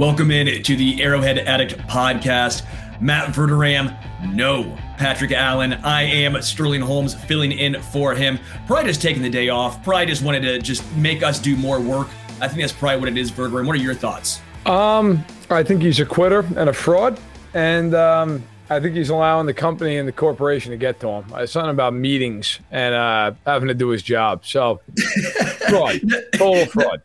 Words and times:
Welcome 0.00 0.30
in 0.30 0.62
to 0.62 0.76
the 0.76 1.02
Arrowhead 1.02 1.40
Addict 1.40 1.76
podcast. 1.80 2.64
Matt 3.02 3.34
Verderame, 3.34 3.94
no 4.32 4.74
Patrick 4.96 5.32
Allen. 5.32 5.74
I 5.74 6.04
am 6.04 6.40
Sterling 6.40 6.80
Holmes 6.80 7.14
filling 7.14 7.52
in 7.52 7.82
for 7.82 8.14
him. 8.14 8.38
Probably 8.66 8.84
just 8.84 9.02
taking 9.02 9.22
the 9.22 9.28
day 9.28 9.50
off. 9.50 9.82
Probably 9.84 10.06
just 10.06 10.22
wanted 10.22 10.40
to 10.40 10.58
just 10.58 10.90
make 10.96 11.22
us 11.22 11.38
do 11.38 11.54
more 11.54 11.80
work. 11.80 12.08
I 12.40 12.48
think 12.48 12.62
that's 12.62 12.72
probably 12.72 12.98
what 12.98 13.08
it 13.08 13.18
is, 13.18 13.30
Verderame. 13.30 13.66
What 13.66 13.76
are 13.76 13.82
your 13.82 13.94
thoughts? 13.94 14.40
Um, 14.64 15.22
I 15.50 15.62
think 15.62 15.82
he's 15.82 16.00
a 16.00 16.06
quitter 16.06 16.46
and 16.56 16.70
a 16.70 16.72
fraud, 16.72 17.20
and 17.52 17.94
um, 17.94 18.42
I 18.70 18.78
think 18.78 18.94
he's 18.94 19.10
allowing 19.10 19.46
the 19.46 19.54
company 19.54 19.96
and 19.96 20.06
the 20.06 20.12
corporation 20.12 20.70
to 20.70 20.76
get 20.76 21.00
to 21.00 21.08
him. 21.08 21.24
It's 21.34 21.50
something 21.50 21.70
about 21.70 21.92
meetings 21.92 22.60
and 22.70 22.94
uh, 22.94 23.32
having 23.44 23.66
to 23.66 23.74
do 23.74 23.88
his 23.88 24.00
job. 24.00 24.46
So, 24.46 24.80
fraud, 25.68 26.00
total 26.34 26.66
fraud. 26.66 27.02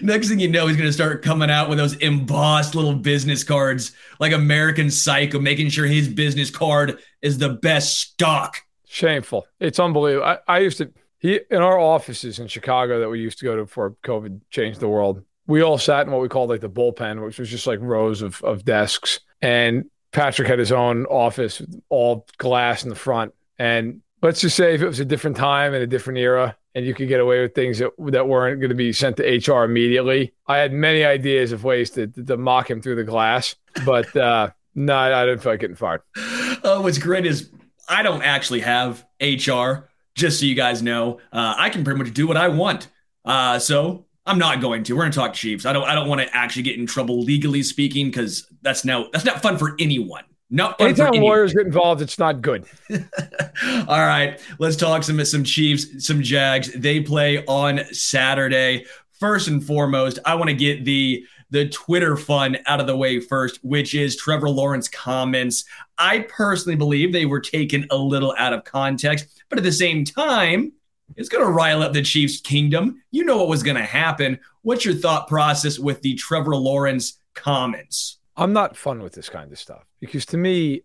Next 0.00 0.28
thing 0.28 0.38
you 0.38 0.48
know, 0.48 0.68
he's 0.68 0.76
going 0.76 0.88
to 0.88 0.92
start 0.92 1.24
coming 1.24 1.50
out 1.50 1.68
with 1.68 1.78
those 1.78 1.96
embossed 1.96 2.76
little 2.76 2.94
business 2.94 3.42
cards 3.42 3.92
like 4.20 4.32
American 4.32 4.90
Psycho, 4.90 5.40
making 5.40 5.70
sure 5.70 5.86
his 5.86 6.08
business 6.08 6.50
card 6.50 7.00
is 7.20 7.38
the 7.38 7.50
best 7.50 7.98
stock. 8.00 8.62
Shameful. 8.86 9.46
It's 9.58 9.80
unbelievable. 9.80 10.24
I, 10.24 10.38
I 10.46 10.58
used 10.60 10.78
to, 10.78 10.92
he 11.18 11.40
in 11.50 11.62
our 11.62 11.78
offices 11.80 12.38
in 12.38 12.46
Chicago 12.46 13.00
that 13.00 13.08
we 13.08 13.20
used 13.20 13.38
to 13.40 13.44
go 13.44 13.56
to 13.56 13.64
before 13.64 13.96
COVID 14.04 14.40
changed 14.50 14.78
the 14.78 14.88
world. 14.88 15.24
We 15.48 15.62
all 15.62 15.78
sat 15.78 16.06
in 16.06 16.12
what 16.12 16.22
we 16.22 16.28
called 16.28 16.48
like 16.48 16.60
the 16.60 16.70
bullpen, 16.70 17.24
which 17.24 17.40
was 17.40 17.50
just 17.50 17.66
like 17.66 17.80
rows 17.80 18.22
of, 18.22 18.40
of 18.44 18.64
desks. 18.64 19.20
And 19.40 19.90
Patrick 20.12 20.48
had 20.48 20.58
his 20.58 20.72
own 20.72 21.06
office, 21.06 21.62
all 21.88 22.26
glass 22.38 22.82
in 22.82 22.88
the 22.88 22.94
front. 22.94 23.34
And 23.58 24.00
let's 24.22 24.40
just 24.40 24.56
say 24.56 24.74
if 24.74 24.82
it 24.82 24.86
was 24.86 25.00
a 25.00 25.04
different 25.04 25.36
time 25.36 25.74
and 25.74 25.82
a 25.82 25.86
different 25.86 26.18
era, 26.18 26.56
and 26.74 26.86
you 26.86 26.94
could 26.94 27.08
get 27.08 27.20
away 27.20 27.40
with 27.40 27.54
things 27.54 27.78
that, 27.78 27.90
that 27.98 28.28
weren't 28.28 28.60
going 28.60 28.70
to 28.70 28.74
be 28.74 28.92
sent 28.92 29.16
to 29.16 29.22
HR 29.24 29.64
immediately. 29.64 30.32
I 30.46 30.58
had 30.58 30.72
many 30.72 31.04
ideas 31.04 31.52
of 31.52 31.64
ways 31.64 31.90
to, 31.90 32.06
to, 32.06 32.24
to 32.24 32.36
mock 32.36 32.70
him 32.70 32.80
through 32.80 32.96
the 32.96 33.04
glass, 33.04 33.56
but 33.84 34.14
uh, 34.16 34.50
no, 34.74 34.96
I 34.96 35.26
didn't 35.26 35.42
feel 35.42 35.52
like 35.52 35.60
getting 35.60 35.76
fired. 35.76 36.02
Uh, 36.16 36.80
what's 36.80 36.98
great 36.98 37.26
is 37.26 37.50
I 37.88 38.02
don't 38.02 38.22
actually 38.22 38.60
have 38.60 39.04
HR, 39.20 39.88
just 40.14 40.40
so 40.40 40.46
you 40.46 40.54
guys 40.54 40.82
know. 40.82 41.20
Uh, 41.32 41.54
I 41.56 41.70
can 41.70 41.84
pretty 41.84 41.98
much 42.02 42.14
do 42.14 42.26
what 42.26 42.36
I 42.36 42.48
want. 42.48 42.88
Uh, 43.24 43.58
so 43.58 44.06
I'm 44.28 44.38
not 44.38 44.60
going 44.60 44.84
to. 44.84 44.94
We're 44.94 45.02
going 45.02 45.12
to 45.12 45.18
talk 45.18 45.32
Chiefs. 45.32 45.64
I 45.64 45.72
don't. 45.72 45.84
I 45.84 45.94
don't 45.94 46.08
want 46.08 46.20
to 46.20 46.36
actually 46.36 46.62
get 46.62 46.78
in 46.78 46.86
trouble 46.86 47.22
legally 47.22 47.62
speaking 47.62 48.06
because 48.06 48.46
that's 48.62 48.84
no. 48.84 49.08
That's 49.12 49.24
not 49.24 49.42
fun 49.42 49.56
for 49.56 49.74
anyone. 49.80 50.24
No, 50.50 50.74
anytime 50.78 51.12
lawyers 51.12 51.52
get 51.52 51.66
involved, 51.66 52.00
it's 52.00 52.18
not 52.18 52.40
good. 52.40 52.66
All 52.90 54.06
right, 54.06 54.40
let's 54.58 54.76
talk 54.76 55.02
some 55.02 55.22
some 55.24 55.44
Chiefs, 55.44 56.06
some 56.06 56.22
Jags. 56.22 56.72
They 56.72 57.00
play 57.00 57.44
on 57.46 57.80
Saturday. 57.92 58.84
First 59.18 59.48
and 59.48 59.64
foremost, 59.64 60.18
I 60.24 60.36
want 60.36 60.48
to 60.48 60.54
get 60.54 60.84
the 60.84 61.24
the 61.50 61.68
Twitter 61.68 62.16
fun 62.16 62.58
out 62.66 62.80
of 62.80 62.86
the 62.86 62.96
way 62.96 63.20
first, 63.20 63.58
which 63.62 63.94
is 63.94 64.16
Trevor 64.16 64.50
Lawrence 64.50 64.88
comments. 64.88 65.64
I 65.96 66.20
personally 66.20 66.76
believe 66.76 67.12
they 67.12 67.26
were 67.26 67.40
taken 67.40 67.86
a 67.90 67.96
little 67.96 68.34
out 68.38 68.52
of 68.52 68.64
context, 68.64 69.26
but 69.48 69.58
at 69.58 69.64
the 69.64 69.72
same 69.72 70.04
time, 70.04 70.72
it's 71.18 71.28
going 71.28 71.44
to 71.44 71.50
rile 71.50 71.82
up 71.82 71.92
the 71.92 72.02
Chiefs' 72.02 72.40
kingdom. 72.40 73.02
You 73.10 73.24
know 73.24 73.38
what 73.38 73.48
was 73.48 73.64
going 73.64 73.76
to 73.76 73.82
happen. 73.82 74.38
What's 74.62 74.84
your 74.84 74.94
thought 74.94 75.26
process 75.26 75.78
with 75.78 76.00
the 76.00 76.14
Trevor 76.14 76.54
Lawrence 76.54 77.18
comments? 77.34 78.18
I'm 78.36 78.52
not 78.52 78.76
fun 78.76 79.02
with 79.02 79.14
this 79.14 79.28
kind 79.28 79.50
of 79.50 79.58
stuff 79.58 79.84
because 80.00 80.24
to 80.26 80.36
me, 80.36 80.84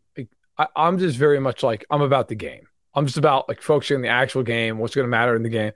I, 0.57 0.67
I'm 0.75 0.97
just 0.97 1.17
very 1.17 1.39
much 1.39 1.61
like 1.61 1.85
I'm 1.91 2.01
about 2.01 2.27
the 2.27 2.35
game. 2.35 2.67
I'm 2.95 3.05
just 3.05 3.17
about 3.17 3.47
like 3.47 3.61
focusing 3.61 3.97
on 3.97 4.01
the 4.01 4.07
actual 4.07 4.41
game, 4.41 4.79
what's 4.79 4.95
going 4.95 5.05
to 5.05 5.09
matter 5.09 5.35
in 5.35 5.43
the 5.43 5.49
game. 5.49 5.71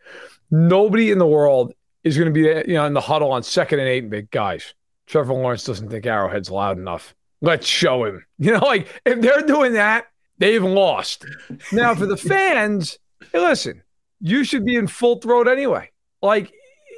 Nobody 0.49 1.11
in 1.11 1.19
the 1.19 1.27
world 1.27 1.73
is 2.03 2.17
going 2.17 2.33
to 2.33 2.33
be 2.33 2.69
you 2.69 2.75
know 2.75 2.85
in 2.85 2.93
the 2.93 3.01
huddle 3.01 3.31
on 3.31 3.43
second 3.43 3.79
and 3.79 3.87
eight 3.87 4.03
and 4.03 4.11
big 4.11 4.31
guys. 4.31 4.73
Trevor 5.05 5.33
Lawrence 5.33 5.63
doesn't 5.63 5.89
think 5.89 6.05
Arrowhead's 6.05 6.49
loud 6.49 6.79
enough. 6.79 7.15
Let's 7.41 7.67
show 7.67 8.05
him. 8.05 8.25
You 8.39 8.53
know, 8.53 8.59
like 8.59 8.87
if 9.05 9.19
they're 9.21 9.41
doing 9.41 9.73
that, 9.73 10.07
they've 10.37 10.63
lost. 10.63 11.25
Now 11.71 11.95
for 11.95 12.05
the 12.05 12.17
fans, 12.17 12.99
hey, 13.31 13.39
listen, 13.39 13.81
you 14.19 14.43
should 14.43 14.65
be 14.65 14.75
in 14.75 14.87
full 14.87 15.19
throat 15.19 15.47
anyway. 15.47 15.89
Like 16.21 16.51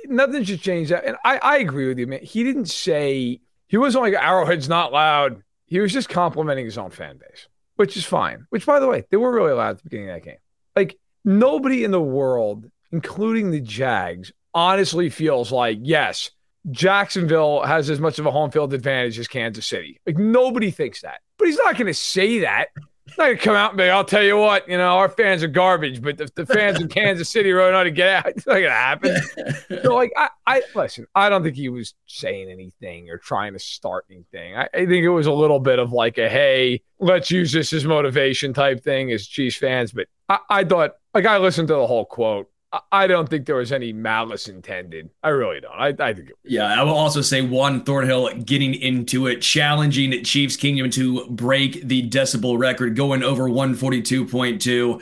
nothing 0.05 0.43
should 0.43 0.61
change 0.61 0.89
that. 0.89 1.05
And 1.05 1.17
I, 1.23 1.37
I 1.37 1.57
agree 1.57 1.87
with 1.87 1.99
you, 1.99 2.07
man. 2.07 2.21
He 2.21 2.43
didn't 2.43 2.67
say 2.69 3.41
he 3.67 3.77
wasn't 3.77 4.03
like 4.03 4.13
Arrowhead's 4.13 4.69
not 4.69 4.91
loud. 4.91 5.43
He 5.65 5.79
was 5.79 5.93
just 5.93 6.09
complimenting 6.09 6.65
his 6.65 6.77
own 6.77 6.89
fan 6.89 7.17
base, 7.17 7.47
which 7.75 7.95
is 7.95 8.05
fine. 8.05 8.45
Which, 8.49 8.65
by 8.65 8.79
the 8.79 8.87
way, 8.87 9.05
they 9.09 9.17
were 9.17 9.31
really 9.31 9.53
loud 9.53 9.71
at 9.71 9.77
the 9.77 9.83
beginning 9.83 10.09
of 10.09 10.15
that 10.15 10.23
game. 10.23 10.37
Like 10.75 10.97
nobody 11.23 11.83
in 11.83 11.91
the 11.91 12.01
world, 12.01 12.69
including 12.91 13.51
the 13.51 13.61
Jags, 13.61 14.31
honestly 14.53 15.09
feels 15.09 15.51
like 15.51 15.77
yes, 15.81 16.31
Jacksonville 16.71 17.61
has 17.61 17.89
as 17.89 17.99
much 17.99 18.19
of 18.19 18.25
a 18.25 18.31
home 18.31 18.51
field 18.51 18.73
advantage 18.73 19.19
as 19.19 19.27
Kansas 19.27 19.67
City. 19.67 19.99
Like 20.05 20.17
nobody 20.17 20.71
thinks 20.71 21.01
that, 21.01 21.21
but 21.37 21.47
he's 21.47 21.57
not 21.57 21.75
going 21.75 21.87
to 21.87 21.93
say 21.93 22.39
that 22.39 22.69
not 23.17 23.25
gonna 23.25 23.37
come 23.37 23.55
out 23.55 23.71
and 23.71 23.77
be, 23.77 23.89
I'll 23.89 24.03
tell 24.03 24.23
you 24.23 24.37
what, 24.37 24.67
you 24.67 24.77
know, 24.77 24.97
our 24.97 25.09
fans 25.09 25.43
are 25.43 25.47
garbage, 25.47 26.01
but 26.01 26.17
the, 26.17 26.29
the 26.35 26.45
fans 26.45 26.79
in 26.79 26.87
Kansas 26.87 27.29
City 27.29 27.51
really 27.51 27.71
know 27.71 27.77
how 27.77 27.83
to 27.83 27.91
get 27.91 28.07
out. 28.07 28.25
It's 28.39 28.45
not 28.45 28.55
gonna 28.55 28.69
happen. 28.69 29.17
so 29.83 29.95
like 29.95 30.11
I, 30.15 30.29
I 30.45 30.61
listen, 30.75 31.07
I 31.15 31.29
don't 31.29 31.43
think 31.43 31.55
he 31.55 31.69
was 31.69 31.93
saying 32.05 32.49
anything 32.49 33.09
or 33.09 33.17
trying 33.17 33.53
to 33.53 33.59
start 33.59 34.05
anything. 34.09 34.55
I, 34.55 34.69
I 34.73 34.85
think 34.85 35.03
it 35.03 35.09
was 35.09 35.27
a 35.27 35.31
little 35.31 35.59
bit 35.59 35.79
of 35.79 35.91
like 35.91 36.17
a 36.17 36.29
hey, 36.29 36.81
let's 36.99 37.31
use 37.31 37.51
this 37.51 37.73
as 37.73 37.85
motivation 37.85 38.53
type 38.53 38.83
thing 38.83 39.11
as 39.11 39.27
Chiefs 39.27 39.57
fans. 39.57 39.91
But 39.91 40.07
I, 40.27 40.39
I 40.49 40.63
thought 40.63 40.95
like 41.13 41.25
I 41.25 41.37
listened 41.37 41.67
to 41.69 41.75
the 41.75 41.87
whole 41.87 42.05
quote 42.05 42.48
I 42.91 43.07
don't 43.07 43.27
think 43.27 43.47
there 43.47 43.55
was 43.55 43.71
any 43.71 43.91
malice 43.93 44.47
intended. 44.47 45.09
I 45.23 45.29
really 45.29 45.59
don't. 45.59 45.73
I, 45.73 45.87
I 45.99 46.13
think. 46.13 46.31
yeah, 46.43 46.79
I 46.79 46.83
will 46.83 46.93
also 46.93 47.21
say 47.21 47.41
Juan 47.41 47.83
Thornhill 47.83 48.31
getting 48.41 48.75
into 48.75 49.25
it, 49.25 49.41
challenging 49.41 50.23
Chiefs 50.23 50.55
Kingdom 50.55 50.91
to 50.91 51.27
break 51.31 51.81
the 51.87 52.07
decibel 52.07 52.59
record, 52.59 52.95
going 52.95 53.23
over 53.23 53.49
142.2. 53.49 55.01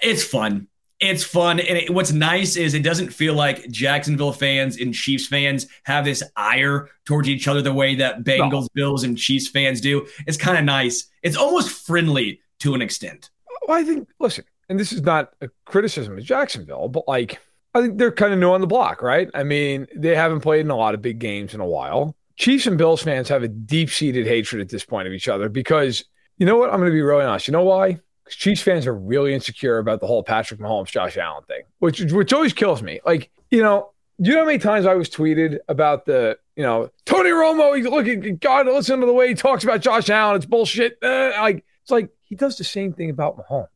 It's 0.00 0.24
fun. 0.24 0.68
It's 1.00 1.24
fun. 1.24 1.60
And 1.60 1.78
it, 1.78 1.90
what's 1.90 2.12
nice 2.12 2.56
is 2.56 2.72
it 2.72 2.82
doesn't 2.82 3.10
feel 3.10 3.34
like 3.34 3.68
Jacksonville 3.70 4.32
fans 4.32 4.80
and 4.80 4.94
Chiefs 4.94 5.26
fans 5.26 5.66
have 5.82 6.06
this 6.06 6.22
ire 6.36 6.88
towards 7.04 7.28
each 7.28 7.46
other 7.46 7.60
the 7.60 7.74
way 7.74 7.96
that 7.96 8.22
Bengals, 8.22 8.62
no. 8.62 8.68
Bills, 8.74 9.04
and 9.04 9.18
Chiefs 9.18 9.48
fans 9.48 9.82
do. 9.82 10.06
It's 10.26 10.38
kind 10.38 10.56
of 10.56 10.64
nice. 10.64 11.10
It's 11.22 11.36
almost 11.36 11.86
friendly 11.86 12.40
to 12.60 12.74
an 12.74 12.80
extent. 12.80 13.30
Well, 13.66 13.76
I 13.76 13.84
think, 13.84 14.08
listen, 14.18 14.44
and 14.72 14.80
this 14.80 14.90
is 14.90 15.02
not 15.02 15.34
a 15.42 15.50
criticism 15.66 16.16
of 16.16 16.24
Jacksonville, 16.24 16.88
but 16.88 17.06
like 17.06 17.38
I 17.74 17.82
think 17.82 17.98
they're 17.98 18.10
kind 18.10 18.32
of 18.32 18.38
new 18.38 18.50
on 18.50 18.62
the 18.62 18.66
block, 18.66 19.02
right? 19.02 19.28
I 19.34 19.42
mean, 19.42 19.86
they 19.94 20.16
haven't 20.16 20.40
played 20.40 20.60
in 20.60 20.70
a 20.70 20.76
lot 20.76 20.94
of 20.94 21.02
big 21.02 21.18
games 21.18 21.52
in 21.52 21.60
a 21.60 21.66
while. 21.66 22.16
Chiefs 22.36 22.66
and 22.66 22.78
Bills 22.78 23.02
fans 23.02 23.28
have 23.28 23.42
a 23.42 23.48
deep 23.48 23.90
seated 23.90 24.26
hatred 24.26 24.62
at 24.62 24.70
this 24.70 24.84
point 24.84 25.06
of 25.06 25.12
each 25.12 25.28
other 25.28 25.50
because 25.50 26.04
you 26.38 26.46
know 26.46 26.56
what? 26.56 26.70
I'm 26.70 26.78
going 26.78 26.90
to 26.90 26.94
be 26.94 27.02
really 27.02 27.24
honest. 27.24 27.46
You 27.46 27.52
know 27.52 27.64
why? 27.64 28.00
Because 28.24 28.36
Chiefs 28.36 28.62
fans 28.62 28.86
are 28.86 28.94
really 28.94 29.34
insecure 29.34 29.76
about 29.76 30.00
the 30.00 30.06
whole 30.06 30.22
Patrick 30.22 30.58
Mahomes, 30.58 30.90
Josh 30.90 31.18
Allen 31.18 31.44
thing, 31.44 31.62
which 31.80 32.00
which 32.00 32.32
always 32.32 32.54
kills 32.54 32.82
me. 32.82 33.00
Like, 33.04 33.30
you 33.50 33.62
know, 33.62 33.90
you 34.16 34.32
know 34.32 34.40
how 34.40 34.46
many 34.46 34.58
times 34.58 34.86
I 34.86 34.94
was 34.94 35.10
tweeted 35.10 35.58
about 35.68 36.06
the, 36.06 36.38
you 36.56 36.62
know, 36.62 36.90
Tony 37.04 37.30
Romo, 37.30 37.76
he's 37.76 37.86
looking, 37.86 38.36
God, 38.36 38.66
listen 38.66 39.00
to 39.00 39.06
the 39.06 39.12
way 39.12 39.28
he 39.28 39.34
talks 39.34 39.64
about 39.64 39.82
Josh 39.82 40.08
Allen. 40.08 40.36
It's 40.36 40.46
bullshit. 40.46 40.96
Uh, 41.02 41.32
like, 41.40 41.64
it's 41.82 41.90
like 41.90 42.10
he 42.22 42.34
does 42.34 42.56
the 42.56 42.64
same 42.64 42.92
thing 42.92 43.10
about 43.10 43.36
Mahomes. 43.36 43.68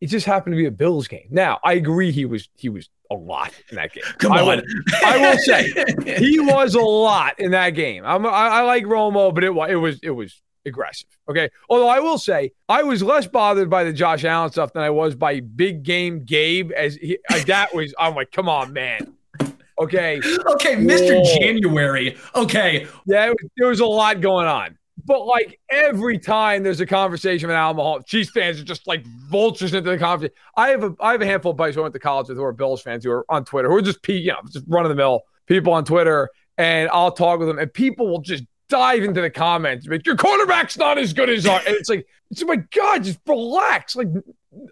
It 0.00 0.06
just 0.06 0.26
happened 0.26 0.54
to 0.54 0.56
be 0.56 0.66
a 0.66 0.70
Bills 0.70 1.08
game. 1.08 1.26
Now, 1.30 1.58
I 1.64 1.74
agree 1.74 2.12
he 2.12 2.24
was 2.24 2.48
he 2.56 2.68
was 2.68 2.88
a 3.10 3.14
lot 3.14 3.52
in 3.70 3.76
that 3.76 3.92
game. 3.92 4.04
Come 4.18 4.32
I 4.32 4.40
on, 4.40 4.46
will, 4.46 4.62
I 5.04 5.18
will 5.18 5.38
say 5.38 5.72
he 6.18 6.40
was 6.40 6.74
a 6.74 6.80
lot 6.80 7.38
in 7.40 7.50
that 7.50 7.70
game. 7.70 8.04
I'm, 8.04 8.24
I, 8.26 8.30
I 8.30 8.62
like 8.62 8.84
Romo, 8.84 9.34
but 9.34 9.44
it 9.44 9.50
was 9.50 9.70
it 9.70 9.76
was 9.76 9.98
it 10.02 10.10
was 10.10 10.40
aggressive. 10.66 11.08
Okay, 11.28 11.48
although 11.68 11.88
I 11.88 12.00
will 12.00 12.18
say 12.18 12.52
I 12.68 12.82
was 12.82 13.02
less 13.02 13.26
bothered 13.26 13.68
by 13.68 13.84
the 13.84 13.92
Josh 13.92 14.24
Allen 14.24 14.50
stuff 14.52 14.72
than 14.72 14.82
I 14.82 14.90
was 14.90 15.14
by 15.14 15.40
big 15.40 15.82
game 15.82 16.24
Gabe. 16.24 16.70
As 16.72 16.94
he, 16.96 17.18
that 17.46 17.74
was, 17.74 17.94
I'm 17.98 18.14
like, 18.14 18.30
come 18.30 18.48
on, 18.48 18.72
man. 18.72 19.14
Okay. 19.78 20.20
Okay, 20.48 20.74
Mr. 20.74 21.22
Whoa. 21.22 21.38
January. 21.38 22.16
Okay. 22.34 22.86
Yeah, 23.06 23.28
was, 23.28 23.36
there 23.56 23.68
was 23.68 23.80
a 23.80 23.86
lot 23.86 24.20
going 24.20 24.46
on. 24.46 24.76
But 25.08 25.26
like 25.26 25.58
every 25.70 26.18
time 26.18 26.62
there's 26.62 26.80
a 26.80 26.86
conversation 26.86 27.48
with 27.48 27.56
Al 27.56 27.74
Mahomes, 27.74 28.06
Chiefs 28.06 28.30
fans 28.30 28.60
are 28.60 28.64
just 28.64 28.86
like 28.86 29.04
vultures 29.30 29.72
into 29.72 29.90
the 29.90 29.98
conversation. 29.98 30.34
I 30.56 30.68
have 30.68 30.84
a 30.84 30.94
I 31.00 31.12
have 31.12 31.22
a 31.22 31.26
handful 31.26 31.50
of 31.52 31.56
buddies 31.56 31.74
who 31.74 31.80
I 31.80 31.84
went 31.84 31.94
to 31.94 31.98
college 31.98 32.28
with 32.28 32.36
who 32.36 32.44
are 32.44 32.52
Bills 32.52 32.82
fans 32.82 33.04
who 33.04 33.10
are 33.10 33.24
on 33.30 33.44
Twitter 33.44 33.70
who 33.70 33.76
are 33.76 33.82
just 33.82 34.06
you 34.06 34.28
know 34.28 34.38
just 34.52 34.66
run 34.68 34.84
of 34.84 34.90
the 34.90 34.94
mill 34.94 35.22
people 35.46 35.72
on 35.72 35.84
Twitter, 35.84 36.28
and 36.58 36.90
I'll 36.92 37.10
talk 37.10 37.38
with 37.38 37.48
them, 37.48 37.58
and 37.58 37.72
people 37.72 38.08
will 38.08 38.20
just 38.20 38.44
dive 38.68 39.02
into 39.02 39.22
the 39.22 39.30
comments. 39.30 39.86
Like, 39.86 40.06
Your 40.06 40.16
quarterback's 40.16 40.76
not 40.76 40.98
as 40.98 41.12
good 41.12 41.30
as 41.30 41.46
our. 41.46 41.58
And 41.60 41.74
it's 41.74 41.88
like, 41.88 42.06
it's 42.30 42.44
my 42.44 42.56
God, 42.56 43.04
just 43.04 43.18
relax. 43.26 43.96
Like, 43.96 44.08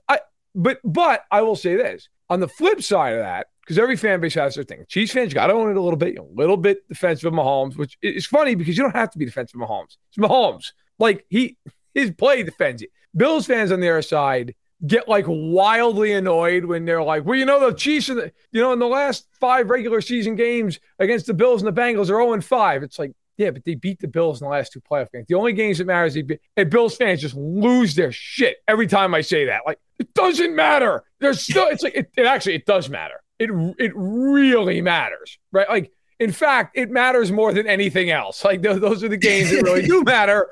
I 0.09 0.21
but 0.55 0.79
but 0.85 1.25
I 1.31 1.43
will 1.43 1.57
say 1.57 1.77
this 1.77 2.09
on 2.29 2.41
the 2.41 2.49
flip 2.49 2.83
side 2.83 3.15
of 3.15 3.21
that, 3.21 3.49
because 3.67 3.79
every 3.79 3.97
fan 3.97 4.21
base 4.21 4.35
has 4.35 4.55
their 4.55 4.63
thing. 4.63 4.85
Chiefs 4.89 5.13
fans 5.13 5.35
got 5.35 5.49
to 5.49 5.53
own 5.53 5.71
it 5.71 5.77
a 5.77 5.81
little 5.81 5.99
bit, 5.99 6.17
a 6.17 6.23
little 6.23 6.57
bit 6.57 6.89
defensive 6.89 7.33
of 7.33 7.35
Mahomes, 7.37 7.77
which 7.77 7.99
is 8.01 8.25
funny 8.25 8.55
because 8.55 8.77
you 8.77 8.85
don't 8.85 8.95
have 8.95 9.11
to 9.11 9.19
be 9.19 9.25
defensive 9.25 9.61
of 9.61 9.69
Mahomes. 9.69 9.97
It's 10.09 10.19
Mahomes. 10.19 10.73
Like 11.01 11.27
he 11.29 11.57
his 11.93 12.13
play 12.13 12.45
defends 12.45 12.83
it. 12.83 12.91
Bills 13.17 13.47
fans 13.47 13.73
on 13.73 13.81
the 13.81 13.89
other 13.89 14.03
side 14.03 14.55
get 14.87 15.09
like 15.09 15.25
wildly 15.27 16.13
annoyed 16.13 16.65
when 16.65 16.85
they're 16.85 17.03
like, 17.03 17.25
well, 17.25 17.37
you 17.37 17.47
know, 17.47 17.71
the 17.71 17.77
Chiefs, 17.77 18.09
in 18.09 18.17
the, 18.17 18.33
you 18.53 18.61
know, 18.61 18.73
in 18.73 18.79
the 18.79 18.87
last 18.87 19.27
five 19.41 19.71
regular 19.71 20.01
season 20.01 20.37
games 20.37 20.79
against 20.99 21.27
the 21.27 21.35
Bills 21.35 21.63
and 21.63 21.75
the 21.75 21.81
Bengals 21.81 22.11
are 22.11 22.23
0 22.23 22.41
5. 22.41 22.83
It's 22.83 22.99
like, 22.99 23.13
yeah, 23.37 23.51
but 23.51 23.65
they 23.65 23.75
beat 23.75 23.99
the 24.01 24.09
Bills 24.09 24.41
in 24.41 24.47
the 24.47 24.51
last 24.51 24.73
two 24.73 24.81
playoff 24.81 25.11
games. 25.13 25.27
The 25.29 25.35
only 25.35 25.53
games 25.53 25.79
that 25.79 25.87
matters, 25.87 26.15
they 26.15 26.23
beat, 26.23 26.41
and 26.57 26.71
Bills 26.71 26.97
fans 26.97 27.21
just 27.21 27.35
lose 27.35 27.95
their 27.95 28.13
shit 28.13 28.59
every 28.69 28.87
time 28.87 29.15
I 29.15 29.23
say 29.23 29.47
that. 29.47 29.63
Like, 29.67 29.79
it 29.99 30.13
doesn't 30.15 30.55
matter. 30.55 31.03
There's 31.21 31.41
still, 31.41 31.69
it's 31.69 31.83
like, 31.83 31.95
it, 31.95 32.11
it 32.17 32.27
actually, 32.27 32.55
it 32.55 32.67
does 32.67 32.89
matter. 32.89 33.23
It, 33.39 33.51
it 33.79 33.93
really 33.95 34.81
matters, 34.81 35.39
right? 35.53 35.69
Like, 35.69 35.93
in 36.19 36.33
fact, 36.33 36.77
it 36.77 36.91
matters 36.91 37.31
more 37.31 37.53
than 37.53 37.67
anything 37.67 38.11
else. 38.11 38.45
Like, 38.45 38.63
th- 38.63 38.81
those 38.81 39.05
are 39.05 39.09
the 39.09 39.17
games 39.17 39.51
that 39.51 39.63
really 39.63 39.83
do 39.87 40.03
matter. 40.03 40.49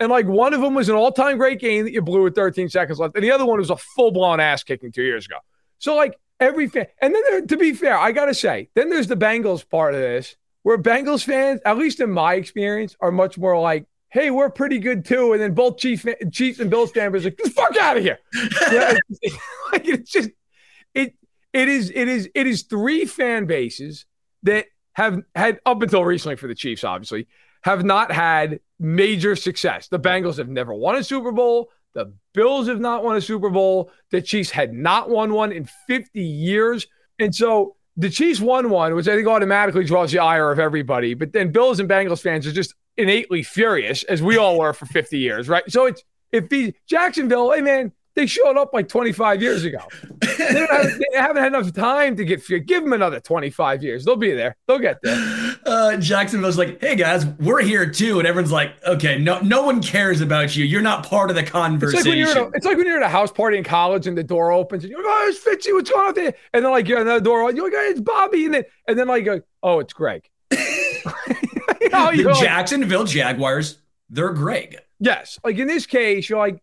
And 0.00 0.10
like 0.10 0.26
one 0.26 0.52
of 0.52 0.60
them 0.60 0.74
was 0.74 0.88
an 0.88 0.96
all 0.96 1.12
time 1.12 1.38
great 1.38 1.60
game 1.60 1.84
that 1.84 1.92
you 1.92 2.02
blew 2.02 2.22
with 2.22 2.34
13 2.34 2.68
seconds 2.68 2.98
left. 2.98 3.14
And 3.14 3.24
the 3.24 3.30
other 3.30 3.46
one 3.46 3.58
was 3.58 3.70
a 3.70 3.76
full 3.76 4.10
blown 4.10 4.40
ass 4.40 4.64
kicking 4.64 4.90
two 4.90 5.04
years 5.04 5.26
ago. 5.26 5.36
So, 5.78 5.94
like, 5.94 6.18
every 6.40 6.68
fan, 6.68 6.86
and 7.00 7.14
then 7.14 7.22
there, 7.30 7.40
to 7.42 7.56
be 7.56 7.72
fair, 7.72 7.96
I 7.96 8.12
got 8.12 8.26
to 8.26 8.34
say, 8.34 8.68
then 8.74 8.90
there's 8.90 9.06
the 9.06 9.16
Bengals 9.16 9.68
part 9.68 9.94
of 9.94 10.00
this 10.00 10.36
where 10.62 10.78
Bengals 10.78 11.24
fans, 11.24 11.60
at 11.64 11.78
least 11.78 12.00
in 12.00 12.10
my 12.10 12.34
experience, 12.34 12.96
are 13.00 13.12
much 13.12 13.38
more 13.38 13.58
like, 13.60 13.86
hey, 14.10 14.30
we're 14.30 14.50
pretty 14.50 14.78
good 14.78 15.04
too. 15.04 15.32
And 15.32 15.42
then 15.42 15.54
both 15.54 15.76
Chiefs, 15.76 16.06
Chiefs 16.32 16.58
and 16.58 16.70
Bills 16.70 16.90
fans 16.90 17.24
like, 17.24 17.36
get 17.36 17.44
the 17.44 17.50
fuck 17.50 17.76
out 17.76 17.96
of 17.96 18.02
here. 18.02 18.18
yeah, 18.72 18.94
it's, 19.20 19.36
like, 19.72 19.86
it's 19.86 20.10
just, 20.10 20.30
it, 20.94 21.14
it 21.54 21.68
is, 21.68 21.90
it 21.94 22.08
is, 22.08 22.28
it 22.34 22.46
is 22.46 22.62
three 22.62 23.06
fan 23.06 23.46
bases 23.46 24.04
that 24.42 24.66
have 24.92 25.22
had 25.34 25.60
up 25.64 25.80
until 25.80 26.04
recently 26.04 26.36
for 26.36 26.48
the 26.48 26.54
Chiefs, 26.54 26.84
obviously, 26.84 27.26
have 27.62 27.84
not 27.84 28.12
had 28.12 28.60
major 28.78 29.36
success. 29.36 29.88
The 29.88 29.98
Bengals 29.98 30.36
have 30.36 30.48
never 30.48 30.74
won 30.74 30.96
a 30.96 31.04
Super 31.04 31.32
Bowl. 31.32 31.70
The 31.94 32.12
Bills 32.32 32.68
have 32.68 32.80
not 32.80 33.04
won 33.04 33.16
a 33.16 33.20
Super 33.20 33.48
Bowl. 33.48 33.90
The 34.10 34.20
Chiefs 34.20 34.50
had 34.50 34.74
not 34.74 35.08
won 35.08 35.32
one 35.32 35.52
in 35.52 35.68
50 35.86 36.20
years. 36.20 36.86
And 37.18 37.34
so 37.34 37.76
the 37.96 38.10
Chiefs 38.10 38.40
won 38.40 38.70
one, 38.70 38.94
which 38.94 39.08
I 39.08 39.14
think 39.14 39.28
automatically 39.28 39.84
draws 39.84 40.10
the 40.10 40.18
ire 40.18 40.50
of 40.50 40.58
everybody. 40.58 41.14
But 41.14 41.32
then 41.32 41.52
Bills 41.52 41.80
and 41.80 41.88
Bengals 41.88 42.20
fans 42.20 42.46
are 42.46 42.52
just 42.52 42.74
innately 42.96 43.42
furious, 43.42 44.02
as 44.04 44.22
we 44.22 44.36
all 44.36 44.58
were 44.58 44.72
for 44.72 44.86
50 44.86 45.18
years, 45.18 45.48
right? 45.48 45.64
So 45.68 45.86
it's 45.86 46.02
if 46.32 46.48
the 46.48 46.74
Jacksonville, 46.86 47.52
hey 47.52 47.60
man, 47.60 47.92
they 48.14 48.26
showed 48.26 48.56
up 48.56 48.72
like 48.72 48.88
25 48.88 49.42
years 49.42 49.64
ago. 49.64 49.78
they, 50.20 50.36
have, 50.36 50.98
they, 50.98 51.18
haven't 51.18 51.42
had 51.42 51.48
enough 51.48 51.72
time 51.72 52.16
to 52.16 52.24
get 52.24 52.44
Give 52.66 52.82
them 52.82 52.92
another 52.92 53.20
25 53.20 53.82
years. 53.82 54.04
They'll 54.04 54.16
be 54.16 54.32
there. 54.32 54.56
They'll 54.66 54.78
get 54.78 54.98
there. 55.02 55.56
Uh, 55.66 55.96
Jacksonville's 55.96 56.58
like, 56.58 56.80
hey 56.80 56.94
guys, 56.94 57.26
we're 57.26 57.62
here 57.62 57.90
too. 57.90 58.18
And 58.18 58.28
everyone's 58.28 58.52
like, 58.52 58.74
okay, 58.86 59.18
no, 59.18 59.40
no 59.40 59.62
one 59.62 59.82
cares 59.82 60.20
about 60.20 60.54
you. 60.54 60.64
You're 60.64 60.82
not 60.82 61.06
part 61.06 61.30
of 61.30 61.36
the 61.36 61.42
conversation. 61.42 61.98
It's 61.98 62.06
like, 62.06 62.12
when 62.12 62.18
you're 62.18 62.28
at 62.28 62.36
a, 62.36 62.50
it's 62.54 62.66
like 62.66 62.76
when 62.76 62.86
you're 62.86 62.96
at 62.96 63.02
a 63.02 63.08
house 63.08 63.32
party 63.32 63.58
in 63.58 63.64
college 63.64 64.06
and 64.06 64.16
the 64.16 64.22
door 64.22 64.52
opens 64.52 64.84
and 64.84 64.90
you're 64.90 65.02
like, 65.02 65.08
oh, 65.08 65.28
it's 65.28 65.44
Fitzy. 65.44 65.72
What's 65.72 65.90
going 65.90 66.08
on 66.08 66.14
there? 66.14 66.34
And 66.52 66.64
then 66.64 66.70
like 66.70 66.86
you're 66.86 66.98
at 66.98 67.04
the 67.04 67.20
door, 67.20 67.50
you're 67.52 67.64
like, 67.64 67.72
hey, 67.72 67.88
it's 67.88 68.00
Bobby. 68.00 68.44
And 68.44 68.54
then, 68.54 68.64
and 68.86 68.98
then 68.98 69.08
like, 69.08 69.26
oh, 69.62 69.80
it's 69.80 69.92
Greg. 69.92 70.28
you 70.50 71.90
know, 71.90 72.12
the 72.12 72.38
Jacksonville 72.40 73.04
Jaguars, 73.04 73.78
they're 74.10 74.32
Greg. 74.32 74.78
Yes. 75.00 75.38
Like 75.44 75.58
in 75.58 75.66
this 75.66 75.86
case, 75.86 76.28
you're 76.28 76.38
like, 76.38 76.62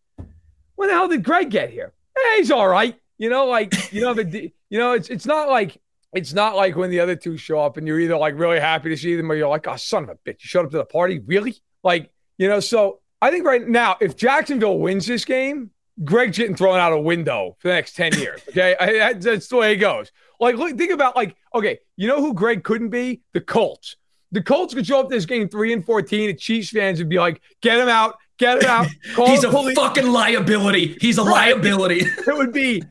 when 0.82 0.90
the 0.90 0.96
hell 0.96 1.08
did 1.08 1.24
Greg 1.24 1.52
get 1.52 1.70
here? 1.70 1.94
Hey, 2.18 2.38
he's 2.38 2.50
all 2.50 2.68
right. 2.68 3.00
You 3.20 3.30
know, 3.30 3.46
like 3.46 3.94
you 3.94 4.02
know 4.02 4.16
the 4.16 4.52
you 4.72 4.80
know 4.80 4.94
it's 4.94 5.10
it's 5.10 5.28
not 5.28 5.48
like 5.48 5.80
it's 6.12 6.34
not 6.34 6.56
like 6.56 6.76
when 6.76 6.90
the 6.90 7.00
other 7.00 7.16
two 7.16 7.38
show 7.38 7.60
up 7.60 7.78
and 7.78 7.86
you're 7.86 8.00
either 8.00 8.18
like 8.18 8.34
really 8.36 8.60
happy 8.60 8.90
to 8.90 8.98
see 8.98 9.16
them 9.16 9.32
or 9.32 9.36
you're 9.36 9.48
like, 9.48 9.68
oh 9.68 9.76
son 9.76 10.06
of 10.06 10.10
a 10.10 10.16
bitch, 10.16 10.42
you 10.42 10.48
showed 10.48 10.66
up 10.66 10.72
to 10.72 10.78
the 10.78 10.86
party, 10.86 11.20
really? 11.20 11.56
Like 11.84 12.10
you 12.40 12.48
know, 12.48 12.60
so 12.60 13.00
I 13.22 13.30
think 13.30 13.46
right 13.46 13.66
now 13.66 13.96
if 14.02 14.16
Jacksonville 14.16 14.80
wins 14.80 15.06
this 15.06 15.24
game, 15.24 15.70
Greg's 16.04 16.40
getting 16.40 16.56
thrown 16.56 16.80
out 16.80 16.94
a 16.94 17.00
window 17.00 17.58
for 17.60 17.68
the 17.68 17.76
next 17.76 17.96
ten 17.96 18.12
years. 18.18 18.42
Okay, 18.50 18.76
I, 18.80 19.14
that's 19.14 19.50
the 19.50 19.58
way 19.58 19.74
it 19.74 19.78
goes. 19.78 20.12
Like 20.40 20.56
look, 20.56 20.76
think 20.76 20.92
about 20.92 21.16
like 21.16 21.36
okay, 21.54 21.78
you 21.96 22.08
know 22.08 22.22
who 22.22 22.34
Greg 22.34 22.64
couldn't 22.64 22.90
be? 22.90 23.22
The 23.34 23.42
Colts. 23.42 23.98
The 24.32 24.42
Colts 24.42 24.74
could 24.74 24.88
show 24.88 25.00
up 25.00 25.10
this 25.10 25.28
game 25.28 25.48
three 25.48 25.74
and 25.74 25.86
fourteen, 25.86 26.32
and 26.32 26.40
Chiefs 26.40 26.72
fans 26.72 26.98
would 26.98 27.10
be 27.10 27.20
like, 27.20 27.40
"Get 27.62 27.78
him 27.78 27.90
out, 27.90 28.16
Get 28.38 28.58
it 28.58 28.66
out. 28.66 28.88
He's 29.28 29.44
a 29.44 29.50
police. 29.50 29.78
fucking 29.78 30.08
liability. 30.08 30.98
He's 31.00 31.18
a 31.18 31.24
right. 31.24 31.54
liability. 31.54 32.00
it 32.28 32.38
would 32.38 32.52
be 32.54 32.84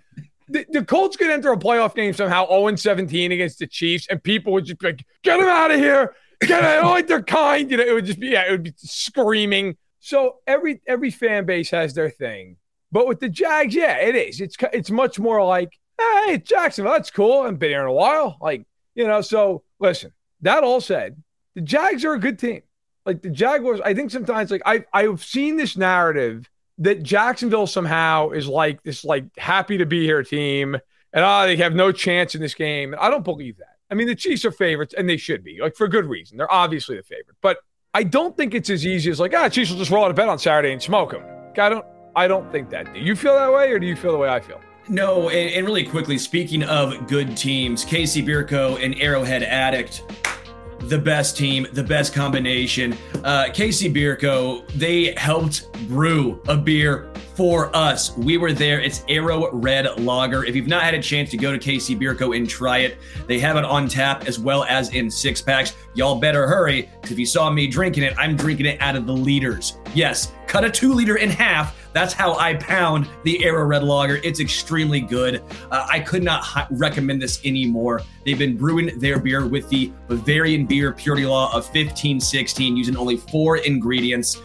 the, 0.48 0.66
the, 0.70 0.84
Colts 0.84 1.16
could 1.16 1.30
enter 1.30 1.52
a 1.52 1.56
playoff 1.56 1.94
game 1.94 2.12
somehow 2.12 2.46
0 2.48 2.74
17 2.76 3.32
against 3.32 3.58
the 3.58 3.66
Chiefs, 3.66 4.06
and 4.08 4.22
people 4.22 4.52
would 4.52 4.64
just 4.64 4.78
be 4.78 4.88
like, 4.88 5.04
get 5.22 5.40
him 5.40 5.46
out 5.46 5.70
of 5.70 5.78
here. 5.78 6.14
Get 6.40 6.64
it. 6.64 6.84
like 6.84 7.06
they're 7.06 7.22
kind. 7.22 7.70
You 7.70 7.76
know, 7.76 7.84
it 7.84 7.92
would 7.92 8.06
just 8.06 8.18
be, 8.18 8.28
yeah, 8.28 8.48
it 8.48 8.50
would 8.50 8.62
be 8.62 8.72
screaming. 8.76 9.76
So 10.00 10.36
every 10.46 10.80
every 10.86 11.10
fan 11.10 11.44
base 11.44 11.70
has 11.70 11.94
their 11.94 12.10
thing. 12.10 12.56
But 12.90 13.06
with 13.06 13.20
the 13.20 13.28
Jags, 13.28 13.74
yeah, 13.74 13.98
it 13.98 14.16
is. 14.16 14.40
It's 14.40 14.56
it's 14.72 14.90
much 14.90 15.18
more 15.18 15.44
like, 15.44 15.78
hey, 15.98 16.38
Jacksonville, 16.38 16.92
that's 16.92 17.10
cool. 17.10 17.40
I 17.40 17.44
haven't 17.44 17.58
been 17.58 17.70
here 17.70 17.82
in 17.82 17.86
a 17.86 17.92
while. 17.92 18.38
Like, 18.40 18.66
you 18.94 19.06
know, 19.06 19.20
so 19.20 19.62
listen, 19.78 20.12
that 20.40 20.64
all 20.64 20.80
said, 20.80 21.22
the 21.54 21.60
Jags 21.60 22.04
are 22.04 22.14
a 22.14 22.18
good 22.18 22.38
team 22.38 22.62
like 23.06 23.22
the 23.22 23.30
Jaguars, 23.30 23.80
I 23.80 23.94
think 23.94 24.10
sometimes 24.10 24.50
like 24.50 24.62
I 24.64 24.84
I've 24.92 25.24
seen 25.24 25.56
this 25.56 25.76
narrative 25.76 26.50
that 26.78 27.02
Jacksonville 27.02 27.66
somehow 27.66 28.30
is 28.30 28.46
like 28.46 28.82
this 28.82 29.04
like 29.04 29.24
happy 29.36 29.78
to 29.78 29.86
be 29.86 30.04
here 30.04 30.22
team 30.22 30.74
and 31.12 31.24
ah 31.24 31.42
oh, 31.42 31.46
they 31.46 31.56
have 31.56 31.74
no 31.74 31.92
chance 31.92 32.34
in 32.34 32.40
this 32.40 32.54
game. 32.54 32.92
and 32.92 33.00
I 33.00 33.10
don't 33.10 33.24
believe 33.24 33.58
that. 33.58 33.76
I 33.90 33.94
mean 33.94 34.06
the 34.06 34.14
Chiefs 34.14 34.44
are 34.44 34.52
favorites 34.52 34.94
and 34.96 35.08
they 35.08 35.16
should 35.16 35.42
be 35.42 35.60
like 35.60 35.76
for 35.76 35.88
good 35.88 36.06
reason. 36.06 36.36
They're 36.36 36.52
obviously 36.52 36.96
the 36.96 37.02
favorite, 37.02 37.36
but 37.40 37.58
I 37.92 38.04
don't 38.04 38.36
think 38.36 38.54
it's 38.54 38.70
as 38.70 38.86
easy 38.86 39.10
as 39.10 39.20
like 39.20 39.34
ah 39.34 39.48
Chiefs 39.48 39.70
will 39.70 39.78
just 39.78 39.90
roll 39.90 40.04
out 40.04 40.10
of 40.10 40.16
bed 40.16 40.28
on 40.28 40.38
Saturday 40.38 40.72
and 40.72 40.82
smoke 40.82 41.12
them. 41.12 41.22
I 41.58 41.68
don't 41.68 41.84
I 42.16 42.28
don't 42.28 42.50
think 42.52 42.70
that. 42.70 42.92
Do 42.92 43.00
you 43.00 43.16
feel 43.16 43.34
that 43.34 43.52
way 43.52 43.70
or 43.70 43.78
do 43.78 43.86
you 43.86 43.96
feel 43.96 44.12
the 44.12 44.18
way 44.18 44.28
I 44.28 44.40
feel? 44.40 44.60
No, 44.88 45.28
and, 45.28 45.54
and 45.54 45.66
really 45.66 45.84
quickly, 45.84 46.18
speaking 46.18 46.64
of 46.64 47.06
good 47.06 47.36
teams, 47.36 47.84
KC 47.84 48.26
Bier 48.26 48.44
Co 48.44 48.76
and 48.76 49.00
Arrowhead 49.00 49.44
Addict 49.44 50.02
the 50.82 50.98
best 50.98 51.36
team, 51.36 51.66
the 51.72 51.82
best 51.82 52.14
combination. 52.14 52.96
Uh, 53.24 53.48
Bier 53.92 54.16
Co. 54.16 54.64
They 54.74 55.14
helped 55.16 55.72
brew 55.88 56.40
a 56.48 56.56
beer 56.56 57.12
for 57.34 57.74
us. 57.74 58.16
We 58.16 58.36
were 58.36 58.52
there. 58.52 58.80
It's 58.80 59.04
Arrow 59.08 59.50
Red 59.52 60.00
Lager. 60.00 60.44
If 60.44 60.54
you've 60.54 60.66
not 60.66 60.82
had 60.82 60.94
a 60.94 61.02
chance 61.02 61.30
to 61.30 61.36
go 61.36 61.56
to 61.56 61.94
Bier 61.96 62.14
Co. 62.14 62.32
and 62.32 62.48
try 62.48 62.78
it, 62.78 62.98
they 63.26 63.38
have 63.38 63.56
it 63.56 63.64
on 63.64 63.88
tap 63.88 64.26
as 64.26 64.38
well 64.38 64.64
as 64.64 64.94
in 64.94 65.10
six 65.10 65.40
packs. 65.40 65.74
Y'all 65.94 66.18
better 66.18 66.46
hurry 66.46 66.90
because 67.00 67.12
if 67.12 67.18
you 67.18 67.26
saw 67.26 67.50
me 67.50 67.66
drinking 67.66 68.02
it, 68.02 68.14
I'm 68.18 68.36
drinking 68.36 68.66
it 68.66 68.80
out 68.80 68.96
of 68.96 69.06
the 69.06 69.12
liters. 69.12 69.78
Yes, 69.94 70.32
cut 70.46 70.64
a 70.64 70.70
two 70.70 70.92
liter 70.92 71.16
in 71.16 71.30
half 71.30 71.79
that's 71.92 72.12
how 72.12 72.38
I 72.38 72.54
pound 72.54 73.08
the 73.24 73.44
Arrow 73.44 73.64
Red 73.64 73.82
Lager. 73.82 74.16
It's 74.22 74.40
extremely 74.40 75.00
good. 75.00 75.42
Uh, 75.70 75.86
I 75.90 76.00
could 76.00 76.22
not 76.22 76.44
recommend 76.70 77.20
this 77.20 77.44
anymore. 77.44 78.02
They've 78.24 78.38
been 78.38 78.56
brewing 78.56 78.98
their 78.98 79.18
beer 79.18 79.46
with 79.46 79.68
the 79.68 79.92
Bavarian 80.08 80.66
beer 80.66 80.92
purity 80.92 81.26
law 81.26 81.48
of 81.48 81.64
1516, 81.64 82.76
using 82.76 82.96
only 82.96 83.16
four 83.16 83.58
ingredients. 83.58 84.40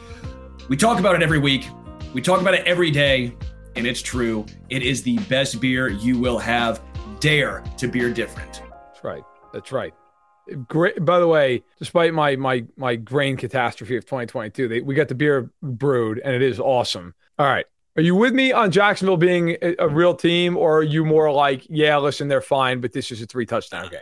We 0.70 0.78
talk 0.78 1.00
about 1.00 1.16
it 1.16 1.22
every 1.22 1.40
week. 1.40 1.68
We 2.14 2.22
talk 2.22 2.42
about 2.42 2.54
it 2.54 2.66
every 2.66 2.92
day, 2.92 3.36
and 3.76 3.86
it's 3.86 4.02
true. 4.02 4.46
It 4.70 4.82
is 4.82 5.04
the 5.04 5.18
best 5.30 5.60
beer 5.62 5.90
you 5.90 6.18
will 6.18 6.40
have. 6.40 6.82
Dare 7.20 7.64
to 7.78 7.88
beer 7.88 8.12
different. 8.12 8.62
That's 8.70 9.04
right. 9.04 9.24
That's 9.54 9.72
right. 9.72 9.94
Great. 10.68 11.04
By 11.04 11.20
the 11.20 11.28
way, 11.28 11.64
despite 11.80 12.14
my 12.14 12.36
my 12.36 12.66
my 12.78 12.96
grain 12.96 13.36
catastrophe 13.36 13.98
of 13.98 14.06
2022, 14.06 14.68
they, 14.68 14.82
we 14.82 14.94
got 14.94 15.08
the 15.08 15.16
beer 15.16 15.50
brewed, 15.62 16.20
and 16.20 16.36
it 16.36 16.44
is 16.44 16.60
awesome. 16.60 17.16
All 17.38 17.46
right. 17.46 17.66
Are 17.98 18.02
you 18.02 18.16
with 18.16 18.34
me 18.34 18.52
on 18.52 18.72
Jacksonville 18.72 19.18
being 19.18 19.56
a, 19.62 19.76
a, 19.80 19.88
real 19.88 20.14
team, 20.14 20.58
or 20.58 20.80
are 20.80 20.84
you 20.84 21.06
more 21.06 21.32
like, 21.32 21.66
yeah, 21.70 21.98
listen, 21.98 22.28
they're 22.28 22.42
fine, 22.42 22.82
but 22.82 22.92
this 22.92 23.10
is 23.10 23.22
a 23.22 23.26
three 23.26 23.46
touchdown 23.46 23.90
game? 23.90 24.02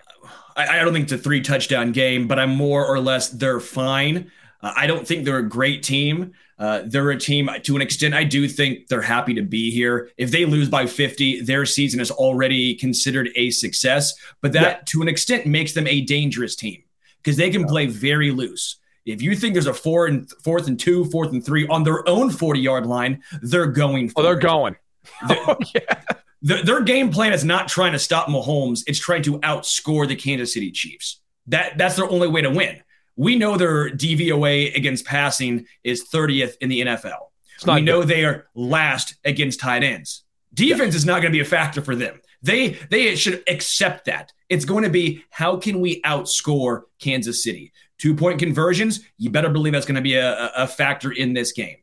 I, 0.55 0.79
I, 0.79 0.83
don't 0.83 0.93
think 0.93 1.03
it's 1.03 1.11
a 1.13 1.17
three 1.17 1.41
touchdown 1.41 1.91
game, 1.91 2.27
but 2.27 2.39
I'm 2.39 2.49
more 2.49 2.85
or 2.85 2.99
less 2.99 3.29
they're 3.29 3.59
fine. 3.59 4.31
Uh, 4.61 4.73
I 4.75 4.87
don't 4.87 5.07
think 5.07 5.25
they're 5.25 5.37
a 5.37 5.47
great 5.47 5.83
team. 5.83 6.33
Uh, 6.57 6.83
they're 6.85 7.11
a 7.11 7.19
team 7.19 7.49
to 7.63 7.75
an 7.75 7.81
extent. 7.83 8.15
I 8.15 8.23
do 8.23 8.47
think 8.47 8.87
they're 8.87 9.01
happy 9.01 9.33
to 9.35 9.43
be 9.43 9.69
here. 9.69 10.09
If 10.17 10.31
they 10.31 10.45
lose 10.45 10.69
by 10.69 10.87
50, 10.87 11.41
their 11.41 11.65
season 11.65 11.99
is 11.99 12.09
already 12.09 12.75
considered 12.75 13.29
a 13.35 13.51
success. 13.51 14.13
But 14.41 14.53
that, 14.53 14.61
yeah. 14.61 14.83
to 14.87 15.01
an 15.01 15.07
extent, 15.07 15.45
makes 15.45 15.73
them 15.73 15.87
a 15.87 16.01
dangerous 16.01 16.55
team 16.55 16.83
because 17.17 17.37
they 17.37 17.49
can 17.51 17.61
yeah. 17.61 17.67
play 17.67 17.85
very 17.87 18.31
loose. 18.31 18.77
If 19.05 19.21
you 19.21 19.35
think 19.35 19.53
there's 19.53 19.67
a 19.67 19.73
four 19.73 20.07
and 20.07 20.29
fourth 20.43 20.67
and 20.67 20.79
two, 20.79 21.05
fourth 21.05 21.31
and 21.31 21.45
three 21.45 21.67
on 21.67 21.83
their 21.83 22.07
own 22.07 22.29
40 22.29 22.59
yard 22.59 22.85
line, 22.85 23.21
they're 23.41 23.67
going. 23.67 24.11
oh, 24.15 24.23
they're 24.23 24.37
it. 24.37 24.41
going. 24.41 24.75
oh, 25.29 25.57
yeah. 25.75 26.01
The, 26.41 26.61
their 26.63 26.81
game 26.81 27.09
plan 27.09 27.33
is 27.33 27.45
not 27.45 27.67
trying 27.67 27.93
to 27.93 27.99
stop 27.99 28.27
Mahomes. 28.27 28.83
It's 28.87 28.99
trying 28.99 29.23
to 29.23 29.39
outscore 29.39 30.07
the 30.07 30.15
Kansas 30.15 30.53
City 30.53 30.71
Chiefs. 30.71 31.21
That 31.47 31.77
that's 31.77 31.95
their 31.95 32.09
only 32.09 32.27
way 32.27 32.41
to 32.41 32.49
win. 32.49 32.81
We 33.15 33.35
know 33.35 33.57
their 33.57 33.89
DVOA 33.89 34.75
against 34.75 35.05
passing 35.05 35.67
is 35.83 36.07
30th 36.09 36.55
in 36.61 36.69
the 36.69 36.81
NFL. 36.81 37.29
We 37.65 37.81
know 37.81 38.03
they 38.03 38.25
are 38.25 38.47
last 38.55 39.15
against 39.23 39.59
tight 39.59 39.83
ends. 39.83 40.23
Defense 40.53 40.93
yeah. 40.93 40.97
is 40.97 41.05
not 41.05 41.21
going 41.21 41.31
to 41.31 41.37
be 41.37 41.39
a 41.39 41.45
factor 41.45 41.81
for 41.81 41.95
them. 41.95 42.19
They 42.43 42.71
they 42.89 43.15
should 43.15 43.43
accept 43.47 44.05
that. 44.05 44.31
It's 44.49 44.65
going 44.65 44.83
to 44.83 44.89
be 44.89 45.23
how 45.29 45.57
can 45.57 45.79
we 45.79 46.01
outscore 46.01 46.83
Kansas 46.99 47.43
City? 47.43 47.71
Two 47.97 48.13
point 48.13 48.37
conversions, 48.37 48.99
you 49.17 49.29
better 49.29 49.49
believe 49.49 49.73
that's 49.73 49.85
going 49.85 49.95
to 49.95 50.01
be 50.01 50.15
a, 50.15 50.51
a 50.55 50.67
factor 50.67 51.11
in 51.11 51.33
this 51.33 51.53
game. 51.53 51.77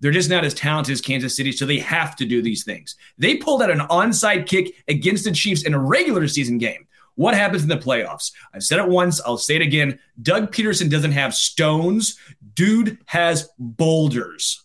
They're 0.00 0.10
just 0.10 0.30
not 0.30 0.44
as 0.44 0.54
talented 0.54 0.92
as 0.92 1.00
Kansas 1.00 1.36
City, 1.36 1.52
so 1.52 1.66
they 1.66 1.78
have 1.78 2.16
to 2.16 2.24
do 2.24 2.42
these 2.42 2.64
things. 2.64 2.96
They 3.18 3.36
pulled 3.36 3.62
out 3.62 3.70
an 3.70 3.80
onside 3.80 4.46
kick 4.46 4.74
against 4.88 5.24
the 5.24 5.32
Chiefs 5.32 5.62
in 5.62 5.74
a 5.74 5.78
regular 5.78 6.26
season 6.26 6.58
game. 6.58 6.86
What 7.16 7.34
happens 7.34 7.62
in 7.62 7.68
the 7.68 7.76
playoffs? 7.76 8.32
I've 8.54 8.62
said 8.62 8.78
it 8.78 8.88
once, 8.88 9.20
I'll 9.20 9.36
say 9.36 9.56
it 9.56 9.62
again. 9.62 9.98
Doug 10.22 10.52
Pederson 10.52 10.90
doesn't 10.90 11.12
have 11.12 11.34
stones, 11.34 12.18
dude 12.54 12.98
has 13.06 13.50
boulders. 13.58 14.64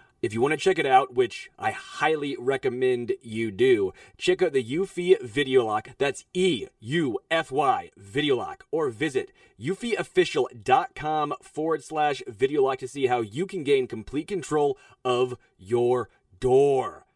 If 0.21 0.35
you 0.35 0.41
want 0.41 0.51
to 0.51 0.57
check 0.57 0.77
it 0.77 0.85
out, 0.85 1.15
which 1.15 1.49
I 1.57 1.71
highly 1.71 2.37
recommend 2.37 3.13
you 3.23 3.49
do, 3.49 3.91
check 4.19 4.43
out 4.43 4.53
the 4.53 4.63
Eufy 4.63 5.19
Video 5.19 5.65
Lock. 5.65 5.89
That's 5.97 6.25
E 6.31 6.67
U 6.79 7.17
F 7.31 7.51
Y 7.51 7.89
Video 7.97 8.35
Lock. 8.35 8.65
Or 8.71 8.91
visit 8.91 9.31
eufyofficial.com 9.59 11.33
forward 11.41 11.83
slash 11.83 12.21
video 12.27 12.61
lock 12.61 12.77
to 12.79 12.87
see 12.87 13.07
how 13.07 13.21
you 13.21 13.47
can 13.47 13.63
gain 13.63 13.87
complete 13.87 14.27
control 14.27 14.77
of 15.03 15.35
your 15.57 16.09
door. 16.39 17.07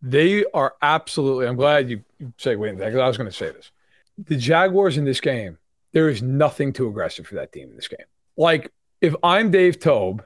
They 0.00 0.44
are 0.54 0.74
absolutely, 0.80 1.48
I'm 1.48 1.56
glad 1.56 1.90
you, 1.90 2.04
segued 2.36 2.62
into 2.62 2.78
that 2.78 2.86
because 2.86 3.00
I 3.00 3.08
was 3.08 3.16
going 3.16 3.30
to 3.30 3.36
say 3.36 3.50
this. 3.50 3.72
The 4.16 4.36
Jaguars 4.36 4.96
in 4.96 5.04
this 5.04 5.20
game, 5.20 5.58
there 5.92 6.08
is 6.08 6.22
nothing 6.22 6.72
too 6.72 6.86
aggressive 6.86 7.26
for 7.26 7.34
that 7.34 7.50
team 7.50 7.70
in 7.70 7.74
this 7.74 7.88
game. 7.88 8.06
Like, 8.36 8.70
if 9.00 9.16
I'm 9.24 9.50
Dave 9.50 9.80
Toub, 9.80 10.22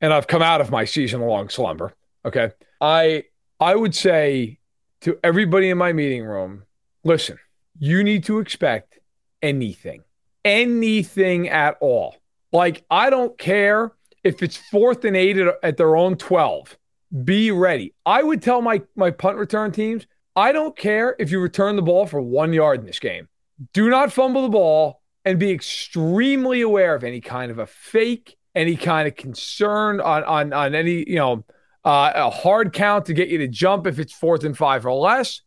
and 0.00 0.12
I've 0.12 0.26
come 0.26 0.42
out 0.42 0.60
of 0.60 0.70
my 0.70 0.84
season 0.84 1.20
long 1.20 1.48
slumber. 1.48 1.94
Okay. 2.24 2.50
I 2.80 3.24
I 3.58 3.74
would 3.74 3.94
say 3.94 4.58
to 5.02 5.18
everybody 5.22 5.70
in 5.70 5.78
my 5.78 5.92
meeting 5.92 6.24
room, 6.24 6.64
listen, 7.04 7.38
you 7.78 8.02
need 8.02 8.24
to 8.24 8.38
expect 8.38 8.98
anything. 9.42 10.02
Anything 10.44 11.48
at 11.48 11.76
all. 11.80 12.16
Like 12.52 12.84
I 12.90 13.10
don't 13.10 13.36
care 13.38 13.92
if 14.24 14.42
it's 14.42 14.56
fourth 14.56 15.04
and 15.04 15.16
eight 15.16 15.38
at, 15.38 15.54
at 15.62 15.76
their 15.76 15.96
own 15.96 16.16
12. 16.16 16.76
Be 17.24 17.50
ready. 17.50 17.94
I 18.06 18.22
would 18.22 18.42
tell 18.42 18.62
my 18.62 18.82
my 18.96 19.10
punt 19.10 19.36
return 19.36 19.72
teams, 19.72 20.06
I 20.36 20.52
don't 20.52 20.76
care 20.76 21.16
if 21.18 21.30
you 21.30 21.40
return 21.40 21.76
the 21.76 21.82
ball 21.82 22.06
for 22.06 22.20
1 22.20 22.52
yard 22.52 22.80
in 22.80 22.86
this 22.86 23.00
game. 23.00 23.28
Do 23.72 23.90
not 23.90 24.12
fumble 24.12 24.42
the 24.42 24.48
ball 24.48 25.02
and 25.24 25.38
be 25.38 25.50
extremely 25.50 26.62
aware 26.62 26.94
of 26.94 27.04
any 27.04 27.20
kind 27.20 27.50
of 27.50 27.58
a 27.58 27.66
fake 27.66 28.38
any 28.54 28.76
kind 28.76 29.06
of 29.06 29.16
concern 29.16 30.00
on 30.00 30.24
on 30.24 30.52
on 30.52 30.74
any 30.74 31.08
you 31.08 31.16
know 31.16 31.44
uh, 31.84 32.12
a 32.14 32.30
hard 32.30 32.72
count 32.72 33.06
to 33.06 33.14
get 33.14 33.28
you 33.28 33.38
to 33.38 33.48
jump 33.48 33.86
if 33.86 33.98
it's 33.98 34.12
fourth 34.12 34.44
and 34.44 34.56
five 34.56 34.84
or 34.86 34.92
less. 34.92 35.42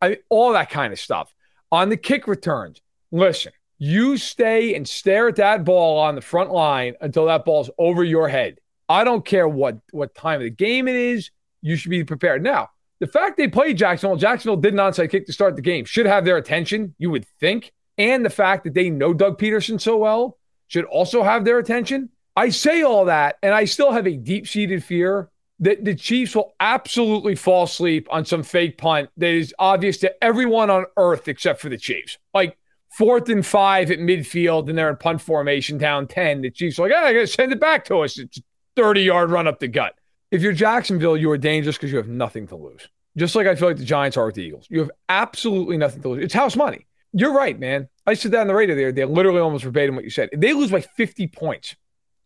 I 0.00 0.18
all 0.28 0.52
that 0.52 0.70
kind 0.70 0.92
of 0.92 0.98
stuff 0.98 1.34
on 1.70 1.88
the 1.88 1.96
kick 1.96 2.26
returns. 2.26 2.80
Listen, 3.12 3.52
you 3.78 4.16
stay 4.16 4.74
and 4.74 4.88
stare 4.88 5.28
at 5.28 5.36
that 5.36 5.64
ball 5.64 5.98
on 5.98 6.14
the 6.14 6.20
front 6.20 6.50
line 6.50 6.94
until 7.00 7.26
that 7.26 7.44
ball's 7.44 7.70
over 7.78 8.02
your 8.02 8.28
head. 8.28 8.58
I 8.88 9.04
don't 9.04 9.24
care 9.24 9.48
what 9.48 9.78
what 9.90 10.14
time 10.14 10.40
of 10.40 10.44
the 10.44 10.50
game 10.50 10.88
it 10.88 10.96
is. 10.96 11.30
You 11.62 11.76
should 11.76 11.90
be 11.90 12.04
prepared. 12.04 12.42
Now, 12.42 12.70
the 13.00 13.06
fact 13.06 13.36
they 13.36 13.48
played 13.48 13.76
Jacksonville, 13.76 14.16
Jacksonville 14.16 14.56
did 14.56 14.72
an 14.72 14.78
onside 14.78 15.10
kick 15.10 15.26
to 15.26 15.32
start 15.32 15.56
the 15.56 15.62
game, 15.62 15.84
should 15.84 16.06
have 16.06 16.24
their 16.24 16.36
attention. 16.36 16.94
You 16.98 17.10
would 17.10 17.26
think, 17.40 17.72
and 17.98 18.24
the 18.24 18.30
fact 18.30 18.64
that 18.64 18.74
they 18.74 18.90
know 18.90 19.12
Doug 19.12 19.38
Pederson 19.38 19.80
so 19.80 19.96
well 19.96 20.38
should 20.68 20.84
also 20.84 21.22
have 21.22 21.44
their 21.44 21.58
attention. 21.58 22.10
I 22.36 22.50
say 22.50 22.82
all 22.82 23.06
that, 23.06 23.38
and 23.42 23.54
I 23.54 23.64
still 23.64 23.92
have 23.92 24.06
a 24.06 24.16
deep 24.16 24.46
seated 24.46 24.84
fear 24.84 25.30
that 25.60 25.84
the 25.84 25.94
Chiefs 25.94 26.36
will 26.36 26.54
absolutely 26.60 27.34
fall 27.34 27.64
asleep 27.64 28.06
on 28.10 28.26
some 28.26 28.42
fake 28.42 28.76
punt 28.76 29.08
that 29.16 29.30
is 29.30 29.54
obvious 29.58 29.96
to 29.98 30.24
everyone 30.24 30.68
on 30.68 30.84
earth 30.98 31.28
except 31.28 31.60
for 31.60 31.70
the 31.70 31.78
Chiefs. 31.78 32.18
Like 32.34 32.58
fourth 32.90 33.28
and 33.30 33.44
five 33.44 33.90
at 33.90 33.98
midfield, 33.98 34.68
and 34.68 34.76
they're 34.76 34.90
in 34.90 34.96
punt 34.96 35.22
formation 35.22 35.78
down 35.78 36.06
10. 36.06 36.42
The 36.42 36.50
Chiefs 36.50 36.78
are 36.78 36.82
like, 36.82 36.92
oh, 36.94 37.04
I 37.04 37.12
got 37.14 37.20
to 37.20 37.26
send 37.26 37.52
it 37.52 37.60
back 37.60 37.86
to 37.86 38.00
us. 38.00 38.18
It's 38.18 38.40
30 38.76 39.02
yard 39.02 39.30
run 39.30 39.46
up 39.46 39.58
the 39.58 39.68
gut. 39.68 39.94
If 40.30 40.42
you're 40.42 40.52
Jacksonville, 40.52 41.16
you 41.16 41.30
are 41.30 41.38
dangerous 41.38 41.76
because 41.76 41.90
you 41.90 41.96
have 41.96 42.08
nothing 42.08 42.46
to 42.48 42.56
lose. 42.56 42.86
Just 43.16 43.34
like 43.34 43.46
I 43.46 43.54
feel 43.54 43.68
like 43.68 43.78
the 43.78 43.84
Giants 43.84 44.18
are 44.18 44.26
with 44.26 44.34
the 44.34 44.42
Eagles. 44.42 44.66
You 44.68 44.80
have 44.80 44.90
absolutely 45.08 45.78
nothing 45.78 46.02
to 46.02 46.10
lose. 46.10 46.24
It's 46.24 46.34
house 46.34 46.54
money. 46.56 46.86
You're 47.12 47.32
right, 47.32 47.58
man. 47.58 47.88
I 48.06 48.12
said 48.12 48.32
that 48.32 48.42
on 48.42 48.46
the 48.46 48.54
radio 48.54 48.76
there. 48.76 48.92
They 48.92 49.04
literally 49.06 49.40
almost 49.40 49.64
verbatim 49.64 49.94
what 49.94 50.04
you 50.04 50.10
said. 50.10 50.28
If 50.32 50.40
they 50.40 50.52
lose 50.52 50.70
by 50.70 50.82
50 50.82 51.28
points, 51.28 51.76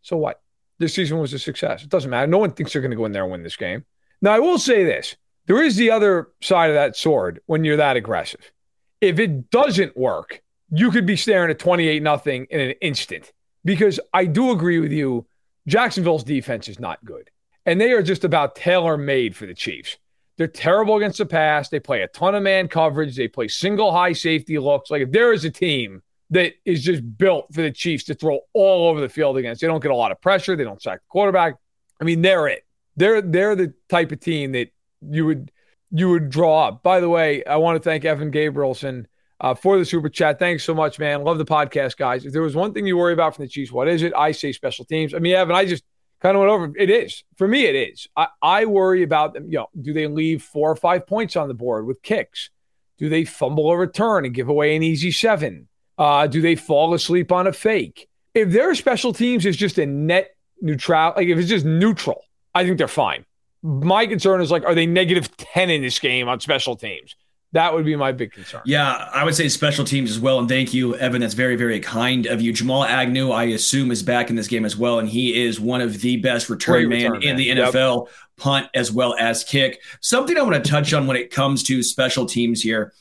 so 0.03 0.17
what? 0.17 0.41
This 0.79 0.95
season 0.95 1.19
was 1.19 1.33
a 1.33 1.39
success. 1.39 1.83
It 1.83 1.91
doesn't 1.91 2.11
matter. 2.11 2.27
No 2.27 2.39
one 2.39 2.53
thinks 2.53 2.73
they're 2.73 2.83
going 2.83 2.91
to 2.91 2.97
go 2.97 3.05
in 3.05 3.13
there 3.13 3.23
and 3.23 3.33
win 3.33 3.43
this 3.43 3.57
game. 3.57 3.85
Now, 4.23 4.33
I 4.33 4.39
will 4.39 4.59
say 4.59 4.85
this 4.85 5.17
there 5.47 5.63
is 5.63 5.77
the 5.77 5.91
other 5.91 6.29
side 6.41 6.71
of 6.71 6.75
that 6.75 6.97
sword 6.97 7.41
when 7.47 7.65
you're 7.65 7.77
that 7.77 7.97
aggressive. 7.97 8.53
If 9.01 9.19
it 9.19 9.51
doesn't 9.51 9.97
work, 9.97 10.43
you 10.71 10.91
could 10.91 11.07
be 11.07 11.17
staring 11.17 11.51
at 11.51 11.59
28 11.59 12.03
nothing 12.03 12.47
in 12.51 12.61
an 12.61 12.71
instant. 12.81 13.33
Because 13.65 14.01
I 14.15 14.25
do 14.25 14.53
agree 14.53 14.79
with 14.79 14.93
you, 14.93 15.27
Jacksonville's 15.67 16.25
defense 16.25 16.69
is 16.69 16.79
not 16.79 17.05
good. 17.05 17.31
And 17.67 17.81
they 17.81 17.93
are 17.93 18.03
just 18.03 18.25
about 18.25 18.57
tailor 18.57 18.97
made 18.97 19.37
for 19.37 19.47
the 19.47 19.55
Chiefs. 19.55 19.99
They're 20.37 20.47
terrible 20.47 20.97
against 20.97 21.19
the 21.19 21.27
pass. 21.27 21.69
They 21.69 21.81
play 21.81 22.01
a 22.03 22.09
ton 22.09 22.35
of 22.35 22.43
man 22.43 22.69
coverage. 22.69 23.17
They 23.17 23.29
play 23.29 23.49
single 23.49 23.93
high 23.93 24.15
safety 24.15 24.59
looks. 24.59 24.91
Like 24.91 25.03
if 25.03 25.13
there 25.13 25.33
is 25.33 25.45
a 25.45 25.51
team 25.51 26.03
that 26.31 26.55
is 26.65 26.83
just 26.83 27.03
built 27.19 27.53
for 27.53 27.63
the 27.63 27.71
Chiefs 27.71 28.05
to 28.05 28.15
throw 28.15 28.41
all 28.53 28.89
over 28.89 29.01
the 29.01 29.09
field 29.09 29.37
against. 29.37 29.61
They 29.61 29.67
don't 29.67 29.83
get 29.83 29.91
a 29.91 29.97
lot 29.97 30.13
of 30.13 30.21
pressure. 30.21 30.57
They 30.57 30.65
don't 30.65 30.81
sack 30.81 31.01
the 31.01 31.09
quarterback. 31.09 31.55
I 32.01 32.05
mean, 32.05 32.23
they're 32.23 32.49
it. 32.49 32.65
They're 32.97 33.21
they're 33.21 33.57
the 33.57 33.75
type 33.89 34.13
of 34.13 34.21
team 34.21 34.53
that 34.53 34.69
you 35.01 35.27
would 35.27 35.51
you 35.91 36.11
would 36.11 36.31
draw 36.31 36.69
up. 36.69 36.83
By 36.83 37.01
the 37.01 37.09
way, 37.09 37.45
I 37.45 37.57
want 37.57 37.77
to 37.77 37.83
thank 37.83 38.05
Evan 38.05 38.31
Gabrielson 38.31 39.07
uh, 39.41 39.55
for 39.55 39.79
the 39.79 39.85
super 39.85 40.09
chat. 40.09 40.39
Thanks 40.39 40.65
so 40.65 40.75
much, 40.75 40.99
man. 40.99 41.25
Love 41.25 41.39
the 41.39 41.45
podcast, 41.45 41.97
guys. 41.97 42.25
If 42.25 42.33
there 42.33 42.43
was 42.43 42.55
one 42.55 42.73
thing 42.73 42.87
you 42.87 42.97
worry 42.97 43.13
about 43.13 43.35
from 43.35 43.45
the 43.45 43.49
Chiefs, 43.49 43.73
what 43.73 43.89
is 43.89 44.03
it? 44.03 44.13
I 44.17 44.33
say 44.33 44.53
special 44.53 44.85
teams. 44.85 45.15
I 45.15 45.19
mean, 45.19 45.35
Evan, 45.35 45.57
I 45.57 45.65
just 45.65 45.83
kind 46.21 46.37
of 46.37 46.41
went 46.41 46.53
over. 46.53 46.73
It 46.77 46.91
is 46.91 47.25
for 47.37 47.49
me. 47.49 47.65
It 47.65 47.75
is. 47.75 48.07
I, 48.17 48.29
I 48.41 48.67
worry 48.67 49.03
about 49.03 49.35
them. 49.35 49.47
You 49.47 49.59
know, 49.59 49.67
do 49.81 49.93
they 49.93 50.07
leave 50.07 50.43
four 50.43 50.71
or 50.71 50.77
five 50.77 51.07
points 51.07 51.37
on 51.37 51.49
the 51.49 51.55
board 51.55 51.87
with 51.87 52.03
kicks? 52.03 52.51
Do 52.99 53.09
they 53.09 53.25
fumble 53.25 53.71
a 53.71 53.77
return 53.77 54.27
and 54.27 54.35
give 54.35 54.49
away 54.49 54.77
an 54.77 54.83
easy 54.83 55.11
seven? 55.11 55.69
Uh, 56.01 56.27
do 56.27 56.41
they 56.41 56.57
fall 56.57 56.95
asleep 56.95 57.31
on 57.31 57.47
a 57.47 57.53
fake? 57.53 58.09
If 58.33 58.51
their 58.51 58.75
special 58.75 59.13
teams 59.13 59.45
is 59.45 59.55
just 59.55 59.77
a 59.77 59.85
net 59.85 60.35
neutral, 60.63 61.13
like 61.15 61.29
if 61.29 61.39
it's 61.39 61.49
just 61.49 61.67
neutral, 61.67 62.25
I 62.55 62.65
think 62.65 62.79
they're 62.79 62.89
fine. 62.89 63.27
My 63.63 64.07
concern 64.07 64.41
is 64.41 64.51
like, 64.51 64.65
are 64.65 64.75
they 64.75 64.87
negative 64.87 65.37
10 65.37 65.69
in 65.69 65.83
this 65.83 65.99
game 65.99 66.27
on 66.27 66.41
special 66.41 66.75
teams? 66.75 67.15
That 67.53 67.75
would 67.75 67.85
be 67.85 67.97
my 67.97 68.13
big 68.13 68.33
concern. 68.33 68.63
Yeah, 68.65 69.11
I 69.13 69.25
would 69.25 69.35
say 69.35 69.49
special 69.49 69.85
teams 69.85 70.11
as 70.11 70.19
well. 70.19 70.39
And 70.39 70.49
thank 70.49 70.73
you, 70.73 70.97
Evan. 70.97 71.21
That's 71.21 71.35
very, 71.35 71.57
very 71.57 71.81
kind 71.81 72.27
of 72.27 72.41
you. 72.41 72.53
Jamal 72.53 72.85
Agnew, 72.85 73.33
I 73.33 73.45
assume, 73.45 73.91
is 73.91 74.03
back 74.03 74.31
in 74.31 74.37
this 74.37 74.47
game 74.47 74.65
as 74.65 74.79
well. 74.79 75.01
And 75.01 75.09
he 75.09 75.43
is 75.43 75.61
one 75.61 75.83
of 75.83 76.01
the 76.01 76.17
best 76.17 76.49
return 76.49 76.89
man 76.89 77.11
return, 77.11 77.23
in 77.25 77.37
the 77.37 77.51
NFL, 77.51 78.07
yep. 78.07 78.15
punt 78.37 78.69
as 78.75 78.91
well 78.91 79.17
as 79.19 79.45
kick. 79.45 79.83
Something 80.01 80.39
I 80.39 80.43
want 80.43 80.65
to 80.65 80.71
touch 80.71 80.95
on 80.95 81.07
when 81.07 81.17
it 81.17 81.31
comes 81.31 81.63
to 81.65 81.83
special 81.83 82.25
teams 82.25 82.63
here. 82.63 82.95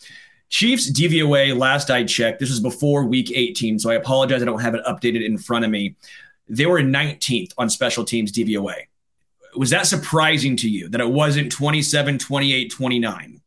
Chiefs 0.50 0.92
DVOA, 0.92 1.56
last 1.56 1.92
I 1.92 2.04
checked, 2.04 2.40
this 2.40 2.50
was 2.50 2.60
before 2.60 3.06
week 3.06 3.32
18, 3.34 3.80
so 3.80 3.90
I 3.92 3.96
apologize 3.96 4.42
I 4.42 4.46
don't 4.46 4.62
have 4.62 4.76
it 4.76 4.84
updated 4.86 5.24
in 5.24 5.38
front 5.38 5.64
of 5.64 5.72
me. 5.72 5.96
They 6.48 6.66
were 6.66 6.82
19th 6.82 7.54
on 7.58 7.70
special 7.70 8.04
teams 8.04 8.32
DVOA. 8.32 8.88
Was 9.56 9.70
that 9.70 9.86
surprising 9.86 10.56
to 10.58 10.70
you 10.70 10.90
that 10.90 11.02
it 11.02 11.10
wasn't 11.10 11.52
27, 11.52 12.18
28, 12.18 12.72
29? 12.72 13.42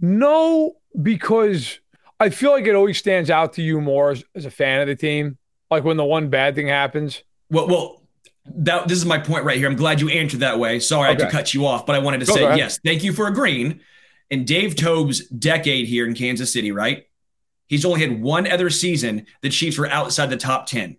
No, 0.00 0.76
because 1.00 1.80
I 2.20 2.30
feel 2.30 2.52
like 2.52 2.66
it 2.66 2.74
always 2.74 2.98
stands 2.98 3.30
out 3.30 3.54
to 3.54 3.62
you 3.62 3.80
more 3.80 4.12
as, 4.12 4.24
as 4.34 4.44
a 4.44 4.50
fan 4.50 4.80
of 4.80 4.86
the 4.86 4.96
team. 4.96 5.38
Like 5.70 5.82
when 5.82 5.96
the 5.96 6.04
one 6.04 6.30
bad 6.30 6.54
thing 6.54 6.68
happens. 6.68 7.24
Well, 7.50 7.66
well, 7.66 8.02
that 8.44 8.86
this 8.86 8.98
is 8.98 9.04
my 9.04 9.18
point 9.18 9.44
right 9.44 9.56
here. 9.56 9.68
I'm 9.68 9.76
glad 9.76 10.00
you 10.00 10.08
answered 10.08 10.40
that 10.40 10.60
way. 10.60 10.78
Sorry 10.78 11.10
okay. 11.10 11.22
I 11.22 11.24
had 11.24 11.30
to 11.30 11.36
cut 11.36 11.54
you 11.54 11.66
off, 11.66 11.86
but 11.86 11.96
I 11.96 11.98
wanted 11.98 12.20
to 12.20 12.26
say 12.26 12.56
yes. 12.56 12.78
Thank 12.84 13.02
you 13.02 13.12
for 13.12 13.26
agreeing. 13.26 13.80
In 14.30 14.44
Dave 14.44 14.74
Toub's 14.74 15.26
decade 15.28 15.86
here 15.86 16.06
in 16.06 16.14
Kansas 16.14 16.52
City, 16.52 16.72
right? 16.72 17.06
He's 17.68 17.84
only 17.84 18.00
had 18.00 18.20
one 18.20 18.50
other 18.50 18.70
season 18.70 19.26
the 19.42 19.48
Chiefs 19.48 19.78
were 19.78 19.88
outside 19.88 20.30
the 20.30 20.36
top 20.36 20.66
ten. 20.66 20.96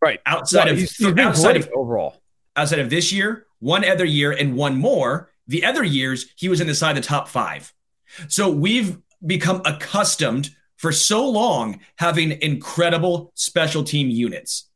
Right. 0.00 0.20
Outside 0.24 0.68
of 0.68 0.78
he's, 0.78 0.96
he's 0.96 1.16
outside 1.18 1.56
of 1.56 1.68
overall. 1.74 2.22
Outside 2.56 2.78
of 2.78 2.90
this 2.90 3.12
year, 3.12 3.46
one 3.58 3.84
other 3.84 4.04
year, 4.04 4.32
and 4.32 4.56
one 4.56 4.76
more. 4.76 5.30
The 5.46 5.64
other 5.64 5.82
years 5.82 6.26
he 6.36 6.48
was 6.48 6.60
in 6.60 6.66
the 6.66 6.74
side 6.74 6.96
of 6.96 7.02
the 7.02 7.08
top 7.08 7.28
five. 7.28 7.72
So 8.28 8.50
we've 8.50 8.98
become 9.24 9.62
accustomed 9.64 10.50
for 10.76 10.92
so 10.92 11.28
long 11.28 11.80
having 11.96 12.40
incredible 12.40 13.32
special 13.34 13.84
team 13.84 14.08
units. 14.08 14.70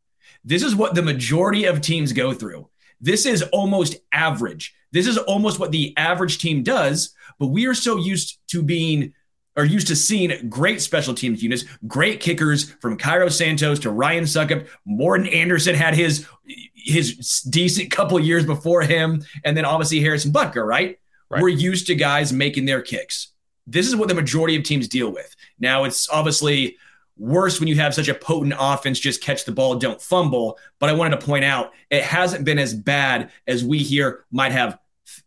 This 0.45 0.63
is 0.63 0.77
what 0.77 0.95
the 0.95 1.03
majority 1.03 1.65
of 1.65 1.81
teams 1.81 2.13
go 2.13 2.35
through. 2.35 2.69
This 3.01 3.25
is 3.25 3.43
almost 3.45 3.97
average. 4.13 4.75
This 4.93 5.07
is 5.07 5.17
almost 5.17 5.59
what 5.59 5.73
the 5.73 5.95
average 5.97 6.39
team 6.39 6.63
does, 6.63 7.15
but 7.39 7.49
we 7.49 7.67
are 7.67 7.75
so 7.75 7.97
used 7.97 8.39
to 8.49 8.63
being 8.63 9.13
or 9.57 9.65
used 9.65 9.87
to 9.87 9.97
seeing 9.97 10.49
great 10.49 10.81
special 10.81 11.15
teams 11.15 11.43
units, 11.43 11.65
great 11.87 12.21
kickers 12.21 12.71
from 12.81 12.99
Cairo 12.99 13.29
Santos 13.29 13.79
to 13.81 13.91
Ryan 13.91 14.25
Succop. 14.25 14.67
Morten 14.85 15.27
Andersen 15.29 15.75
had 15.75 15.95
his 15.95 16.27
his 16.75 17.43
decent 17.49 17.91
couple 17.91 18.19
years 18.21 18.45
before 18.45 18.83
him, 18.83 19.25
and 19.45 19.57
then 19.57 19.65
obviously 19.65 20.01
Harrison 20.01 20.33
Butker, 20.33 20.67
right? 20.67 20.99
right? 21.31 21.43
We're 21.43 21.49
used 21.49 21.87
to 21.87 21.95
guys 21.95 22.33
making 22.33 22.67
their 22.67 22.83
kicks. 22.83 23.29
This 23.67 23.87
is 23.87 23.97
what 23.97 24.09
the 24.09 24.15
majority 24.15 24.57
of 24.57 24.65
teams 24.65 24.89
deal 24.89 25.11
with. 25.11 25.35
Now 25.59 25.85
it's 25.85 26.09
obviously 26.11 26.77
worse 27.17 27.61
when 27.61 27.69
you 27.69 27.77
have 27.77 27.95
such 27.95 28.09
a 28.09 28.15
potent 28.15 28.55
offense, 28.59 28.99
just 28.99 29.23
catch 29.23 29.45
the 29.45 29.53
ball, 29.53 29.77
don't 29.77 30.03
fumble. 30.03 30.59
But 30.81 30.91
I 30.91 30.95
wanted 30.95 31.21
to 31.21 31.27
point 31.27 31.45
out 31.45 31.73
it 31.91 32.03
hasn't 32.03 32.45
been 32.45 32.59
as 32.59 32.75
bad 32.75 33.31
as 33.47 33.65
we 33.65 33.79
here 33.79 34.25
might 34.31 34.53
have 34.53 34.79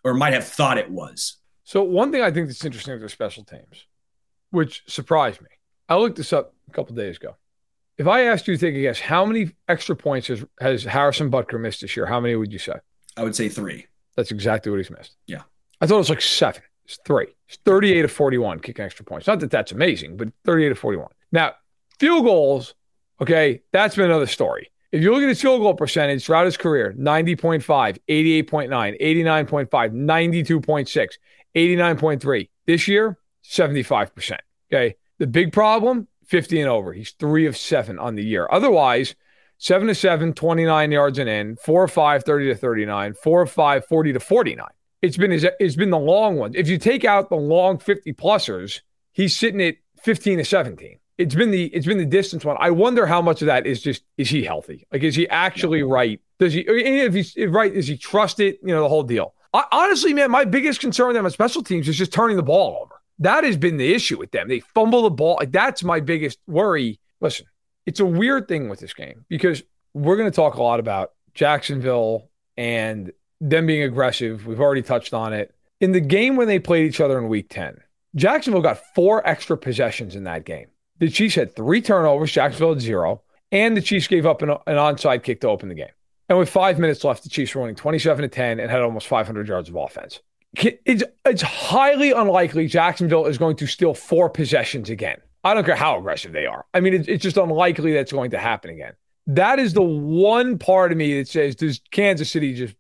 or 0.04 0.14
might 0.14 0.34
have 0.34 0.48
thought 0.48 0.78
it 0.78 0.92
was. 0.92 1.38
So 1.68 1.84
one 1.84 2.14
thing 2.14 2.22
I 2.22 2.32
think 2.32 2.48
that's 2.48 2.64
interesting 2.64 2.94
with 2.94 3.02
their 3.02 3.10
special 3.10 3.44
teams, 3.44 3.88
which 4.52 4.84
surprised 4.88 5.42
me. 5.42 5.50
I 5.90 5.98
looked 5.98 6.16
this 6.16 6.32
up 6.32 6.54
a 6.70 6.72
couple 6.72 6.96
days 6.96 7.18
ago. 7.18 7.36
If 7.98 8.08
I 8.08 8.24
asked 8.24 8.48
you 8.48 8.56
to 8.56 8.66
take 8.66 8.74
a 8.74 8.82
guess, 8.82 9.02
how 9.02 9.26
many 9.26 9.52
extra 9.68 9.94
points 9.94 10.28
has, 10.28 10.46
has 10.62 10.86
Harrison 10.86 11.30
Butker 11.30 11.60
missed 11.60 11.82
this 11.82 11.98
year? 11.98 12.06
How 12.06 12.22
many 12.22 12.36
would 12.36 12.54
you 12.54 12.60
say? 12.60 12.76
I 13.18 13.24
would 13.24 13.36
say 13.36 13.50
three. 13.50 13.86
That's 14.16 14.32
exactly 14.32 14.72
what 14.72 14.78
he's 14.78 14.90
missed. 14.90 15.18
Yeah. 15.26 15.42
I 15.82 15.88
thought 15.88 15.96
it 15.96 15.98
was 16.00 16.10
like 16.10 16.22
seven. 16.22 16.62
It's 16.86 17.00
three. 17.06 17.28
It's 17.50 17.58
38 17.66 18.06
of 18.06 18.12
41 18.14 18.60
kicking 18.62 18.86
extra 18.86 19.04
points. 19.04 19.28
Not 19.28 19.42
that 19.42 19.52
that's 19.52 19.74
amazing, 19.74 20.16
but 20.16 20.30
38 20.46 20.72
of 20.72 20.80
41. 20.80 21.10
Now, 21.34 21.54
Field 22.00 22.26
goals, 22.26 22.76
okay, 23.20 23.62
that's 23.72 23.96
been 23.96 24.06
another 24.06 24.28
story. 24.28 24.72
If 24.92 25.02
you 25.02 25.12
look 25.12 25.24
at 25.24 25.30
his 25.30 25.42
field 25.42 25.62
goal 25.62 25.74
percentage 25.74 26.26
throughout 26.26 26.46
his 26.46 26.58
career 26.58 26.94
90.5, 26.98 27.98
88.9, 28.08 29.02
89.5, 29.02 29.68
92.6, 29.70 31.08
89.3. 31.58 32.50
This 32.66 32.88
year, 32.88 33.18
75%. 33.44 34.38
Okay. 34.72 34.96
The 35.18 35.28
big 35.28 35.52
problem 35.52 36.08
50 36.26 36.62
and 36.62 36.70
over. 36.70 36.94
He's 36.94 37.12
three 37.12 37.46
of 37.46 37.58
seven 37.58 37.98
on 37.98 38.16
the 38.16 38.24
year. 38.24 38.48
Otherwise, 38.52 39.16
seven 39.58 39.88
to 39.88 39.96
seven, 39.96 40.34
29 40.34 40.92
yards 40.92 41.18
and 41.18 41.30
in, 41.30 41.56
four 41.58 41.84
or 41.84 41.88
five, 41.88 42.24
30 42.24 42.48
to 42.48 42.56
39, 42.56 43.14
four 43.16 43.42
or 43.42 43.48
five, 43.48 43.86
40 43.86 44.14
to 44.14 44.20
49. 44.20 44.68
It's 45.02 45.18
been, 45.18 45.32
it's 45.32 45.76
been 45.76 45.90
the 45.90 45.98
long 45.98 46.38
ones. 46.38 46.56
If 46.56 46.68
you 46.68 46.78
take 46.78 47.06
out 47.06 47.30
the 47.30 47.36
long 47.36 47.80
50 47.80 48.14
plusers, 48.14 48.82
he's 49.12 49.36
sitting 49.36 49.62
at 49.62 49.76
15 50.02 50.40
to 50.40 50.46
17 50.46 51.00
it's 51.18 51.36
been 51.36 51.52
the 51.52 51.66
it's 51.68 51.86
been 51.86 51.98
the 51.98 52.06
distance 52.06 52.46
one. 52.46 52.58
I 52.60 52.72
wonder 52.72 53.06
how 53.06 53.22
much 53.22 53.42
of 53.42 53.48
that 53.48 53.66
is 53.66 53.82
just 53.82 54.04
is 54.18 54.30
he 54.30 54.44
healthy? 54.44 54.86
Like 54.92 55.04
is 55.04 55.16
he 55.16 55.28
actually 55.30 55.84
right? 55.84 56.22
Does 56.40 56.54
he 56.54 56.62
if 56.62 57.14
he's 57.14 57.36
right? 57.48 57.74
Is 57.74 57.88
he 57.88 57.98
trusted? 57.98 58.58
You 58.62 58.74
know 58.74 58.82
the 58.82 58.90
whole 58.90 59.04
deal. 59.04 59.34
I, 59.54 59.66
honestly, 59.72 60.14
man, 60.14 60.32
my 60.32 60.46
biggest 60.46 60.80
concern 60.80 61.08
with 61.08 61.16
them 61.16 61.26
on 61.26 61.32
special 61.32 61.64
teams 61.64 61.88
is 61.88 61.98
just 61.98 62.14
turning 62.14 62.38
the 62.38 62.44
ball 62.44 62.80
over. 62.84 62.96
That 63.20 63.44
has 63.44 63.58
been 63.58 63.78
the 63.78 63.94
issue 63.94 64.18
with 64.18 64.32
them. 64.32 64.48
They 64.48 64.60
fumble 64.60 65.04
the 65.04 65.10
ball. 65.10 65.38
Like 65.40 65.52
that's 65.52 65.84
my 65.84 66.00
biggest 66.00 66.40
worry. 66.48 67.00
Listen, 67.20 67.48
it's 67.86 68.00
a 68.00 68.06
weird 68.06 68.48
thing 68.48 68.70
with 68.70 68.80
this 68.80 68.94
game 68.94 69.26
because 69.28 69.64
we're 69.94 70.18
going 70.18 70.30
to 70.30 70.36
talk 70.36 70.56
a 70.56 70.62
lot 70.62 70.80
about 70.80 71.12
Jacksonville 71.34 72.30
and 72.58 73.12
them 73.42 73.66
being 73.66 73.84
aggressive. 73.84 74.46
We've 74.46 74.60
already 74.60 74.82
touched 74.82 75.14
on 75.14 75.34
it. 75.34 75.54
In 75.80 75.92
the 75.92 76.00
game 76.00 76.36
when 76.36 76.48
they 76.48 76.60
played 76.60 76.88
each 76.88 77.02
other 77.02 77.18
in 77.18 77.28
week 77.28 77.50
10, 77.50 77.80
Jacksonville 78.16 78.62
got 78.62 78.82
four 78.96 79.28
extra 79.28 79.58
possessions 79.58 80.16
in 80.16 80.24
that 80.24 80.44
game. 80.46 80.68
The 81.00 81.10
Chiefs 81.10 81.36
had 81.36 81.56
three 81.56 81.82
turnovers, 81.82 82.32
Jacksonville 82.32 82.74
had 82.74 82.82
zero, 82.82 83.22
and 83.52 83.78
the 83.78 83.82
Chiefs 83.82 84.08
gave 84.08 84.26
up 84.26 84.42
an, 84.42 84.50
an 84.50 84.58
onside 84.76 85.24
kick 85.24 85.42
to 85.42 85.50
open 85.50 85.70
the 85.70 85.76
game. 85.76 85.88
And 86.30 86.38
with 86.38 86.50
five 86.50 86.78
minutes 86.78 87.04
left, 87.04 87.24
the 87.24 87.30
Chiefs 87.30 87.56
were 87.56 87.62
winning 87.62 87.76
27 87.76 88.24
to 88.24 88.28
10 88.28 88.60
and 88.60 88.70
had 88.70 88.82
almost 88.82 89.08
500 89.08 89.48
yards 89.48 89.70
of 89.70 89.76
offense. 89.76 90.20
It's, 90.56 91.04
it's 91.26 91.42
highly 91.42 92.12
unlikely 92.12 92.68
Jacksonville 92.68 93.26
is 93.26 93.38
going 93.38 93.56
to 93.58 93.68
steal 93.68 93.94
four 93.94 94.30
possessions 94.30 94.90
again. 94.90 95.18
I 95.44 95.54
don't 95.54 95.64
care 95.64 95.76
how 95.76 95.98
aggressive 95.98 96.34
they 96.34 96.46
are. 96.46 96.66
I 96.74 96.80
mean, 96.80 96.94
it's, 96.94 97.08
it's 97.08 97.24
just 97.24 97.38
unlikely 97.38 97.94
that's 97.94 98.12
going 98.12 98.32
to 98.32 98.40
happen 98.40 98.72
again. 98.72 98.94
That 99.28 99.60
is 99.60 99.74
the 99.74 99.84
one 99.84 100.58
part 100.58 100.92
of 100.92 100.98
me 100.98 101.18
that 101.20 101.28
says, 101.28 101.56
does 101.56 101.82
Kansas 101.92 102.32
City 102.32 102.54
just 102.54 102.76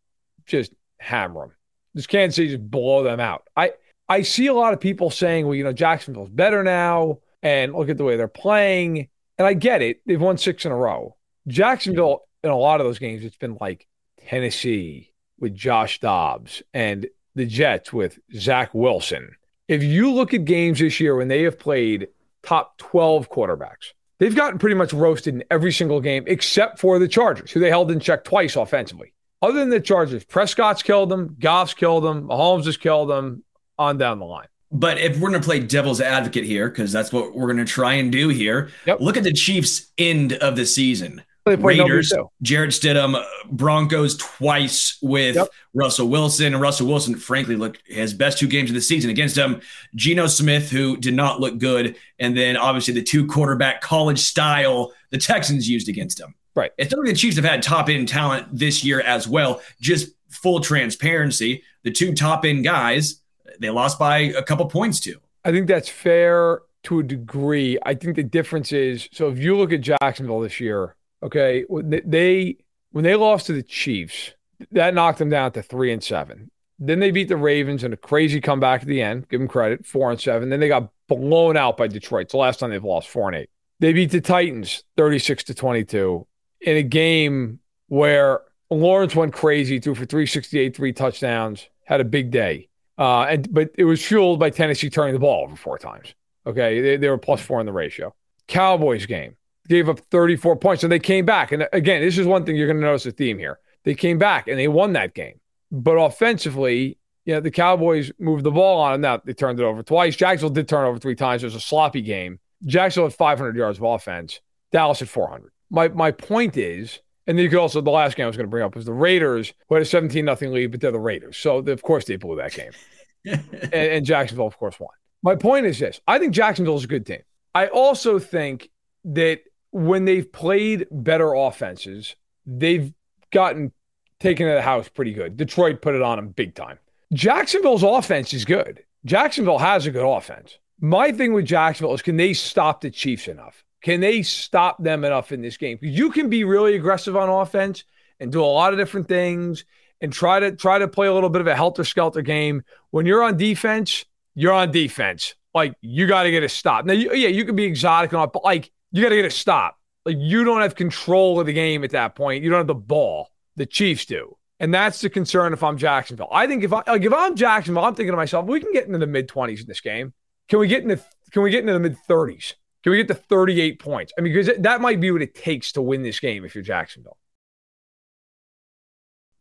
just 0.45 0.73
hammer 0.97 1.41
them? 1.41 1.51
Does 1.93 2.07
Kansas 2.07 2.35
City 2.37 2.49
just 2.49 2.71
blow 2.71 3.03
them 3.03 3.19
out? 3.19 3.43
I 3.55 3.73
I 4.09 4.21
see 4.21 4.47
a 4.47 4.53
lot 4.53 4.73
of 4.73 4.79
people 4.79 5.09
saying, 5.09 5.45
well, 5.45 5.55
you 5.55 5.63
know, 5.63 5.73
Jacksonville's 5.73 6.29
better 6.29 6.63
now 6.63 7.19
and 7.43 7.73
look 7.73 7.89
at 7.89 7.97
the 7.97 8.03
way 8.03 8.15
they're 8.15 8.27
playing. 8.27 9.09
And 9.37 9.45
I 9.45 9.53
get 9.53 9.81
it. 9.81 10.01
They've 10.05 10.19
won 10.19 10.37
six 10.37 10.65
in 10.65 10.71
a 10.71 10.75
row. 10.75 11.15
Jacksonville, 11.47 12.23
in 12.43 12.49
a 12.49 12.57
lot 12.57 12.79
of 12.79 12.87
those 12.87 12.99
games, 12.99 13.23
it's 13.23 13.37
been 13.37 13.57
like 13.59 13.87
Tennessee 14.27 15.11
with 15.39 15.55
Josh 15.55 15.99
Dobbs 15.99 16.63
and 16.73 17.07
the 17.35 17.45
Jets 17.45 17.93
with 17.93 18.19
Zach 18.35 18.73
Wilson. 18.73 19.35
If 19.67 19.83
you 19.83 20.11
look 20.11 20.33
at 20.33 20.45
games 20.45 20.79
this 20.79 20.99
year 20.99 21.15
when 21.15 21.27
they 21.27 21.43
have 21.43 21.59
played 21.59 22.07
top 22.43 22.77
12 22.77 23.29
quarterbacks, 23.29 23.93
they've 24.17 24.35
gotten 24.35 24.59
pretty 24.59 24.75
much 24.75 24.93
roasted 24.93 25.35
in 25.35 25.43
every 25.51 25.71
single 25.71 26.01
game 26.01 26.23
except 26.27 26.79
for 26.79 26.99
the 26.99 27.07
Chargers, 27.07 27.51
who 27.51 27.59
they 27.59 27.69
held 27.69 27.91
in 27.91 27.99
check 27.99 28.23
twice 28.23 28.55
offensively. 28.55 29.13
Other 29.41 29.59
than 29.59 29.69
the 29.69 29.79
Chargers, 29.79 30.23
Prescott's 30.23 30.81
killed 30.81 31.09
them, 31.09 31.35
Goff's 31.39 31.73
killed 31.73 32.03
them, 32.03 32.27
Mahomes 32.27 32.65
has 32.65 32.77
killed 32.77 33.09
them, 33.09 33.43
on 33.77 33.97
down 33.97 34.19
the 34.19 34.25
line. 34.25 34.47
But 34.71 34.97
if 34.97 35.19
we're 35.19 35.29
going 35.29 35.41
to 35.41 35.45
play 35.45 35.59
devil's 35.59 36.01
advocate 36.01 36.43
here, 36.43 36.69
because 36.69 36.91
that's 36.91 37.13
what 37.13 37.35
we're 37.35 37.45
going 37.45 37.65
to 37.65 37.71
try 37.71 37.93
and 37.93 38.11
do 38.11 38.29
here, 38.29 38.69
yep. 38.85 38.99
look 38.99 39.15
at 39.15 39.23
the 39.23 39.31
Chiefs' 39.31 39.91
end 39.97 40.33
of 40.33 40.55
the 40.55 40.65
season. 40.65 41.23
Raiders, 41.55 42.11
Jarrett 42.41 42.71
Stidham, 42.71 43.15
uh, 43.15 43.23
Broncos 43.49 44.17
twice 44.17 44.97
with 45.01 45.35
yep. 45.35 45.47
Russell 45.73 46.09
Wilson. 46.09 46.53
And 46.53 46.61
Russell 46.61 46.87
Wilson, 46.87 47.15
frankly, 47.15 47.55
looked 47.55 47.81
his 47.85 48.13
best 48.13 48.37
two 48.37 48.47
games 48.47 48.69
of 48.69 48.73
the 48.73 48.81
season 48.81 49.09
against 49.09 49.35
them. 49.35 49.61
Geno 49.95 50.27
Smith, 50.27 50.69
who 50.69 50.97
did 50.97 51.13
not 51.13 51.39
look 51.39 51.57
good. 51.57 51.95
And 52.19 52.35
then 52.35 52.57
obviously 52.57 52.93
the 52.93 53.03
two 53.03 53.25
quarterback 53.27 53.81
college 53.81 54.19
style 54.19 54.93
the 55.09 55.17
Texans 55.17 55.69
used 55.69 55.89
against 55.89 56.19
him. 56.19 56.35
Right. 56.55 56.71
It's 56.77 56.91
not 56.91 56.99
like 56.99 57.13
the 57.13 57.15
Chiefs 57.15 57.35
have 57.35 57.45
had 57.45 57.61
top 57.61 57.87
end 57.87 58.07
talent 58.07 58.47
this 58.51 58.83
year 58.83 58.99
as 59.01 59.27
well. 59.27 59.61
Just 59.79 60.09
full 60.29 60.59
transparency. 60.59 61.63
The 61.83 61.91
two 61.91 62.13
top 62.13 62.45
end 62.45 62.63
guys 62.63 63.21
they 63.59 63.69
lost 63.69 63.99
by 63.99 64.19
a 64.19 64.43
couple 64.43 64.65
points 64.67 64.99
too. 64.99 65.19
I 65.45 65.51
think 65.51 65.67
that's 65.67 65.89
fair 65.89 66.61
to 66.83 66.99
a 66.99 67.03
degree. 67.03 67.77
I 67.85 67.93
think 67.93 68.15
the 68.15 68.23
difference 68.23 68.71
is 68.71 69.07
so 69.11 69.29
if 69.29 69.37
you 69.37 69.57
look 69.57 69.71
at 69.73 69.81
Jacksonville 69.81 70.41
this 70.41 70.59
year, 70.59 70.95
okay, 71.23 71.65
they 71.69 72.57
when 72.91 73.03
they 73.03 73.15
lost 73.15 73.47
to 73.47 73.53
the 73.53 73.63
Chiefs, 73.63 74.31
that 74.71 74.93
knocked 74.93 75.19
them 75.19 75.29
down 75.29 75.51
to 75.53 75.61
three 75.61 75.91
and 75.91 76.03
seven. 76.03 76.51
Then 76.79 76.99
they 76.99 77.11
beat 77.11 77.27
the 77.27 77.37
Ravens 77.37 77.83
in 77.83 77.93
a 77.93 77.97
crazy 77.97 78.39
comeback 78.39 78.81
at 78.81 78.87
the 78.87 79.01
end. 79.01 79.27
Give 79.29 79.39
them 79.39 79.47
credit, 79.47 79.85
four 79.85 80.11
and 80.11 80.21
seven. 80.21 80.49
Then 80.49 80.59
they 80.59 80.67
got 80.67 80.89
blown 81.07 81.57
out 81.57 81.77
by 81.77 81.87
Detroit. 81.87 82.23
It's 82.23 82.31
the 82.33 82.37
last 82.37 82.59
time 82.59 82.69
they've 82.69 82.83
lost 82.83 83.07
four 83.07 83.27
and 83.27 83.37
eight. 83.37 83.49
They 83.79 83.93
beat 83.93 84.11
the 84.11 84.21
Titans 84.21 84.83
36 84.95 85.45
to 85.45 85.53
22 85.53 86.27
in 86.61 86.77
a 86.77 86.83
game 86.83 87.59
where 87.87 88.41
Lawrence 88.69 89.15
went 89.15 89.33
crazy, 89.33 89.79
threw 89.79 89.95
for 89.95 90.05
368, 90.05 90.75
three 90.75 90.93
touchdowns, 90.93 91.67
had 91.85 92.01
a 92.01 92.05
big 92.05 92.31
day. 92.31 92.69
Uh, 92.97 93.23
and 93.23 93.53
but 93.53 93.69
it 93.75 93.83
was 93.83 94.03
fueled 94.03 94.39
by 94.39 94.49
Tennessee 94.49 94.89
turning 94.89 95.13
the 95.13 95.19
ball 95.19 95.43
over 95.43 95.55
four 95.55 95.77
times. 95.77 96.13
Okay, 96.45 96.81
they, 96.81 96.97
they 96.97 97.09
were 97.09 97.17
plus 97.17 97.41
four 97.41 97.59
in 97.59 97.65
the 97.65 97.71
ratio. 97.71 98.13
Cowboys 98.47 99.05
game 99.05 99.35
gave 99.67 99.89
up 99.89 99.99
34 100.11 100.55
points, 100.57 100.83
and 100.83 100.91
they 100.91 100.99
came 100.99 101.25
back. 101.25 101.51
And 101.51 101.67
again, 101.73 102.01
this 102.01 102.17
is 102.17 102.25
one 102.25 102.45
thing 102.45 102.55
you're 102.55 102.67
going 102.67 102.79
to 102.79 102.85
notice 102.85 103.05
a 103.05 103.11
theme 103.11 103.37
here. 103.37 103.59
They 103.83 103.95
came 103.95 104.17
back 104.17 104.47
and 104.47 104.59
they 104.59 104.67
won 104.67 104.93
that 104.93 105.13
game. 105.13 105.39
But 105.71 105.95
offensively, 105.95 106.97
you 107.25 107.33
know, 107.33 107.39
the 107.39 107.51
Cowboys 107.51 108.11
moved 108.19 108.43
the 108.43 108.51
ball 108.51 108.79
on 108.81 108.93
them. 108.93 109.01
Now 109.01 109.21
they 109.23 109.33
turned 109.33 109.59
it 109.59 109.63
over 109.63 109.83
twice. 109.83 110.15
Jacksonville 110.15 110.53
did 110.53 110.67
turn 110.67 110.85
over 110.85 110.99
three 110.99 111.15
times. 111.15 111.43
It 111.43 111.47
was 111.47 111.55
a 111.55 111.59
sloppy 111.59 112.01
game. 112.01 112.39
Jacksonville 112.65 113.09
had 113.09 113.15
500 113.15 113.55
yards 113.55 113.77
of 113.77 113.83
offense. 113.83 114.41
Dallas 114.71 114.99
had 114.99 115.09
400. 115.09 115.51
My 115.69 115.89
my 115.89 116.11
point 116.11 116.57
is 116.57 116.99
and 117.27 117.37
then 117.37 117.43
you 117.43 117.49
could 117.49 117.59
also, 117.59 117.81
the 117.81 117.91
last 117.91 118.15
game 118.15 118.23
I 118.23 118.27
was 118.27 118.37
going 118.37 118.47
to 118.47 118.49
bring 118.49 118.63
up 118.63 118.73
was 118.73 118.85
the 118.85 118.93
Raiders, 118.93 119.53
who 119.67 119.75
had 119.75 119.81
a 119.81 119.85
17 119.85 120.23
nothing 120.23 120.53
lead, 120.53 120.71
but 120.71 120.79
they're 120.79 120.91
the 120.91 120.99
Raiders. 120.99 121.37
So, 121.37 121.57
of 121.57 121.81
course, 121.81 122.05
they 122.05 122.15
blew 122.15 122.37
that 122.37 122.53
game. 122.53 122.71
and, 123.25 123.73
and 123.73 124.05
Jacksonville, 124.05 124.47
of 124.47 124.57
course, 124.57 124.79
won. 124.79 124.89
My 125.23 125.35
point 125.35 125.65
is 125.65 125.77
this 125.77 125.99
I 126.07 126.19
think 126.19 126.33
Jacksonville 126.33 126.77
is 126.77 126.85
a 126.85 126.87
good 126.87 127.05
team. 127.05 127.21
I 127.53 127.67
also 127.67 128.17
think 128.17 128.69
that 129.03 129.41
when 129.77 130.05
they've 130.05 130.31
played 130.31 130.87
better 130.89 131.33
offenses, 131.33 132.15
they've 132.47 132.91
gotten 133.31 133.71
taken 134.19 134.47
to 134.47 134.53
the 134.53 134.61
house 134.61 134.89
pretty 134.89 135.13
good. 135.13 135.37
Detroit 135.37 135.81
put 135.81 135.93
it 135.93 136.01
on 136.01 136.17
them 136.17 136.29
big 136.29 136.55
time. 136.55 136.79
Jacksonville's 137.13 137.83
offense 137.83 138.33
is 138.33 138.43
good. 138.43 138.83
Jacksonville 139.05 139.59
has 139.59 139.85
a 139.85 139.91
good 139.91 140.05
offense. 140.05 140.57
My 140.81 141.11
thing 141.11 141.33
with 141.33 141.45
Jacksonville 141.45 141.93
is 141.93 142.01
can 142.01 142.17
they 142.17 142.33
stop 142.33 142.81
the 142.81 142.89
Chiefs 142.89 143.27
enough? 143.27 143.63
Can 143.83 143.99
they 143.99 144.23
stop 144.23 144.81
them 144.81 145.05
enough 145.05 145.31
in 145.31 145.41
this 145.41 145.57
game? 145.57 145.77
You 145.81 146.09
can 146.09 146.29
be 146.29 146.43
really 146.43 146.75
aggressive 146.75 147.15
on 147.15 147.29
offense 147.29 147.83
and 148.19 148.31
do 148.31 148.43
a 148.43 148.45
lot 148.45 148.73
of 148.73 148.79
different 148.79 149.07
things 149.07 149.63
and 150.01 150.11
try 150.11 150.39
to 150.39 150.55
try 150.55 150.79
to 150.79 150.87
play 150.87 151.07
a 151.07 151.13
little 151.13 151.29
bit 151.29 151.41
of 151.41 151.47
a 151.47 151.55
helter 151.55 151.83
skelter 151.83 152.23
game. 152.23 152.63
When 152.89 153.05
you're 153.05 153.23
on 153.23 153.37
defense, 153.37 154.05
you're 154.33 154.53
on 154.53 154.71
defense. 154.71 155.35
Like 155.53 155.75
you 155.81 156.07
got 156.07 156.23
to 156.23 156.31
get 156.31 156.41
a 156.43 156.49
stop. 156.49 156.85
Now, 156.85 156.93
you, 156.93 157.13
yeah, 157.13 157.29
you 157.29 157.45
can 157.45 157.55
be 157.55 157.63
exotic 157.63 158.11
and 158.11 158.19
all, 158.19 158.27
but 158.27 158.43
like 158.43 158.71
you 158.91 159.03
got 159.03 159.09
to 159.09 159.15
get 159.15 159.25
a 159.25 159.31
stop. 159.31 159.77
Like 160.05 160.17
you 160.19 160.43
don't 160.43 160.61
have 160.61 160.75
control 160.75 161.39
of 161.39 161.45
the 161.45 161.53
game 161.53 161.83
at 161.83 161.91
that 161.91 162.15
point. 162.15 162.43
You 162.43 162.49
don't 162.49 162.59
have 162.59 162.67
the 162.67 162.75
ball. 162.75 163.29
The 163.55 163.65
Chiefs 163.65 164.05
do. 164.05 164.37
And 164.59 164.73
that's 164.73 165.01
the 165.01 165.09
concern 165.09 165.53
if 165.53 165.63
I'm 165.63 165.77
Jacksonville. 165.77 166.29
I 166.31 166.47
think 166.47 166.63
if 166.63 166.73
I 166.73 166.81
like 166.87 167.03
if 167.03 167.13
I'm 167.13 167.35
Jacksonville, 167.35 167.83
I'm 167.83 167.93
thinking 167.93 168.13
to 168.13 168.17
myself, 168.17 168.45
we 168.45 168.59
can 168.59 168.73
get 168.73 168.87
into 168.87 168.97
the 168.97 169.07
mid 169.07 169.27
20s 169.27 169.61
in 169.61 169.67
this 169.67 169.81
game. 169.81 170.13
Can 170.49 170.59
we 170.59 170.67
get 170.67 170.83
into 170.83 170.99
can 171.31 171.43
we 171.43 171.51
get 171.51 171.61
into 171.61 171.73
the 171.73 171.79
mid 171.79 171.97
30s? 172.09 172.53
Can 172.83 172.91
we 172.91 172.97
get 172.97 173.07
to 173.09 173.15
38 173.15 173.79
points? 173.79 174.13
I 174.17 174.21
mean, 174.21 174.33
because 174.33 174.55
that 174.57 174.81
might 174.81 174.99
be 174.99 175.11
what 175.11 175.21
it 175.21 175.35
takes 175.35 175.73
to 175.73 175.81
win 175.81 176.03
this 176.03 176.19
game 176.19 176.45
if 176.45 176.55
you're 176.55 176.63
Jacksonville. 176.63 177.17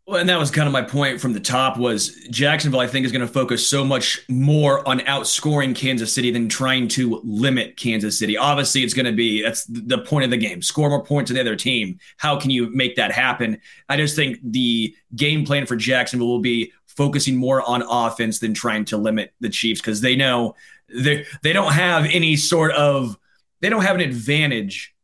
Well, 0.06 0.20
and 0.20 0.28
that 0.28 0.38
was 0.38 0.52
kind 0.52 0.68
of 0.68 0.72
my 0.72 0.82
point 0.82 1.20
from 1.20 1.32
the 1.32 1.40
top 1.40 1.78
was 1.78 2.14
Jacksonville, 2.30 2.78
I 2.78 2.86
think, 2.86 3.04
is 3.04 3.10
going 3.10 3.26
to 3.26 3.32
focus 3.32 3.68
so 3.68 3.84
much 3.84 4.22
more 4.28 4.86
on 4.88 5.00
outscoring 5.00 5.74
Kansas 5.74 6.12
City 6.12 6.30
than 6.30 6.48
trying 6.48 6.86
to 6.88 7.20
limit 7.24 7.76
Kansas 7.76 8.16
City. 8.16 8.36
Obviously, 8.36 8.84
it's 8.84 8.94
going 8.94 9.06
to 9.06 9.12
be 9.12 9.42
that's 9.42 9.64
the 9.64 9.98
point 9.98 10.24
of 10.24 10.30
the 10.30 10.36
game. 10.36 10.62
Score 10.62 10.88
more 10.90 11.02
points 11.02 11.28
than 11.28 11.34
the 11.34 11.40
other 11.40 11.56
team. 11.56 11.98
How 12.18 12.38
can 12.38 12.50
you 12.50 12.70
make 12.70 12.94
that 12.94 13.10
happen? 13.10 13.60
I 13.88 13.96
just 13.96 14.14
think 14.14 14.38
the 14.44 14.94
game 15.16 15.44
plan 15.44 15.66
for 15.66 15.74
Jacksonville 15.74 16.28
will 16.28 16.38
be 16.38 16.72
focusing 16.86 17.36
more 17.36 17.68
on 17.68 17.82
offense 17.82 18.38
than 18.38 18.54
trying 18.54 18.84
to 18.86 18.96
limit 18.96 19.34
the 19.40 19.48
Chiefs 19.48 19.80
because 19.80 20.02
they 20.02 20.14
know 20.14 20.54
they 20.88 21.26
they 21.42 21.52
don't 21.52 21.72
have 21.72 22.04
any 22.04 22.36
sort 22.36 22.70
of 22.72 23.18
they 23.60 23.68
don't 23.68 23.82
have 23.82 23.96
an 23.96 24.02
advantage 24.02 24.94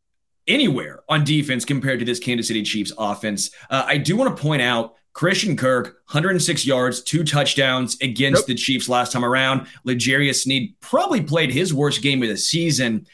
anywhere 0.47 1.03
on 1.09 1.23
defense 1.23 1.65
compared 1.65 1.99
to 1.99 2.05
this 2.05 2.19
Kansas 2.19 2.47
City 2.47 2.63
Chiefs 2.63 2.91
offense. 2.97 3.51
Uh, 3.69 3.83
I 3.85 3.97
do 3.97 4.15
want 4.15 4.35
to 4.35 4.41
point 4.41 4.61
out 4.61 4.95
Christian 5.13 5.55
Kirk, 5.55 5.85
106 6.07 6.65
yards, 6.65 7.01
two 7.01 7.23
touchdowns 7.23 7.97
against 8.01 8.41
yep. 8.41 8.47
the 8.47 8.55
Chiefs 8.55 8.89
last 8.89 9.11
time 9.11 9.23
around. 9.23 9.67
L'Jarius 9.85 10.43
Sneed 10.43 10.75
probably 10.79 11.21
played 11.21 11.51
his 11.51 11.73
worst 11.73 12.01
game 12.01 12.21
of 12.23 12.29
the 12.29 12.37
season. 12.37 13.05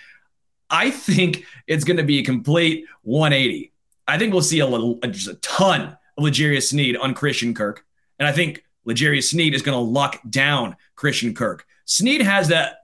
I 0.70 0.92
think 0.92 1.46
it's 1.68 1.84
going 1.84 1.98
to 1.98 2.04
be 2.04 2.20
a 2.20 2.24
complete 2.24 2.86
180. 3.02 3.74
I 4.08 4.18
think 4.18 4.34
we'll 4.34 4.42
see 4.42 4.60
a 4.60 4.68
little, 4.68 4.96
just 4.96 5.28
a 5.28 5.36
ton 5.36 5.98
of 6.18 6.24
L'Jarius 6.24 6.70
Sneed 6.70 6.96
on 6.96 7.14
Christian 7.14 7.54
Kirk. 7.54 7.86
And 8.18 8.28
I 8.28 8.32
think 8.32 8.64
L'Jarius 8.86 9.30
Sneed 9.30 9.54
is 9.54 9.62
going 9.62 9.78
to 9.78 9.84
lock 9.84 10.20
down 10.30 10.78
Christian 10.96 11.34
Kirk. 11.34 11.66
Sneed 11.86 12.22
has 12.22 12.48
that 12.50 12.78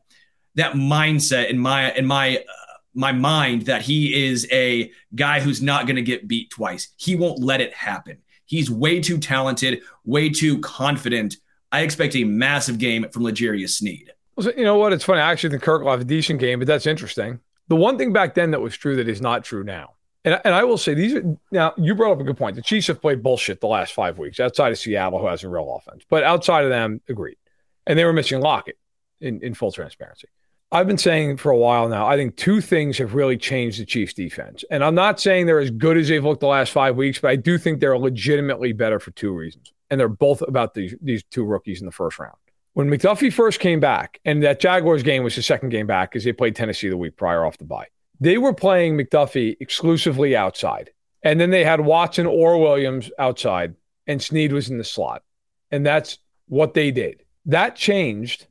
that 0.55 0.73
mindset 0.73 1.49
in 1.49 1.59
my 1.59 1.91
in 1.93 2.05
my 2.05 2.37
uh, 2.37 2.64
my 2.95 3.11
mind 3.11 3.63
that 3.63 3.81
he 3.81 4.25
is 4.25 4.47
a 4.51 4.91
guy 5.13 5.39
who's 5.39 5.61
not 5.61 5.85
going 5.85 5.97
to 5.97 6.01
get 6.01 6.27
beat 6.27 6.49
twice. 6.49 6.89
He 6.97 7.15
won't 7.15 7.39
let 7.39 7.61
it 7.61 7.73
happen. 7.73 8.17
He's 8.45 8.71
way 8.71 9.01
too 9.01 9.17
talented, 9.17 9.81
way 10.05 10.29
too 10.29 10.59
confident. 10.59 11.35
I 11.71 11.81
expect 11.81 12.15
a 12.15 12.23
massive 12.23 12.77
game 12.77 13.05
from 13.11 13.23
L'Jarius 13.23 13.71
Sneed. 13.71 14.13
you 14.37 14.63
know 14.63 14.77
what? 14.77 14.93
It's 14.93 15.03
funny. 15.03 15.19
I 15.19 15.31
actually 15.31 15.51
think 15.51 15.63
Kirk 15.63 15.83
will 15.83 15.91
have 15.91 16.01
a 16.01 16.05
decent 16.05 16.39
game, 16.39 16.59
but 16.59 16.67
that's 16.67 16.85
interesting. 16.85 17.39
The 17.67 17.75
one 17.75 17.97
thing 17.97 18.13
back 18.13 18.35
then 18.35 18.51
that 18.51 18.61
was 18.61 18.77
true 18.77 18.95
that 18.97 19.09
is 19.09 19.21
not 19.21 19.43
true 19.43 19.63
now. 19.63 19.95
And, 20.23 20.39
and 20.43 20.55
I 20.55 20.63
will 20.63 20.77
say 20.77 20.93
these 20.93 21.13
are 21.13 21.37
now 21.51 21.73
you 21.77 21.93
brought 21.95 22.13
up 22.13 22.19
a 22.19 22.23
good 22.23 22.37
point. 22.37 22.55
The 22.55 22.61
Chiefs 22.61 22.87
have 22.87 23.01
played 23.01 23.21
bullshit 23.21 23.61
the 23.61 23.67
last 23.67 23.93
five 23.93 24.17
weeks 24.17 24.39
outside 24.39 24.71
of 24.71 24.77
Seattle, 24.77 25.19
who 25.19 25.27
has 25.27 25.43
a 25.43 25.49
real 25.49 25.75
offense. 25.75 26.03
But 26.09 26.23
outside 26.23 26.63
of 26.63 26.69
them, 26.69 27.01
agreed. 27.09 27.37
And 27.85 27.97
they 27.97 28.05
were 28.05 28.13
missing 28.13 28.41
Lockett 28.41 28.77
in, 29.21 29.41
in 29.41 29.53
full 29.53 29.71
transparency. 29.71 30.27
I've 30.75 30.87
been 30.87 30.97
saying 30.97 31.37
for 31.37 31.53
a 31.53 31.57
while 31.57 31.87
now, 31.87 32.05
I 32.05 32.17
think 32.17 32.35
two 32.35 32.59
things 32.59 32.97
have 32.97 33.15
really 33.15 33.37
changed 33.37 33.79
the 33.79 33.85
Chiefs 33.85 34.13
defense. 34.13 34.65
And 34.69 34.83
I'm 34.83 34.93
not 34.93 35.21
saying 35.21 35.45
they're 35.45 35.61
as 35.61 35.71
good 35.71 35.95
as 35.95 36.09
they've 36.09 36.23
looked 36.23 36.41
the 36.41 36.47
last 36.47 36.73
five 36.73 36.97
weeks, 36.97 37.17
but 37.17 37.31
I 37.31 37.37
do 37.37 37.57
think 37.57 37.79
they're 37.79 37.97
legitimately 37.97 38.73
better 38.73 38.99
for 38.99 39.11
two 39.11 39.31
reasons. 39.31 39.71
And 39.89 39.97
they're 39.97 40.09
both 40.09 40.41
about 40.41 40.73
these, 40.73 40.93
these 41.01 41.23
two 41.31 41.45
rookies 41.45 41.79
in 41.79 41.85
the 41.85 41.93
first 41.93 42.19
round. 42.19 42.35
When 42.73 42.89
McDuffie 42.89 43.31
first 43.31 43.61
came 43.61 43.79
back, 43.79 44.19
and 44.25 44.43
that 44.43 44.59
Jaguars 44.59 45.01
game 45.01 45.23
was 45.23 45.35
his 45.35 45.45
second 45.45 45.69
game 45.69 45.87
back 45.87 46.11
because 46.11 46.25
they 46.25 46.33
played 46.33 46.57
Tennessee 46.57 46.89
the 46.89 46.97
week 46.97 47.15
prior 47.15 47.45
off 47.45 47.57
the 47.57 47.63
bye, 47.63 47.87
they 48.19 48.37
were 48.37 48.53
playing 48.53 48.97
McDuffie 48.97 49.55
exclusively 49.61 50.35
outside. 50.35 50.89
And 51.23 51.39
then 51.39 51.51
they 51.51 51.63
had 51.63 51.79
Watson 51.79 52.25
or 52.25 52.59
Williams 52.59 53.09
outside, 53.17 53.75
and 54.07 54.21
Sneed 54.21 54.51
was 54.51 54.69
in 54.69 54.77
the 54.77 54.83
slot. 54.83 55.23
And 55.71 55.85
that's 55.85 56.19
what 56.49 56.73
they 56.73 56.91
did. 56.91 57.23
That 57.45 57.77
changed 57.77 58.47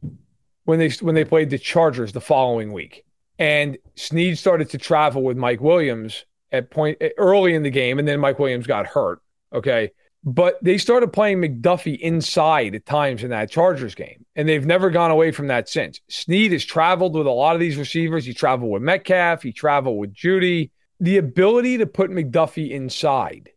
when 0.64 0.78
they 0.78 0.90
when 1.00 1.14
they 1.14 1.24
played 1.24 1.50
the 1.50 1.58
Chargers 1.58 2.12
the 2.12 2.20
following 2.20 2.72
week. 2.72 3.04
And 3.38 3.78
Sneed 3.96 4.38
started 4.38 4.70
to 4.70 4.78
travel 4.78 5.22
with 5.22 5.36
Mike 5.36 5.60
Williams 5.60 6.24
at 6.52 6.70
point 6.70 7.02
early 7.18 7.54
in 7.54 7.62
the 7.62 7.70
game, 7.70 7.98
and 7.98 8.06
then 8.06 8.20
Mike 8.20 8.38
Williams 8.38 8.66
got 8.66 8.86
hurt. 8.86 9.20
Okay. 9.52 9.90
But 10.26 10.58
they 10.64 10.78
started 10.78 11.12
playing 11.12 11.42
McDuffie 11.42 11.98
inside 11.98 12.74
at 12.74 12.86
times 12.86 13.22
in 13.22 13.30
that 13.30 13.50
Chargers 13.50 13.94
game, 13.94 14.24
and 14.34 14.48
they've 14.48 14.64
never 14.64 14.88
gone 14.88 15.10
away 15.10 15.32
from 15.32 15.48
that 15.48 15.68
since. 15.68 16.00
Sneed 16.08 16.52
has 16.52 16.64
traveled 16.64 17.14
with 17.14 17.26
a 17.26 17.30
lot 17.30 17.54
of 17.54 17.60
these 17.60 17.76
receivers. 17.76 18.24
He 18.24 18.32
traveled 18.32 18.70
with 18.70 18.80
Metcalf, 18.80 19.42
he 19.42 19.52
traveled 19.52 19.98
with 19.98 20.14
Jeudy. 20.14 20.70
The 20.98 21.18
ability 21.18 21.76
to 21.78 21.86
put 21.86 22.10
McDuffie 22.10 22.70
inside 22.70 23.50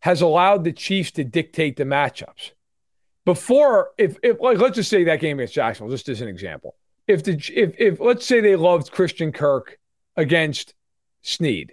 has 0.00 0.20
allowed 0.20 0.64
the 0.64 0.72
Chiefs 0.72 1.12
to 1.12 1.24
dictate 1.24 1.76
the 1.76 1.84
matchups 1.84 2.50
before 3.24 3.90
if 3.98 4.16
if 4.22 4.40
like 4.40 4.58
let's 4.58 4.76
just 4.76 4.90
say 4.90 5.04
that 5.04 5.20
game 5.20 5.38
against 5.38 5.54
Jacksonville, 5.54 5.94
just 5.94 6.08
as 6.08 6.20
an 6.20 6.28
example. 6.28 6.74
If 7.06 7.24
the 7.24 7.32
if 7.54 7.74
if 7.78 8.00
let's 8.00 8.26
say 8.26 8.40
they 8.40 8.56
loved 8.56 8.92
Christian 8.92 9.32
Kirk 9.32 9.78
against 10.16 10.74
Sneed, 11.22 11.72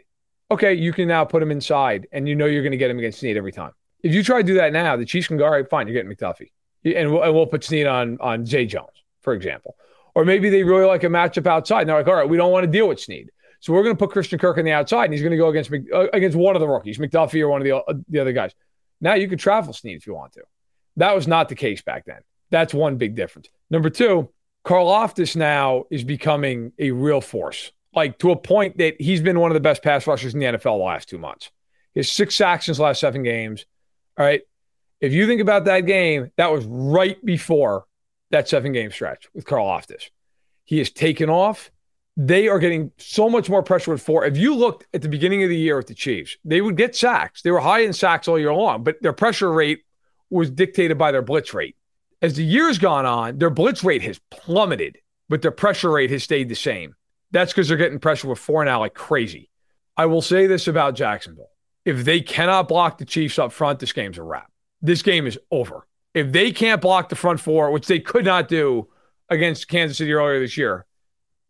okay, 0.51 0.73
you 0.73 0.93
can 0.93 1.07
now 1.07 1.25
put 1.25 1.41
him 1.41 1.51
inside, 1.51 2.07
and 2.11 2.27
you 2.27 2.35
know 2.35 2.45
you're 2.45 2.63
going 2.63 2.71
to 2.71 2.77
get 2.77 2.91
him 2.91 2.99
against 2.99 3.19
Sneed 3.19 3.37
every 3.37 3.51
time. 3.51 3.71
If 4.01 4.13
you 4.13 4.23
try 4.23 4.41
to 4.41 4.47
do 4.47 4.55
that 4.55 4.73
now, 4.73 4.95
the 4.95 5.05
Chiefs 5.05 5.27
can 5.27 5.37
go, 5.37 5.45
all 5.45 5.51
right, 5.51 5.69
fine, 5.69 5.87
you're 5.87 5.93
getting 5.93 6.15
McDuffie, 6.15 6.51
and 6.85 7.11
we'll, 7.11 7.23
and 7.23 7.33
we'll 7.33 7.47
put 7.47 7.63
Sneed 7.63 7.87
on 7.87 8.17
on 8.21 8.45
Zay 8.45 8.65
Jones, 8.65 9.03
for 9.21 9.33
example. 9.33 9.75
Or 10.15 10.25
maybe 10.25 10.49
they 10.49 10.63
really 10.63 10.85
like 10.85 11.03
a 11.03 11.07
matchup 11.07 11.47
outside, 11.47 11.81
and 11.81 11.89
they're 11.89 11.97
like, 11.97 12.07
all 12.07 12.15
right, 12.15 12.27
we 12.27 12.37
don't 12.37 12.51
want 12.51 12.63
to 12.63 12.71
deal 12.71 12.87
with 12.87 12.99
Sneed. 12.99 13.29
So 13.59 13.73
we're 13.73 13.83
going 13.83 13.95
to 13.95 13.99
put 13.99 14.11
Christian 14.11 14.39
Kirk 14.39 14.57
on 14.57 14.65
the 14.65 14.71
outside, 14.71 15.05
and 15.05 15.13
he's 15.13 15.21
going 15.21 15.31
to 15.31 15.37
go 15.37 15.49
against 15.49 15.71
uh, 15.93 16.07
against 16.13 16.37
one 16.37 16.55
of 16.55 16.61
the 16.61 16.67
rookies, 16.67 16.97
McDuffie 16.97 17.41
or 17.41 17.49
one 17.49 17.61
of 17.61 17.65
the 17.65 17.75
uh, 17.75 17.93
the 18.07 18.19
other 18.19 18.31
guys. 18.31 18.53
Now 19.01 19.13
you 19.13 19.27
can 19.27 19.37
travel 19.37 19.73
Sneed 19.73 19.97
if 19.97 20.07
you 20.07 20.13
want 20.13 20.33
to. 20.33 20.41
That 20.99 21.15
was 21.15 21.27
not 21.27 21.47
the 21.47 21.55
case 21.55 21.81
back 21.81 22.05
then. 22.05 22.19
That's 22.51 22.73
one 22.73 22.97
big 22.97 23.15
difference. 23.15 23.47
Number 23.69 23.89
two, 23.89 24.29
Karlaftis 24.65 25.35
now 25.35 25.85
is 25.89 26.03
becoming 26.03 26.73
a 26.77 26.91
real 26.91 27.21
force, 27.21 27.71
like 27.95 28.19
to 28.19 28.31
a 28.31 28.35
point 28.35 28.77
that 28.79 28.99
he's 28.99 29.21
been 29.21 29.39
one 29.39 29.49
of 29.49 29.53
the 29.55 29.61
best 29.61 29.81
pass 29.81 30.05
rushers 30.05 30.33
in 30.33 30.41
the 30.41 30.45
NFL 30.45 30.63
the 30.77 30.83
last 30.83 31.07
two 31.07 31.17
months. 31.17 31.51
His 31.93 32.11
six 32.11 32.35
sacks 32.35 32.67
in 32.67 32.71
his 32.71 32.81
last 32.81 32.99
seven 32.99 33.23
games. 33.23 33.65
All 34.17 34.25
right. 34.25 34.41
If 34.99 35.13
you 35.13 35.25
think 35.25 35.39
about 35.39 35.65
that 35.65 35.81
game, 35.81 36.31
that 36.35 36.51
was 36.51 36.65
right 36.65 37.23
before 37.25 37.85
that 38.31 38.49
seven 38.49 38.73
game 38.73 38.91
stretch 38.91 39.29
with 39.33 39.45
Karlaftis. 39.45 40.09
He 40.65 40.79
has 40.79 40.91
taken 40.91 41.29
off. 41.29 41.71
They 42.17 42.49
are 42.49 42.59
getting 42.59 42.91
so 42.97 43.29
much 43.29 43.49
more 43.49 43.63
pressure 43.63 43.91
with 43.91 44.01
four. 44.01 44.25
If 44.25 44.35
you 44.35 44.53
looked 44.53 44.85
at 44.93 45.01
the 45.01 45.07
beginning 45.07 45.43
of 45.43 45.49
the 45.49 45.55
year 45.55 45.77
with 45.77 45.87
the 45.87 45.93
Chiefs, 45.93 46.35
they 46.43 46.59
would 46.59 46.75
get 46.75 46.93
sacks. 46.93 47.41
They 47.41 47.51
were 47.51 47.61
high 47.61 47.79
in 47.79 47.93
sacks 47.93 48.27
all 48.27 48.37
year 48.37 48.53
long, 48.53 48.83
but 48.83 49.01
their 49.01 49.13
pressure 49.13 49.49
rate 49.49 49.83
was 50.29 50.49
dictated 50.49 50.97
by 50.97 51.11
their 51.11 51.21
blitz 51.21 51.53
rate. 51.53 51.75
As 52.21 52.35
the 52.35 52.43
years 52.43 52.77
gone 52.77 53.05
on, 53.05 53.37
their 53.37 53.49
blitz 53.49 53.83
rate 53.83 54.01
has 54.01 54.19
plummeted, 54.29 54.97
but 55.29 55.41
their 55.41 55.51
pressure 55.51 55.91
rate 55.91 56.11
has 56.11 56.23
stayed 56.23 56.49
the 56.49 56.55
same. 56.55 56.95
That's 57.31 57.53
because 57.53 57.67
they're 57.67 57.77
getting 57.77 57.99
pressure 57.99 58.27
with 58.27 58.39
four 58.39 58.63
now 58.65 58.79
like 58.79 58.93
crazy. 58.93 59.49
I 59.95 60.05
will 60.05 60.21
say 60.21 60.47
this 60.47 60.67
about 60.67 60.95
Jacksonville. 60.95 61.51
If 61.85 62.03
they 62.05 62.21
cannot 62.21 62.67
block 62.67 62.97
the 62.97 63.05
Chiefs 63.05 63.39
up 63.39 63.51
front, 63.51 63.79
this 63.79 63.93
game's 63.93 64.17
a 64.17 64.23
wrap. 64.23 64.51
This 64.81 65.01
game 65.01 65.27
is 65.27 65.37
over. 65.51 65.87
If 66.13 66.31
they 66.31 66.51
can't 66.51 66.81
block 66.81 67.09
the 67.09 67.15
front 67.15 67.39
four, 67.39 67.71
which 67.71 67.87
they 67.87 67.99
could 67.99 68.25
not 68.25 68.47
do 68.47 68.89
against 69.29 69.67
Kansas 69.67 69.97
City 69.97 70.11
earlier 70.13 70.39
this 70.39 70.57
year, 70.57 70.85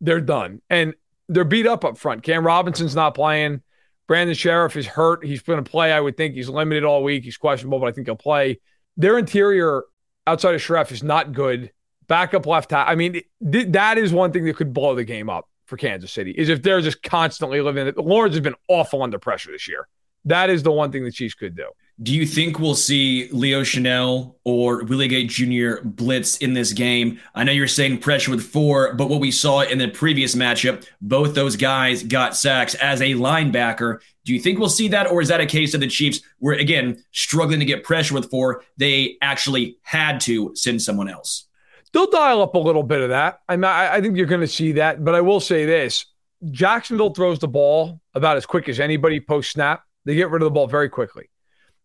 they're 0.00 0.20
done. 0.20 0.60
And 0.68 0.94
they're 1.28 1.44
beat 1.44 1.66
up 1.66 1.84
up 1.84 1.96
front. 1.96 2.22
Cam 2.22 2.46
Robinson's 2.46 2.94
not 2.94 3.14
playing. 3.14 3.62
Brandon 4.10 4.34
Scherff 4.34 4.74
is 4.74 4.88
hurt. 4.88 5.24
He's 5.24 5.40
going 5.40 5.62
to 5.62 5.70
play, 5.70 5.92
I 5.92 6.00
would 6.00 6.16
think. 6.16 6.34
He's 6.34 6.48
limited 6.48 6.82
all 6.82 7.04
week. 7.04 7.22
He's 7.22 7.36
questionable, 7.36 7.78
but 7.78 7.86
I 7.86 7.92
think 7.92 8.08
he'll 8.08 8.16
play. 8.16 8.58
Their 8.96 9.16
interior 9.16 9.84
outside 10.26 10.52
of 10.52 10.60
Scherff 10.60 10.90
is 10.90 11.04
not 11.04 11.30
good. 11.30 11.70
Backup 12.08 12.44
left 12.44 12.70
tackle. 12.70 12.90
I 12.90 12.96
mean, 12.96 13.20
th- 13.52 13.68
that 13.68 13.98
is 13.98 14.12
one 14.12 14.32
thing 14.32 14.46
that 14.46 14.56
could 14.56 14.72
blow 14.72 14.96
the 14.96 15.04
game 15.04 15.30
up 15.30 15.48
for 15.66 15.76
Kansas 15.76 16.10
City 16.10 16.32
is 16.32 16.48
if 16.48 16.60
they're 16.60 16.80
just 16.80 17.04
constantly 17.04 17.60
living 17.60 17.86
it. 17.86 17.96
Lawrence 17.96 18.34
has 18.34 18.40
been 18.40 18.56
awful 18.66 19.04
under 19.04 19.20
pressure 19.20 19.52
this 19.52 19.68
year. 19.68 19.86
That 20.24 20.50
is 20.50 20.64
the 20.64 20.72
one 20.72 20.90
thing 20.90 21.04
the 21.04 21.12
Chiefs 21.12 21.34
could 21.34 21.54
do. 21.54 21.70
Do 22.02 22.14
you 22.14 22.24
think 22.24 22.58
we'll 22.58 22.76
see 22.76 23.28
Leo 23.30 23.60
Chenal 23.60 24.36
or 24.44 24.84
Willie 24.84 25.06
Gay 25.06 25.26
Jr. 25.26 25.82
blitz 25.84 26.38
in 26.38 26.54
this 26.54 26.72
game? 26.72 27.20
I 27.34 27.44
know 27.44 27.52
you're 27.52 27.68
saying 27.68 27.98
pressure 27.98 28.30
with 28.30 28.42
four, 28.42 28.94
but 28.94 29.10
what 29.10 29.20
we 29.20 29.30
saw 29.30 29.60
in 29.60 29.76
the 29.76 29.88
previous 29.88 30.34
matchup, 30.34 30.86
both 31.02 31.34
those 31.34 31.56
guys 31.56 32.02
got 32.02 32.34
sacks 32.34 32.74
as 32.76 33.02
a 33.02 33.12
linebacker. 33.12 34.00
Do 34.24 34.32
you 34.32 34.40
think 34.40 34.58
we'll 34.58 34.70
see 34.70 34.88
that, 34.88 35.08
or 35.08 35.20
is 35.20 35.28
that 35.28 35.42
a 35.42 35.46
case 35.46 35.74
of 35.74 35.80
the 35.80 35.88
Chiefs 35.88 36.22
where, 36.38 36.54
again, 36.54 37.04
struggling 37.12 37.60
to 37.60 37.66
get 37.66 37.84
pressure 37.84 38.14
with 38.14 38.30
four, 38.30 38.64
they 38.78 39.18
actually 39.20 39.76
had 39.82 40.20
to 40.20 40.52
send 40.54 40.80
someone 40.80 41.10
else? 41.10 41.48
They'll 41.92 42.10
dial 42.10 42.40
up 42.40 42.54
a 42.54 42.58
little 42.58 42.82
bit 42.82 43.02
of 43.02 43.10
that. 43.10 43.40
I 43.46 43.56
mean, 43.56 43.64
I 43.64 44.00
think 44.00 44.16
you're 44.16 44.24
going 44.24 44.40
to 44.40 44.46
see 44.46 44.72
that, 44.72 45.04
but 45.04 45.14
I 45.14 45.20
will 45.20 45.40
say 45.40 45.66
this 45.66 46.06
Jacksonville 46.50 47.12
throws 47.12 47.40
the 47.40 47.48
ball 47.48 48.00
about 48.14 48.38
as 48.38 48.46
quick 48.46 48.70
as 48.70 48.80
anybody 48.80 49.20
post 49.20 49.50
snap. 49.50 49.82
They 50.06 50.14
get 50.14 50.30
rid 50.30 50.40
of 50.40 50.46
the 50.46 50.50
ball 50.50 50.66
very 50.66 50.88
quickly. 50.88 51.29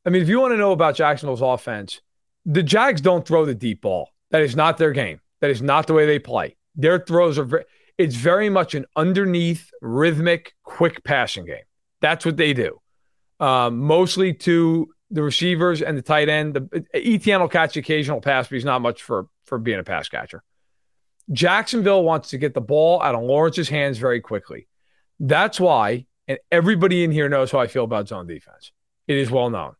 I 0.06 0.10
mean, 0.10 0.22
if 0.22 0.30
you 0.30 0.40
want 0.40 0.54
to 0.54 0.58
know 0.58 0.72
about 0.72 0.96
Jacksonville's 0.96 1.42
offense, 1.42 2.02
the 2.46 2.64
Jags 2.64 3.02
don't 3.02 3.28
throw 3.28 3.46
the 3.46 3.56
deep 3.56 3.82
ball. 3.82 4.10
That 4.32 4.42
is 4.42 4.56
not 4.56 4.78
their 4.78 4.92
game. 4.92 5.20
That 5.42 5.50
is 5.50 5.62
not 5.62 5.88
the 5.88 5.94
way 5.94 6.06
they 6.06 6.20
play. 6.20 6.56
Their 6.76 7.00
throws 7.00 7.38
are 7.40 7.44
very, 7.44 7.66
it's 7.98 8.16
very 8.16 8.50
much 8.50 8.76
an 8.76 8.86
underneath, 8.96 9.70
rhythmic, 9.82 10.54
quick 10.64 11.04
passing 11.04 11.46
game. 11.46 11.64
That's 12.02 12.26
what 12.26 12.38
they 12.38 12.54
do. 12.54 12.80
Um, 13.40 13.80
mostly 13.80 14.34
to 14.34 14.90
the 15.12 15.24
receivers 15.24 15.82
and 15.82 15.98
the 15.98 16.02
tight 16.02 16.30
end. 16.30 16.54
The 16.54 16.86
Etienne 16.94 17.42
will 17.42 17.48
catch 17.48 17.78
occasional 17.78 18.22
pass, 18.22 18.48
but 18.48 18.56
he's 18.56 18.66
not 18.66 18.82
much 18.82 19.02
for 19.02 19.28
for 19.46 19.58
being 19.58 19.80
a 19.80 19.84
pass 19.84 20.10
catcher. 20.10 20.44
Jacksonville 21.32 22.04
wants 22.04 22.30
to 22.30 22.38
get 22.38 22.54
the 22.54 22.62
ball 22.62 23.02
out 23.02 23.16
of 23.16 23.24
Lawrence's 23.24 23.70
hands 23.70 23.98
very 23.98 24.22
quickly. 24.22 24.68
That's 25.20 25.60
why, 25.60 26.06
and 26.28 26.38
everybody 26.52 27.04
in 27.04 27.12
here 27.12 27.30
knows 27.30 27.52
how 27.52 27.60
I 27.60 27.68
feel 27.68 27.84
about 27.84 28.08
zone 28.08 28.28
defense. 28.28 28.72
It 29.08 29.18
is 29.18 29.32
well 29.32 29.50
known. 29.50 29.76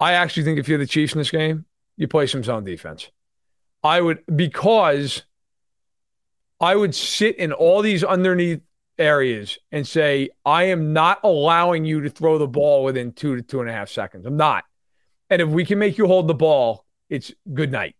I 0.00 0.12
actually 0.12 0.44
think 0.44 0.58
if 0.58 0.68
you're 0.68 0.78
the 0.78 0.86
Chiefs 0.86 1.12
in 1.12 1.18
this 1.18 1.30
game, 1.30 1.64
you 1.96 2.08
play 2.08 2.26
some 2.26 2.44
zone 2.44 2.64
defense. 2.64 3.10
I 3.82 4.00
would 4.00 4.22
because 4.34 5.22
I 6.60 6.74
would 6.74 6.94
sit 6.94 7.36
in 7.36 7.52
all 7.52 7.82
these 7.82 8.04
underneath 8.04 8.60
areas 8.98 9.58
and 9.70 9.86
say, 9.86 10.30
I 10.44 10.64
am 10.64 10.92
not 10.92 11.20
allowing 11.22 11.84
you 11.84 12.00
to 12.02 12.10
throw 12.10 12.38
the 12.38 12.48
ball 12.48 12.84
within 12.84 13.12
two 13.12 13.36
to 13.36 13.42
two 13.42 13.60
and 13.60 13.70
a 13.70 13.72
half 13.72 13.88
seconds. 13.88 14.26
I'm 14.26 14.36
not. 14.36 14.64
And 15.30 15.42
if 15.42 15.48
we 15.48 15.64
can 15.64 15.78
make 15.78 15.98
you 15.98 16.06
hold 16.06 16.26
the 16.26 16.34
ball, 16.34 16.84
it's 17.08 17.32
good 17.52 17.70
night. 17.70 17.94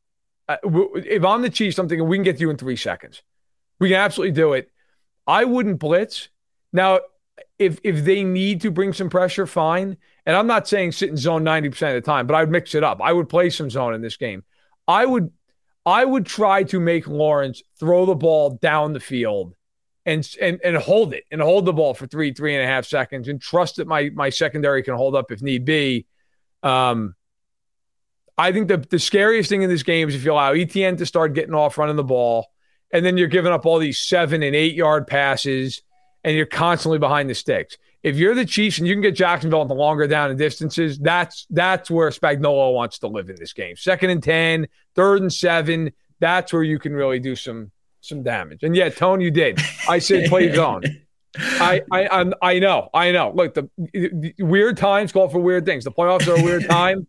Uh, 0.48 0.56
if 0.64 1.24
I'm 1.24 1.42
the 1.42 1.50
Chiefs, 1.50 1.78
I'm 1.78 1.88
thinking 1.88 2.08
we 2.08 2.16
can 2.16 2.24
get 2.24 2.40
you 2.40 2.50
in 2.50 2.56
three 2.56 2.76
seconds. 2.76 3.22
We 3.78 3.88
can 3.88 3.98
absolutely 3.98 4.32
do 4.32 4.54
it. 4.54 4.70
I 5.26 5.44
wouldn't 5.44 5.78
blitz. 5.78 6.30
Now, 6.72 7.00
if 7.58 7.78
if 7.84 8.04
they 8.04 8.24
need 8.24 8.62
to 8.62 8.70
bring 8.70 8.92
some 8.92 9.10
pressure, 9.10 9.46
fine. 9.46 9.98
And 10.28 10.36
I'm 10.36 10.46
not 10.46 10.68
saying 10.68 10.92
sit 10.92 11.08
in 11.08 11.16
zone 11.16 11.42
90% 11.42 11.68
of 11.88 11.94
the 11.94 12.00
time, 12.02 12.26
but 12.26 12.34
I 12.34 12.40
would 12.40 12.50
mix 12.50 12.74
it 12.74 12.84
up. 12.84 13.00
I 13.02 13.14
would 13.14 13.30
play 13.30 13.48
some 13.48 13.70
zone 13.70 13.94
in 13.94 14.02
this 14.02 14.18
game. 14.18 14.44
I 14.86 15.06
would 15.06 15.32
I 15.86 16.04
would 16.04 16.26
try 16.26 16.64
to 16.64 16.78
make 16.78 17.08
Lawrence 17.08 17.62
throw 17.80 18.04
the 18.04 18.14
ball 18.14 18.50
down 18.60 18.92
the 18.92 19.00
field 19.00 19.54
and 20.04 20.28
and 20.38 20.60
and 20.62 20.76
hold 20.76 21.14
it 21.14 21.24
and 21.32 21.40
hold 21.40 21.64
the 21.64 21.72
ball 21.72 21.94
for 21.94 22.06
three, 22.06 22.34
three 22.34 22.54
and 22.54 22.62
a 22.62 22.66
half 22.66 22.84
seconds 22.84 23.26
and 23.28 23.40
trust 23.40 23.76
that 23.76 23.88
my 23.88 24.10
my 24.10 24.28
secondary 24.28 24.82
can 24.82 24.94
hold 24.94 25.16
up 25.16 25.32
if 25.32 25.40
need 25.40 25.64
be. 25.64 26.04
Um 26.62 27.14
I 28.36 28.52
think 28.52 28.68
the, 28.68 28.76
the 28.76 28.98
scariest 28.98 29.48
thing 29.48 29.62
in 29.62 29.70
this 29.70 29.82
game 29.82 30.10
is 30.10 30.14
if 30.14 30.24
you 30.24 30.32
allow 30.32 30.52
Etienne 30.52 30.98
to 30.98 31.06
start 31.06 31.32
getting 31.32 31.54
off 31.54 31.78
running 31.78 31.96
the 31.96 32.04
ball, 32.04 32.48
and 32.92 33.04
then 33.04 33.16
you're 33.16 33.28
giving 33.28 33.52
up 33.52 33.64
all 33.64 33.78
these 33.78 33.98
seven 33.98 34.42
and 34.42 34.54
eight 34.54 34.74
yard 34.74 35.06
passes, 35.06 35.80
and 36.22 36.36
you're 36.36 36.46
constantly 36.46 36.98
behind 36.98 37.30
the 37.30 37.34
sticks. 37.34 37.78
If 38.02 38.16
you're 38.16 38.34
the 38.34 38.44
Chiefs 38.44 38.78
and 38.78 38.86
you 38.86 38.94
can 38.94 39.02
get 39.02 39.16
Jacksonville 39.16 39.60
on 39.60 39.68
the 39.68 39.74
longer 39.74 40.06
down 40.06 40.30
and 40.30 40.38
distances, 40.38 40.98
that's 40.98 41.46
that's 41.50 41.90
where 41.90 42.10
Spagnuolo 42.10 42.72
wants 42.72 42.98
to 43.00 43.08
live 43.08 43.28
in 43.28 43.36
this 43.36 43.52
game. 43.52 43.76
Second 43.76 44.10
and 44.10 44.22
10, 44.22 44.68
third 44.94 45.20
and 45.20 45.32
seven, 45.32 45.92
that's 46.20 46.52
where 46.52 46.62
you 46.62 46.78
can 46.78 46.94
really 46.94 47.18
do 47.18 47.34
some 47.34 47.70
some 48.00 48.22
damage. 48.22 48.62
And 48.62 48.74
yeah, 48.74 48.88
Tone, 48.88 49.20
you 49.20 49.30
did. 49.30 49.60
I 49.88 49.98
said 49.98 50.28
play 50.28 50.52
zone. 50.54 50.82
I 51.36 51.82
I 51.90 52.08
I'm, 52.08 52.34
i 52.40 52.58
know 52.58 52.88
I 52.94 53.10
know. 53.10 53.32
Look, 53.34 53.54
the, 53.54 53.68
the, 53.76 54.34
weird 54.38 54.76
times 54.76 55.12
call 55.12 55.28
for 55.28 55.38
weird 55.38 55.66
things. 55.66 55.84
The 55.84 55.92
playoffs 55.92 56.26
are 56.28 56.40
a 56.40 56.42
weird 56.42 56.64
time. 56.68 57.06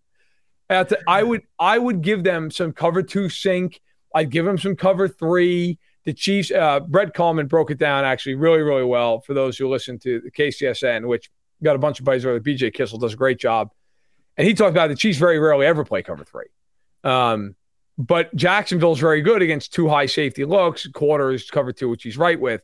I 1.07 1.23
would 1.23 1.41
I 1.57 1.77
would 1.77 2.01
give 2.01 2.23
them 2.23 2.51
some 2.51 2.73
cover 2.73 3.01
two 3.01 3.29
sync. 3.29 3.79
I'd 4.13 4.29
give 4.29 4.45
them 4.45 4.57
some 4.57 4.75
cover 4.75 5.07
three. 5.07 5.79
The 6.09 6.13
Chiefs, 6.15 6.49
uh, 6.49 6.79
Brett 6.79 7.13
Coleman 7.13 7.45
broke 7.45 7.69
it 7.69 7.77
down 7.77 8.03
actually 8.03 8.33
really, 8.33 8.63
really 8.63 8.83
well 8.83 9.19
for 9.19 9.35
those 9.35 9.59
who 9.59 9.69
listen 9.69 9.99
to 9.99 10.19
the 10.21 10.31
KCSN, 10.31 11.07
which 11.07 11.29
got 11.61 11.75
a 11.75 11.77
bunch 11.77 11.99
of 11.99 12.05
buddies 12.05 12.25
over. 12.25 12.39
There. 12.39 12.55
BJ 12.55 12.73
Kissel 12.73 12.97
does 12.97 13.13
a 13.13 13.15
great 13.15 13.37
job. 13.37 13.69
And 14.35 14.47
he 14.47 14.55
talked 14.55 14.71
about 14.71 14.87
the 14.87 14.95
Chiefs 14.95 15.19
very 15.19 15.37
rarely 15.37 15.67
ever 15.67 15.85
play 15.85 16.01
cover 16.01 16.23
three. 16.23 16.47
Um, 17.03 17.53
but 17.99 18.35
Jacksonville's 18.35 18.99
very 18.99 19.21
good 19.21 19.43
against 19.43 19.71
two 19.71 19.87
high 19.87 20.07
safety 20.07 20.45
looks, 20.45 20.87
quarters, 20.87 21.47
cover 21.51 21.71
two, 21.71 21.89
which 21.89 22.01
he's 22.01 22.17
right 22.17 22.41
with. 22.41 22.63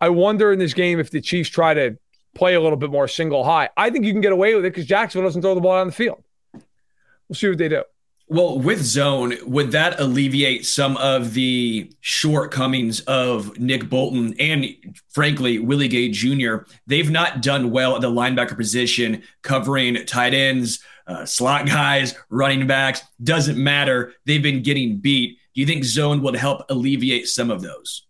I 0.00 0.08
wonder 0.08 0.52
in 0.52 0.58
this 0.58 0.74
game 0.74 0.98
if 0.98 1.12
the 1.12 1.20
Chiefs 1.20 1.50
try 1.50 1.74
to 1.74 1.96
play 2.34 2.54
a 2.54 2.60
little 2.60 2.76
bit 2.76 2.90
more 2.90 3.06
single 3.06 3.44
high. 3.44 3.68
I 3.76 3.90
think 3.90 4.04
you 4.04 4.12
can 4.12 4.22
get 4.22 4.32
away 4.32 4.56
with 4.56 4.64
it 4.64 4.70
because 4.70 4.86
Jacksonville 4.86 5.28
doesn't 5.28 5.42
throw 5.42 5.54
the 5.54 5.60
ball 5.60 5.78
on 5.78 5.86
the 5.86 5.92
field. 5.92 6.24
We'll 6.52 7.36
see 7.36 7.48
what 7.48 7.58
they 7.58 7.68
do. 7.68 7.84
Well, 8.32 8.58
with 8.58 8.82
zone, 8.82 9.34
would 9.44 9.72
that 9.72 10.00
alleviate 10.00 10.64
some 10.64 10.96
of 10.96 11.34
the 11.34 11.92
shortcomings 12.00 13.00
of 13.00 13.58
Nick 13.58 13.90
Bolton 13.90 14.34
and, 14.40 14.74
frankly, 15.10 15.58
Willie 15.58 15.86
Gay 15.86 16.08
Jr.? 16.08 16.64
They've 16.86 17.10
not 17.10 17.42
done 17.42 17.70
well 17.70 17.94
at 17.94 18.00
the 18.00 18.10
linebacker 18.10 18.56
position, 18.56 19.22
covering 19.42 20.06
tight 20.06 20.32
ends, 20.32 20.82
uh, 21.06 21.26
slot 21.26 21.66
guys, 21.66 22.14
running 22.30 22.66
backs. 22.66 23.02
Doesn't 23.22 23.62
matter. 23.62 24.14
They've 24.24 24.42
been 24.42 24.62
getting 24.62 24.96
beat. 24.96 25.36
Do 25.54 25.60
you 25.60 25.66
think 25.66 25.84
zone 25.84 26.22
would 26.22 26.34
help 26.34 26.64
alleviate 26.70 27.28
some 27.28 27.50
of 27.50 27.60
those? 27.60 28.06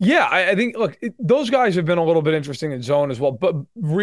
Yeah, 0.00 0.24
I, 0.24 0.50
I 0.50 0.54
think. 0.54 0.76
Look, 0.76 0.98
it, 1.00 1.14
those 1.18 1.48
guys 1.48 1.76
have 1.76 1.86
been 1.86 1.96
a 1.96 2.04
little 2.04 2.20
bit 2.20 2.34
interesting 2.34 2.72
in 2.72 2.82
zone 2.82 3.10
as 3.10 3.18
well, 3.20 3.32
but 3.32 3.54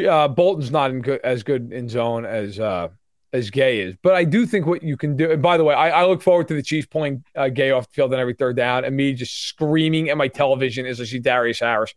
uh, 0.04 0.28
Bolton's 0.30 0.72
not 0.72 0.90
good, 1.04 1.22
as 1.24 1.44
good 1.44 1.72
in 1.72 1.90
zone 1.90 2.26
as 2.26 2.60
uh, 2.60 2.88
as 3.34 3.50
Gay 3.50 3.80
is. 3.82 3.96
But 4.02 4.16
I 4.16 4.24
do 4.24 4.46
think 4.46 4.66
what 4.66 4.84
you 4.84 4.98
can 4.98 5.16
do. 5.16 5.32
And 5.32 5.42
by 5.42 5.58
the 5.58 5.64
way, 5.64 5.74
I, 5.74 6.02
I 6.02 6.06
look 6.06 6.22
forward 6.22 6.48
to 6.50 6.54
the 6.54 6.62
Chiefs 6.62 6.88
pulling 6.88 7.24
uh, 7.36 7.50
Gay 7.50 7.72
off 7.72 7.88
the 7.88 7.94
field 7.94 8.14
on 8.14 8.20
every 8.20 8.34
third 8.34 8.56
down, 8.56 8.86
and 8.86 8.96
me 8.96 9.14
just 9.14 9.48
screaming 9.48 10.10
at 10.10 10.18
my 10.18 10.28
television 10.28 10.86
as 10.86 11.00
I 11.00 11.06
see 11.06 11.20
Darius 11.20 11.60
Harris. 11.60 11.94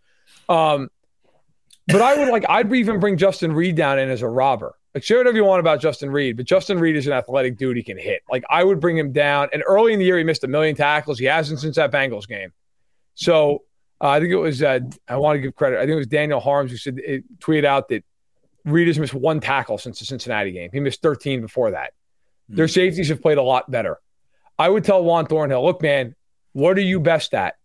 Um, 0.48 0.88
but 1.86 2.00
I 2.00 2.16
would 2.18 2.28
like 2.28 2.44
I'd 2.48 2.72
even 2.72 2.98
bring 3.00 3.16
Justin 3.16 3.52
Reid 3.52 3.76
down 3.76 3.98
in 3.98 4.08
as 4.08 4.22
a 4.22 4.28
robber. 4.28 4.74
Like 4.94 5.02
share 5.02 5.18
whatever 5.18 5.36
you 5.36 5.44
want 5.44 5.60
about 5.60 5.80
Justin 5.80 6.10
Reid, 6.10 6.36
but 6.36 6.46
Justin 6.46 6.78
Reid 6.78 6.96
is 6.96 7.06
an 7.06 7.12
athletic 7.12 7.58
dude. 7.58 7.76
He 7.76 7.82
can 7.82 7.98
hit. 7.98 8.22
Like 8.30 8.44
I 8.48 8.62
would 8.62 8.80
bring 8.80 8.96
him 8.96 9.12
down. 9.12 9.48
And 9.52 9.62
early 9.66 9.92
in 9.92 9.98
the 9.98 10.04
year, 10.04 10.16
he 10.16 10.24
missed 10.24 10.44
a 10.44 10.48
million 10.48 10.76
tackles. 10.76 11.18
He 11.18 11.24
hasn't 11.24 11.60
since 11.60 11.76
that 11.76 11.90
Bengals 11.90 12.28
game. 12.28 12.52
So 13.14 13.64
uh, 14.00 14.08
I 14.08 14.20
think 14.20 14.32
it 14.32 14.36
was 14.36 14.62
uh, 14.62 14.80
I 15.08 15.16
want 15.16 15.36
to 15.36 15.40
give 15.40 15.56
credit. 15.56 15.78
I 15.78 15.82
think 15.82 15.92
it 15.92 15.96
was 15.96 16.06
Daniel 16.06 16.40
Harms 16.40 16.70
who 16.70 16.76
said 16.76 16.98
it, 16.98 17.38
tweeted 17.40 17.64
out 17.64 17.88
that 17.88 18.04
Reid 18.64 18.86
has 18.86 18.98
missed 18.98 19.14
one 19.14 19.40
tackle 19.40 19.78
since 19.78 19.98
the 19.98 20.04
Cincinnati 20.04 20.52
game. 20.52 20.70
He 20.72 20.80
missed 20.80 21.02
13 21.02 21.40
before 21.40 21.72
that. 21.72 21.92
Mm-hmm. 21.92 22.56
Their 22.56 22.68
safeties 22.68 23.08
have 23.08 23.22
played 23.22 23.38
a 23.38 23.42
lot 23.42 23.70
better. 23.70 23.98
I 24.58 24.68
would 24.68 24.84
tell 24.84 25.02
Juan 25.02 25.26
Thornhill, 25.26 25.64
look, 25.64 25.82
man, 25.82 26.14
what 26.52 26.78
are 26.78 26.82
you 26.82 27.00
best 27.00 27.34
at? 27.34 27.56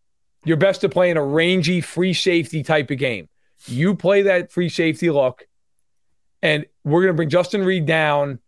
You're 0.43 0.57
best 0.57 0.83
at 0.83 0.91
playing 0.91 1.17
a 1.17 1.23
rangy 1.23 1.81
free 1.81 2.13
safety 2.13 2.63
type 2.63 2.89
of 2.91 2.97
game. 2.97 3.29
You 3.65 3.95
play 3.95 4.23
that 4.23 4.51
free 4.51 4.69
safety 4.69 5.09
look, 5.09 5.45
and 6.41 6.65
we're 6.83 7.01
going 7.01 7.13
to 7.13 7.17
bring 7.17 7.29
Justin 7.29 7.63
Reid 7.63 7.85
down. 7.85 8.39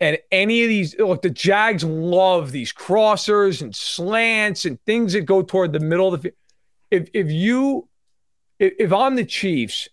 And 0.00 0.18
any 0.30 0.62
of 0.62 0.68
these, 0.68 0.98
look, 0.98 1.22
the 1.22 1.30
Jags 1.30 1.84
love 1.84 2.52
these 2.52 2.72
crossers 2.72 3.62
and 3.62 3.74
slants 3.74 4.64
and 4.64 4.80
things 4.84 5.12
that 5.12 5.22
go 5.22 5.42
toward 5.42 5.72
the 5.72 5.80
middle 5.80 6.12
of 6.12 6.20
the 6.20 6.28
field. 6.28 6.38
If 6.90 7.08
if 7.12 7.30
you 7.30 7.88
if, 8.58 8.74
if 8.78 8.92
I'm 8.92 9.16
the 9.16 9.24
Chiefs 9.24 9.88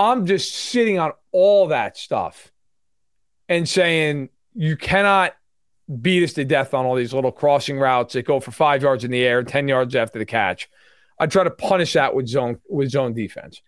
I'm 0.00 0.24
just 0.24 0.54
sitting 0.54 0.98
on 0.98 1.12
all 1.30 1.68
that 1.68 1.98
stuff 1.98 2.50
and 3.50 3.68
saying 3.68 4.30
you 4.54 4.74
cannot 4.74 5.34
beat 6.00 6.24
us 6.24 6.32
to 6.34 6.44
death 6.46 6.72
on 6.72 6.86
all 6.86 6.94
these 6.94 7.12
little 7.12 7.30
crossing 7.30 7.78
routes 7.78 8.14
that 8.14 8.24
go 8.24 8.40
for 8.40 8.50
five 8.50 8.82
yards 8.82 9.04
in 9.04 9.10
the 9.10 9.22
air, 9.22 9.42
10 9.42 9.68
yards 9.68 9.94
after 9.94 10.18
the 10.18 10.24
catch. 10.24 10.70
I 11.18 11.26
try 11.26 11.44
to 11.44 11.50
punish 11.50 11.92
that 11.92 12.14
with 12.14 12.28
zone 12.28 12.60
with 12.70 12.88
zone 12.90 13.12
defense. 13.12 13.60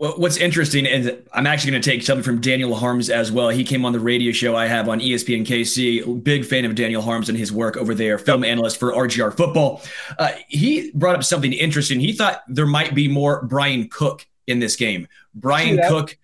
Well, 0.00 0.14
what's 0.16 0.38
interesting 0.38 0.86
is 0.86 1.12
I'm 1.32 1.46
actually 1.46 1.70
going 1.70 1.82
to 1.82 1.90
take 1.90 2.02
something 2.02 2.24
from 2.24 2.40
Daniel 2.40 2.74
Harms 2.74 3.08
as 3.08 3.30
well. 3.30 3.50
He 3.50 3.62
came 3.62 3.84
on 3.84 3.92
the 3.92 4.00
radio 4.00 4.32
show 4.32 4.56
I 4.56 4.66
have 4.66 4.88
on 4.88 4.98
ESPN 4.98 5.46
KC. 5.46 6.24
Big 6.24 6.44
fan 6.44 6.64
of 6.64 6.74
Daniel 6.74 7.00
Harms 7.00 7.28
and 7.28 7.38
his 7.38 7.52
work 7.52 7.76
over 7.76 7.94
there, 7.94 8.18
film 8.18 8.42
analyst 8.42 8.80
for 8.80 8.92
RGR 8.92 9.36
Football. 9.36 9.82
Uh, 10.18 10.32
he 10.48 10.90
brought 10.94 11.14
up 11.14 11.22
something 11.22 11.52
interesting. 11.52 12.00
He 12.00 12.12
thought 12.12 12.42
there 12.48 12.66
might 12.66 12.92
be 12.92 13.06
more 13.06 13.46
Bryan 13.46 13.88
Cook 13.88 14.26
in 14.46 14.58
this 14.58 14.76
game. 14.76 15.08
Bryan 15.34 15.80
Cook 15.88 16.16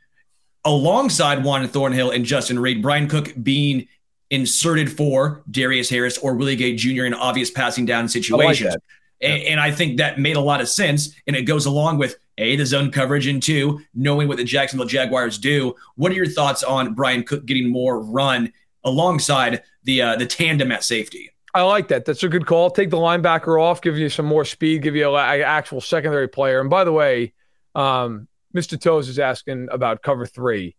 alongside 0.65 1.45
Juan 1.45 1.67
Thornhill 1.69 2.11
and 2.11 2.25
Justin 2.25 2.59
Reid. 2.59 2.83
Bryan 2.83 3.09
Cook 3.09 3.33
being 3.43 3.89
inserted 4.31 4.91
for 4.91 5.43
Darius 5.51 5.91
Harris 5.91 6.19
or 6.19 6.35
Willie 6.35 6.57
Gay 6.57 6.75
Jr. 6.75 7.05
in 7.05 7.15
obvious 7.15 7.51
passing 7.51 7.85
down 7.85 8.09
situations. 8.09 8.71
I 8.71 8.73
like 8.73 8.81
and, 9.21 9.43
and, 9.45 9.61
I 9.61 9.71
think 9.71 9.99
that 9.99 10.19
made 10.19 10.37
a 10.37 10.41
lot 10.41 10.61
of 10.61 10.69
sense. 10.69 11.15
And 11.27 11.37
it 11.37 11.43
goes 11.43 11.67
along 11.67 11.99
with 11.99 12.17
A, 12.39 12.57
the 12.57 12.67
zone 12.67 12.91
coverage, 12.91 13.29
and 13.29 13.41
two, 13.41 13.81
knowing 13.95 14.27
what 14.27 14.37
the 14.37 14.45
Jacksonville 14.45 14.89
Jaguars 14.89 15.39
do. 15.39 15.77
What 15.95 16.11
are 16.11 16.17
your 16.17 16.27
thoughts 16.27 16.65
on 16.65 16.95
Bryan 16.95 17.23
Cook 17.23 17.47
getting 17.47 17.69
more 17.69 18.03
run 18.03 18.53
alongside 18.83 19.63
the 19.85 20.03
uh, 20.03 20.17
the 20.17 20.27
tandem 20.27 20.73
at 20.73 20.83
safety? 20.83 21.31
I 21.55 21.63
like 21.63 21.89
that. 21.89 22.05
That's 22.05 22.23
a 22.23 22.29
good 22.29 22.47
call. 22.47 22.71
Take 22.71 22.91
the 22.91 22.97
linebacker 22.97 23.63
off, 23.63 23.83
give 23.83 23.99
you 23.99 24.09
some 24.09 24.25
more 24.25 24.45
speed, 24.45 24.83
give 24.83 24.97
you 24.97 25.15
an 25.15 25.43
actual 25.43 25.81
secondary 25.81 26.27
player. 26.27 26.61
And 26.61 26.71
by 26.71 26.83
the 26.83 26.93
way, 26.93 27.35
um, 27.75 28.29
Mr. 28.55 28.81
Toes 28.81 29.09
is 29.09 29.19
asking 29.19 29.69
about 29.71 30.03
cover 30.03 30.27
three. 30.27 30.77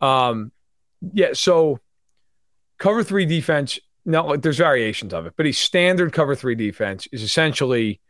Um, 0.00 0.52
yeah, 1.12 1.30
so 1.32 1.80
cover 2.78 3.02
three 3.02 3.26
defense. 3.26 3.78
No, 4.04 4.36
there's 4.36 4.58
variations 4.58 5.12
of 5.12 5.26
it, 5.26 5.34
but 5.36 5.46
a 5.46 5.52
standard 5.52 6.12
cover 6.12 6.34
three 6.34 6.54
defense 6.54 7.08
is 7.10 7.22
essentially 7.22 8.00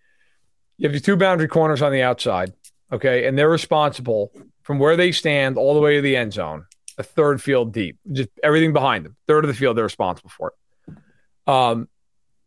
you 0.78 0.86
have 0.86 0.92
your 0.92 1.00
two 1.00 1.16
boundary 1.16 1.48
corners 1.48 1.80
on 1.80 1.92
the 1.92 2.02
outside, 2.02 2.52
okay, 2.92 3.26
and 3.26 3.38
they're 3.38 3.48
responsible 3.48 4.30
from 4.62 4.78
where 4.78 4.96
they 4.96 5.12
stand 5.12 5.56
all 5.56 5.74
the 5.74 5.80
way 5.80 5.96
to 5.96 6.02
the 6.02 6.16
end 6.16 6.34
zone, 6.34 6.66
a 6.98 7.02
third 7.02 7.42
field 7.42 7.72
deep, 7.72 7.98
just 8.12 8.28
everything 8.42 8.72
behind 8.72 9.04
them, 9.04 9.16
third 9.26 9.44
of 9.44 9.48
the 9.48 9.54
field 9.54 9.76
they're 9.76 9.84
responsible 9.84 10.30
for 10.30 10.52
it. 10.52 11.50
Um, 11.50 11.88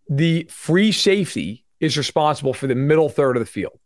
the 0.09 0.47
free 0.49 0.91
safety 0.91 1.65
is 1.79 1.97
responsible 1.97 2.53
for 2.53 2.67
the 2.67 2.75
middle 2.75 3.09
third 3.09 3.37
of 3.37 3.41
the 3.41 3.47
field. 3.47 3.79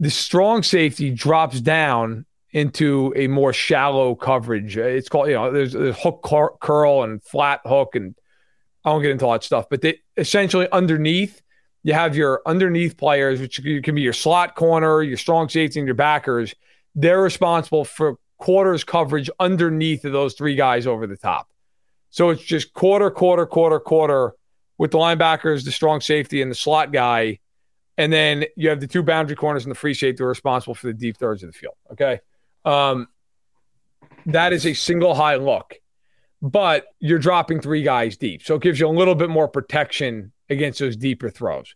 The 0.00 0.10
strong 0.10 0.62
safety 0.62 1.10
drops 1.10 1.60
down 1.60 2.26
into 2.50 3.12
a 3.16 3.26
more 3.26 3.52
shallow 3.52 4.14
coverage. 4.14 4.78
Uh, 4.78 4.82
it's 4.82 5.08
called, 5.08 5.28
you 5.28 5.34
know, 5.34 5.50
there's, 5.50 5.72
there's 5.72 5.98
hook 5.98 6.22
curl 6.60 7.02
and 7.02 7.22
flat 7.22 7.60
hook, 7.64 7.96
and 7.96 8.14
I 8.84 8.90
won't 8.90 9.02
get 9.02 9.10
into 9.10 9.26
all 9.26 9.32
that 9.32 9.42
stuff. 9.42 9.66
But 9.68 9.80
they, 9.80 10.00
essentially, 10.16 10.68
underneath, 10.70 11.42
you 11.82 11.94
have 11.94 12.16
your 12.16 12.42
underneath 12.46 12.96
players, 12.96 13.40
which 13.40 13.60
can 13.82 13.94
be 13.94 14.02
your 14.02 14.12
slot 14.12 14.54
corner, 14.54 15.02
your 15.02 15.16
strong 15.16 15.48
safety, 15.48 15.80
and 15.80 15.86
your 15.86 15.94
backers. 15.96 16.54
They're 16.94 17.22
responsible 17.22 17.84
for 17.84 18.18
quarters 18.38 18.84
coverage 18.84 19.30
underneath 19.40 20.04
of 20.04 20.12
those 20.12 20.34
three 20.34 20.54
guys 20.54 20.86
over 20.86 21.06
the 21.06 21.16
top. 21.16 21.48
So 22.10 22.30
it's 22.30 22.42
just 22.42 22.72
quarter, 22.72 23.10
quarter, 23.10 23.46
quarter, 23.46 23.80
quarter 23.80 24.34
with 24.78 24.92
the 24.92 24.98
linebackers, 24.98 25.64
the 25.64 25.72
strong 25.72 26.00
safety, 26.00 26.40
and 26.40 26.50
the 26.50 26.54
slot 26.54 26.92
guy. 26.92 27.40
And 27.96 28.12
then 28.12 28.44
you 28.56 28.68
have 28.70 28.80
the 28.80 28.86
two 28.86 29.02
boundary 29.02 29.36
corners 29.36 29.64
and 29.64 29.70
the 29.70 29.76
free 29.76 29.94
safety 29.94 30.22
are 30.22 30.28
responsible 30.28 30.74
for 30.74 30.88
the 30.88 30.94
deep 30.94 31.16
thirds 31.16 31.42
of 31.42 31.52
the 31.52 31.58
field. 31.58 31.74
Okay. 31.92 32.20
Um, 32.64 33.08
that 34.26 34.52
is 34.52 34.66
a 34.66 34.74
single 34.74 35.14
high 35.14 35.36
look, 35.36 35.74
but 36.42 36.86
you're 36.98 37.18
dropping 37.18 37.60
three 37.60 37.82
guys 37.82 38.16
deep. 38.16 38.42
So 38.42 38.56
it 38.56 38.62
gives 38.62 38.80
you 38.80 38.86
a 38.86 38.88
little 38.88 39.14
bit 39.14 39.30
more 39.30 39.48
protection 39.48 40.32
against 40.50 40.78
those 40.78 40.96
deeper 40.96 41.30
throws. 41.30 41.74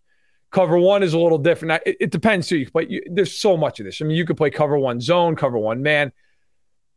Cover 0.51 0.79
one 0.79 1.03
is 1.03 1.13
a 1.13 1.19
little 1.19 1.39
different. 1.39 1.83
It, 1.85 1.97
it 2.01 2.11
depends 2.11 2.49
too. 2.49 2.59
You 2.59 2.71
you, 2.89 3.03
there's 3.11 3.37
so 3.37 3.57
much 3.57 3.81
of 3.81 3.87
this. 3.87 4.01
I 4.01 4.05
mean, 4.07 4.17
you 4.17 4.25
could 4.25 4.37
play 4.37 4.51
cover 4.51 4.79
one 4.79 5.01
zone, 5.01 5.37
cover 5.37 5.59
one 5.59 5.83
man. 5.83 6.11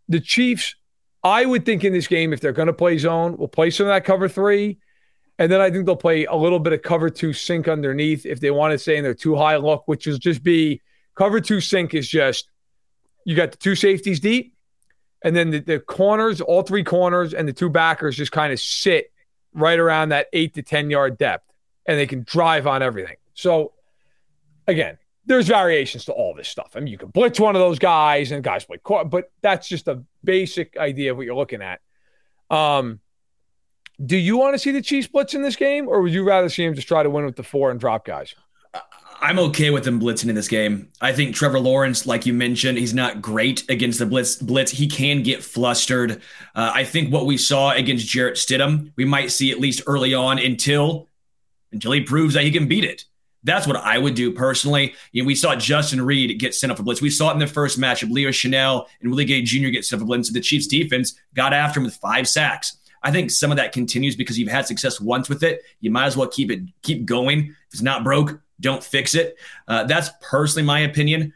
The 0.07 0.21
Chiefs, 0.21 0.75
I 1.23 1.45
would 1.45 1.65
think 1.65 1.84
in 1.84 1.93
this 1.93 2.07
game, 2.07 2.34
if 2.34 2.39
they're 2.39 2.53
going 2.53 2.67
to 2.67 2.73
play 2.73 2.97
zone, 2.97 3.38
will 3.38 3.47
play 3.47 3.69
some 3.69 3.88
of 3.88 3.91
that 3.91 4.05
cover 4.05 4.29
three 4.29 4.79
and 5.41 5.51
then 5.51 5.60
I 5.60 5.71
think 5.71 5.88
they'll 5.88 5.95
play 5.95 6.25
a 6.25 6.36
little 6.36 6.60
bit 6.60 6.71
of 6.71 6.84
cover 6.84 7.10
two 7.10 7.34
sink 7.34 7.67
underneath 7.67 8.27
if 8.27 8.39
they 8.39 8.51
want 8.51 8.73
to 8.73 8.77
say 8.77 8.95
in 8.95 9.04
their 9.04 9.15
too 9.15 9.36
high 9.36 9.56
look, 9.56 9.88
which 9.88 10.06
is 10.06 10.19
just 10.19 10.43
be 10.43 10.82
cover 11.15 11.41
two 11.41 11.60
sink 11.60 11.95
is 11.95 12.08
just 12.08 12.47
you 13.25 13.36
got 13.36 13.49
the 13.49 13.58
two 13.58 13.73
safeties 13.73 14.19
deep, 14.19 14.54
and 15.23 15.36
then 15.36 15.49
the, 15.49 15.60
the 15.60 15.80
corners, 15.80 16.41
all 16.41 16.62
three 16.62 16.84
corners, 16.84 17.34
and 17.34 17.47
the 17.47 17.54
two 17.54 17.71
backers 17.71 18.15
just 18.15 18.32
kind 18.32 18.54
of 18.54 18.60
sit 18.60 19.12
right 19.51 19.80
around 19.80 20.10
that 20.10 20.27
eight 20.32 20.54
to 20.54 20.62
10 20.62 20.91
yard 20.91 21.17
depth, 21.17 21.51
and 21.88 21.97
they 21.97 22.06
can 22.06 22.21
drive 22.21 22.67
on 22.67 22.84
everything. 22.84 23.15
So, 23.34 23.73
again, 24.67 24.99
there's 25.25 25.47
variations 25.47 26.06
to 26.06 26.12
all 26.12 26.36
this 26.36 26.49
stuff. 26.49 26.73
I 26.75 26.82
mean, 26.82 26.88
you 26.88 26.99
can 26.99 27.10
blitz 27.10 27.39
one 27.39 27.56
of 27.56 27.62
those 27.62 27.80
guys, 27.80 28.32
and 28.32 28.43
guys 28.43 28.63
play, 28.63 28.77
but 28.86 29.32
that's 29.41 29.67
just 29.67 29.88
a 29.88 30.04
basic 30.23 30.77
idea 30.77 31.10
of 31.10 31.17
what 31.17 31.25
you're 31.25 31.34
looking 31.34 31.63
at. 31.63 31.82
Um, 32.56 32.99
do 34.06 34.18
you 34.18 34.38
want 34.38 34.54
to 34.54 34.60
see 34.60 34.72
the 34.72 34.82
Chiefs 34.82 35.08
blitz 35.08 35.34
in 35.34 35.42
this 35.42 35.56
game, 35.56 35.88
or 35.88 36.02
would 36.02 36.14
you 36.14 36.24
rather 36.24 36.50
see 36.50 36.64
him 36.64 36.74
just 36.74 36.88
try 36.88 37.04
to 37.04 37.10
win 37.10 37.26
with 37.26 37.36
the 37.36 37.44
four 37.44 37.72
and 37.72 37.80
drop 37.80 38.06
guys? 38.06 38.34
I'm 39.24 39.38
okay 39.38 39.70
with 39.70 39.84
them 39.84 40.00
blitzing 40.02 40.30
in 40.30 40.36
this 40.36 40.48
game. 40.48 40.90
I 41.00 41.14
think 41.14 41.36
Trevor 41.36 41.60
Lawrence, 41.60 42.08
like 42.08 42.26
you 42.26 42.34
mentioned, 42.34 42.80
he's 42.80 42.94
not 42.94 43.22
great 43.22 43.70
against 43.70 44.00
the 44.00 44.08
blitz. 44.08 44.38
Blitz, 44.38 44.72
he 44.72 44.88
can 44.88 45.22
get 45.22 45.44
flustered. 45.44 46.22
Uh, 46.56 46.72
I 46.74 46.84
think 46.84 47.14
what 47.14 47.28
we 47.28 47.38
saw 47.38 47.72
against 47.72 48.08
Jarrett 48.08 48.38
Stidham, 48.38 48.92
we 48.96 49.06
might 49.06 49.30
see 49.30 49.52
at 49.52 49.60
least 49.60 49.84
early 49.86 50.16
on 50.16 50.40
until 50.40 51.08
until 51.72 51.92
he 51.92 52.02
proves 52.02 52.34
that 52.34 52.44
he 52.44 52.52
can 52.52 52.68
beat 52.68 52.84
it. 52.84 53.06
That's 53.44 53.68
what 53.68 53.78
I 53.78 53.98
would 53.98 54.16
do 54.16 54.34
personally. 54.34 54.94
You 55.12 55.22
know, 55.22 55.28
we 55.28 55.36
saw 55.36 55.56
Justin 55.56 56.02
Reid 56.04 56.40
get 56.40 56.54
sent 56.54 56.72
up 56.72 56.78
for 56.78 56.84
blitz. 56.84 57.02
We 57.02 57.10
saw 57.10 57.30
it 57.30 57.34
in 57.34 57.40
the 57.40 57.48
first 57.48 57.80
matchup. 57.80 58.12
Leo 58.12 58.30
Chenal 58.30 58.88
and 59.02 59.10
Willie 59.10 59.26
Gay 59.26 59.42
Jr. 59.44 59.70
get 59.70 59.86
sent 59.86 60.00
up 60.00 60.04
for 60.04 60.08
blitz. 60.08 60.30
So 60.30 60.34
The 60.34 60.42
Chiefs 60.42 60.68
defense 60.68 61.14
got 61.36 61.54
after 61.54 61.80
him 61.80 61.86
with 61.86 61.96
five 61.96 62.28
sacks. 62.28 62.78
I 63.04 63.12
think 63.12 63.32
some 63.32 63.52
of 63.52 63.58
that 63.58 63.72
continues 63.72 64.16
because 64.16 64.38
you've 64.38 64.52
had 64.52 64.68
success 64.68 65.02
once 65.02 65.28
with 65.28 65.44
it. 65.44 65.64
You 65.80 65.92
might 65.92 66.06
as 66.06 66.18
well 66.18 66.28
keep 66.28 66.52
it 66.52 66.62
keep 66.82 67.06
going. 67.06 67.40
If 67.40 67.74
it's 67.74 67.82
not 67.82 68.04
broke, 68.04 68.42
don't 68.60 68.84
fix 68.84 69.16
it. 69.16 69.38
Uh, 69.68 69.86
that's 69.86 70.10
personally 70.22 70.66
my 70.66 70.82
opinion. 70.82 71.34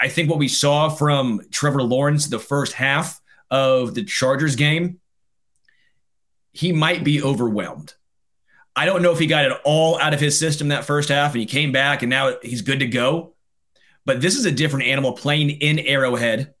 I 0.00 0.08
think 0.08 0.30
what 0.30 0.38
we 0.38 0.48
saw 0.48 0.88
from 0.88 1.42
Trevor 1.50 1.82
Lawrence 1.82 2.28
the 2.28 2.38
first 2.38 2.72
half 2.72 3.20
of 3.50 3.94
the 3.94 4.04
Chargers 4.04 4.56
game, 4.56 5.00
he 6.52 6.72
might 6.72 7.04
be 7.04 7.22
overwhelmed. 7.22 7.94
I 8.74 8.84
don't 8.84 9.02
know 9.02 9.12
if 9.12 9.18
he 9.18 9.26
got 9.26 9.46
it 9.46 9.52
all 9.64 9.98
out 9.98 10.14
of 10.14 10.20
his 10.20 10.38
system 10.38 10.68
that 10.68 10.84
first 10.84 11.08
half 11.08 11.32
and 11.32 11.40
he 11.40 11.46
came 11.46 11.72
back 11.72 12.02
and 12.02 12.10
now 12.10 12.36
he's 12.42 12.62
good 12.62 12.80
to 12.80 12.86
go. 12.86 13.34
But 14.04 14.20
this 14.20 14.36
is 14.36 14.44
a 14.44 14.52
different 14.52 14.86
animal 14.86 15.12
playing 15.12 15.50
in 15.50 15.78
Arrowhead. 15.78 16.54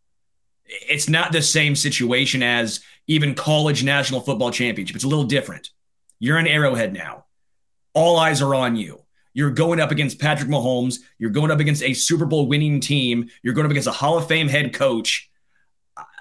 It's 0.64 1.08
not 1.08 1.30
the 1.30 1.42
same 1.42 1.76
situation 1.76 2.42
as 2.42 2.80
even 3.06 3.34
college 3.34 3.84
national 3.84 4.20
football 4.20 4.50
championship. 4.50 4.96
It's 4.96 5.04
a 5.04 5.08
little 5.08 5.24
different. 5.24 5.70
You're 6.18 6.38
an 6.38 6.46
Arrowhead 6.46 6.92
now. 6.92 7.24
All 7.94 8.18
eyes 8.18 8.42
are 8.42 8.54
on 8.54 8.76
you. 8.76 9.02
You're 9.32 9.50
going 9.50 9.80
up 9.80 9.90
against 9.90 10.18
Patrick 10.18 10.48
Mahomes. 10.48 11.00
You're 11.18 11.30
going 11.30 11.50
up 11.50 11.60
against 11.60 11.82
a 11.82 11.92
Super 11.92 12.24
Bowl 12.24 12.46
winning 12.46 12.80
team. 12.80 13.28
You're 13.42 13.54
going 13.54 13.66
up 13.66 13.70
against 13.70 13.88
a 13.88 13.92
Hall 13.92 14.16
of 14.16 14.26
Fame 14.26 14.48
head 14.48 14.72
coach. 14.72 15.30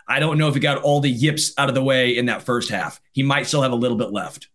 I 0.08 0.20
don't 0.20 0.38
know 0.38 0.48
if 0.48 0.54
he 0.54 0.60
got 0.60 0.84
all 0.84 1.00
the 1.00 1.10
yips 1.10 1.54
out 1.58 1.70
of 1.70 1.76
the 1.76 1.84
way 1.84 2.18
in 2.18 2.26
that 2.26 2.44
first 2.44 2.70
half. 2.70 3.02
He 3.14 3.24
might 3.24 3.48
still 3.48 3.62
have 3.62 3.72
a 3.72 3.76
little 3.76 3.98
bit 3.98 4.12
left. 4.12 4.50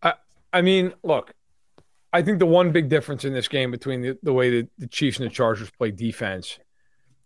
I, 0.00 0.14
I 0.52 0.62
mean, 0.62 0.94
look, 1.02 1.34
I 2.12 2.22
think 2.22 2.38
the 2.38 2.46
one 2.46 2.72
big 2.72 2.88
difference 2.88 3.24
in 3.24 3.34
this 3.34 3.48
game 3.48 3.70
between 3.70 4.00
the, 4.00 4.18
the 4.22 4.32
way 4.32 4.50
the, 4.50 4.68
the 4.78 4.86
Chiefs 4.86 5.18
and 5.18 5.28
the 5.28 5.34
Chargers 5.34 5.70
play 5.70 5.90
defense, 5.90 6.58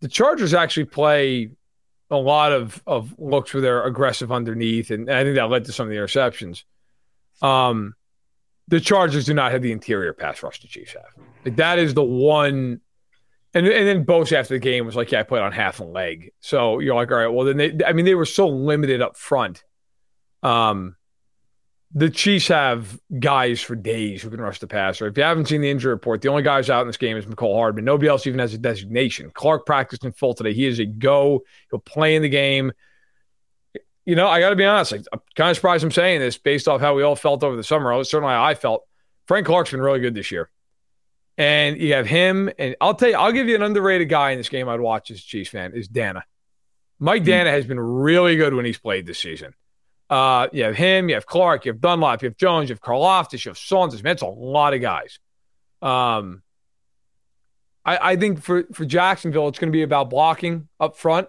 the 0.01 0.09
Chargers 0.09 0.55
actually 0.55 0.87
play 0.87 1.51
a 2.13 2.17
lot 2.17 2.53
of 2.53 2.83
of 2.87 3.15
looks 3.19 3.53
where 3.53 3.61
they're 3.61 3.85
aggressive 3.85 4.31
underneath, 4.31 4.91
and, 4.91 5.11
I 5.11 5.25
think 5.25 5.37
that 5.37 5.51
led 5.51 5.65
to 5.65 5.73
some 5.73 5.87
of 5.87 5.91
the 5.91 5.97
interceptions. 5.97 6.65
Um, 7.41 7.95
the 8.69 8.81
Chargers 8.81 9.25
do 9.25 9.35
not 9.35 9.51
have 9.51 9.63
the 9.63 9.73
interior 9.73 10.13
pass 10.13 10.43
rush 10.43 10.61
the 10.61 10.69
Chiefs 10.69 10.93
have. 10.93 11.27
Like 11.45 11.57
that 11.57 11.79
is 11.79 11.95
the 11.95 12.05
one. 12.05 12.81
And 13.55 13.67
and 13.67 13.87
then 13.87 14.05
Bosa 14.05 14.35
after 14.35 14.55
the 14.55 14.61
game 14.61 14.87
was 14.87 14.97
like, 14.97 15.11
"Yeah, 15.11 15.21
I 15.21 15.23
played 15.25 15.43
on 15.43 15.53
half 15.53 15.81
a 15.81 15.85
leg." 15.85 16.33
So 16.41 16.79
you're 16.79 16.95
like, 16.95 17.11
"All 17.11 17.19
right, 17.19 17.27
well 17.27 17.45
then 17.45 17.57
they." 17.57 17.85
I 17.85 17.93
mean, 17.93 18.05
they 18.05 18.15
were 18.15 18.25
so 18.25 18.49
limited 18.49 19.03
up 19.03 19.17
front. 19.17 19.65
Um, 20.43 20.97
the 21.95 22.09
Chiefs 22.09 22.49
have 22.49 22.99
guys 23.19 23.61
for 23.61 23.77
days 23.77 24.23
who 24.23 24.31
can 24.31 24.41
rush 24.41 24.61
the 24.61 24.67
passer. 24.67 25.07
If 25.07 25.17
you 25.17 25.23
haven't 25.23 25.47
seen 25.47 25.61
the 25.61 25.71
injury 25.71 25.93
report, 25.93 26.23
the 26.23 26.29
only 26.29 26.43
guys 26.43 26.71
out 26.71 26.81
in 26.81 26.87
this 26.87 26.97
game 26.97 27.17
is 27.17 27.27
Mecole 27.27 27.55
Hardman. 27.55 27.85
Nobody 27.85 28.09
else 28.09 28.27
even 28.27 28.41
has 28.41 28.55
a 28.55 28.59
designation. 28.59 29.31
Clark 29.35 29.67
practiced 29.67 30.05
in 30.05 30.13
full 30.13 30.33
today. 30.33 30.55
He 30.55 30.67
is 30.67 30.79
a 30.79 30.87
go. 30.87 31.43
He'll 31.71 31.81
play 31.81 32.17
in 32.17 32.23
the 32.23 32.31
game. 32.31 32.73
You 34.07 34.17
know, 34.17 34.27
I 34.27 34.41
got 34.41 34.51
to 34.51 34.57
be 34.57 34.65
honest. 34.65 34.93
Like, 34.93 35.05
I'm 35.13 35.21
kind 35.37 35.51
of 35.51 35.57
surprised 35.57 35.85
I'm 35.85 35.91
saying 35.91 36.21
this 36.21 36.39
based 36.39 36.67
off 36.67 36.81
how 36.81 36.95
we 36.95 37.03
all 37.03 37.15
felt 37.15 37.45
over 37.45 37.57
the 37.57 37.65
summer. 37.65 38.03
Certainly, 38.05 38.35
I 38.35 38.55
felt. 38.55 38.85
Frank 39.29 39.47
Clark's 39.47 39.71
been 39.71 39.81
really 39.81 40.01
good 40.01 40.15
this 40.15 40.33
year. 40.33 40.51
And 41.39 41.79
you 41.79 41.95
have 41.95 42.07
him, 42.07 42.51
and 42.59 42.75
I'll 42.81 42.95
tell 42.95 43.11
you, 43.11 43.17
I'll 43.17 43.33
give 43.33 43.49
you 43.49 43.55
an 43.55 43.63
underrated 43.63 44.09
guy 44.09 44.33
in 44.33 44.39
this 44.39 44.49
game 44.49 44.69
I'd 44.69 44.81
watch 44.81 45.11
as 45.11 45.19
a 45.19 45.23
Chiefs 45.23 45.51
fan 45.51 45.73
is 45.75 45.89
Danna. 45.89 46.23
Mike 46.99 47.23
hmm. 47.23 47.29
Danna 47.29 47.51
has 47.51 47.67
been 47.67 47.81
really 47.81 48.37
good 48.37 48.55
when 48.55 48.65
he's 48.65 48.79
played 48.79 49.07
this 49.07 49.19
season. 49.19 49.55
Uh, 50.11 50.49
you 50.53 50.65
have 50.65 50.77
him, 50.77 51.09
you 51.09 51.15
have 51.15 51.27
Clark, 51.27 51.65
you 51.65 51.73
have 51.73 51.81
Dunlap, 51.81 52.23
you 52.23 52.29
have 52.29 52.37
Jones, 52.37 52.69
you 52.69 52.75
have 52.75 52.83
Karlaftis, 52.83 53.45
you 53.45 53.51
have 53.51 53.59
Saunders. 53.59 54.03
Man, 54.03 54.13
it's 54.13 54.23
a 54.23 54.27
lot 54.27 54.75
of 54.75 54.81
guys. 54.81 55.19
Um, 55.81 56.43
I, 57.85 58.13
I 58.13 58.17
think 58.17 58.43
for, 58.43 58.65
for 58.73 58.85
Jacksonville, 58.85 59.49
it's 59.49 59.59
going 59.59 59.73
to 59.73 59.77
be 59.77 59.83
about 59.83 60.11
blocking 60.11 60.69
up 60.79 60.97
front. 60.97 61.29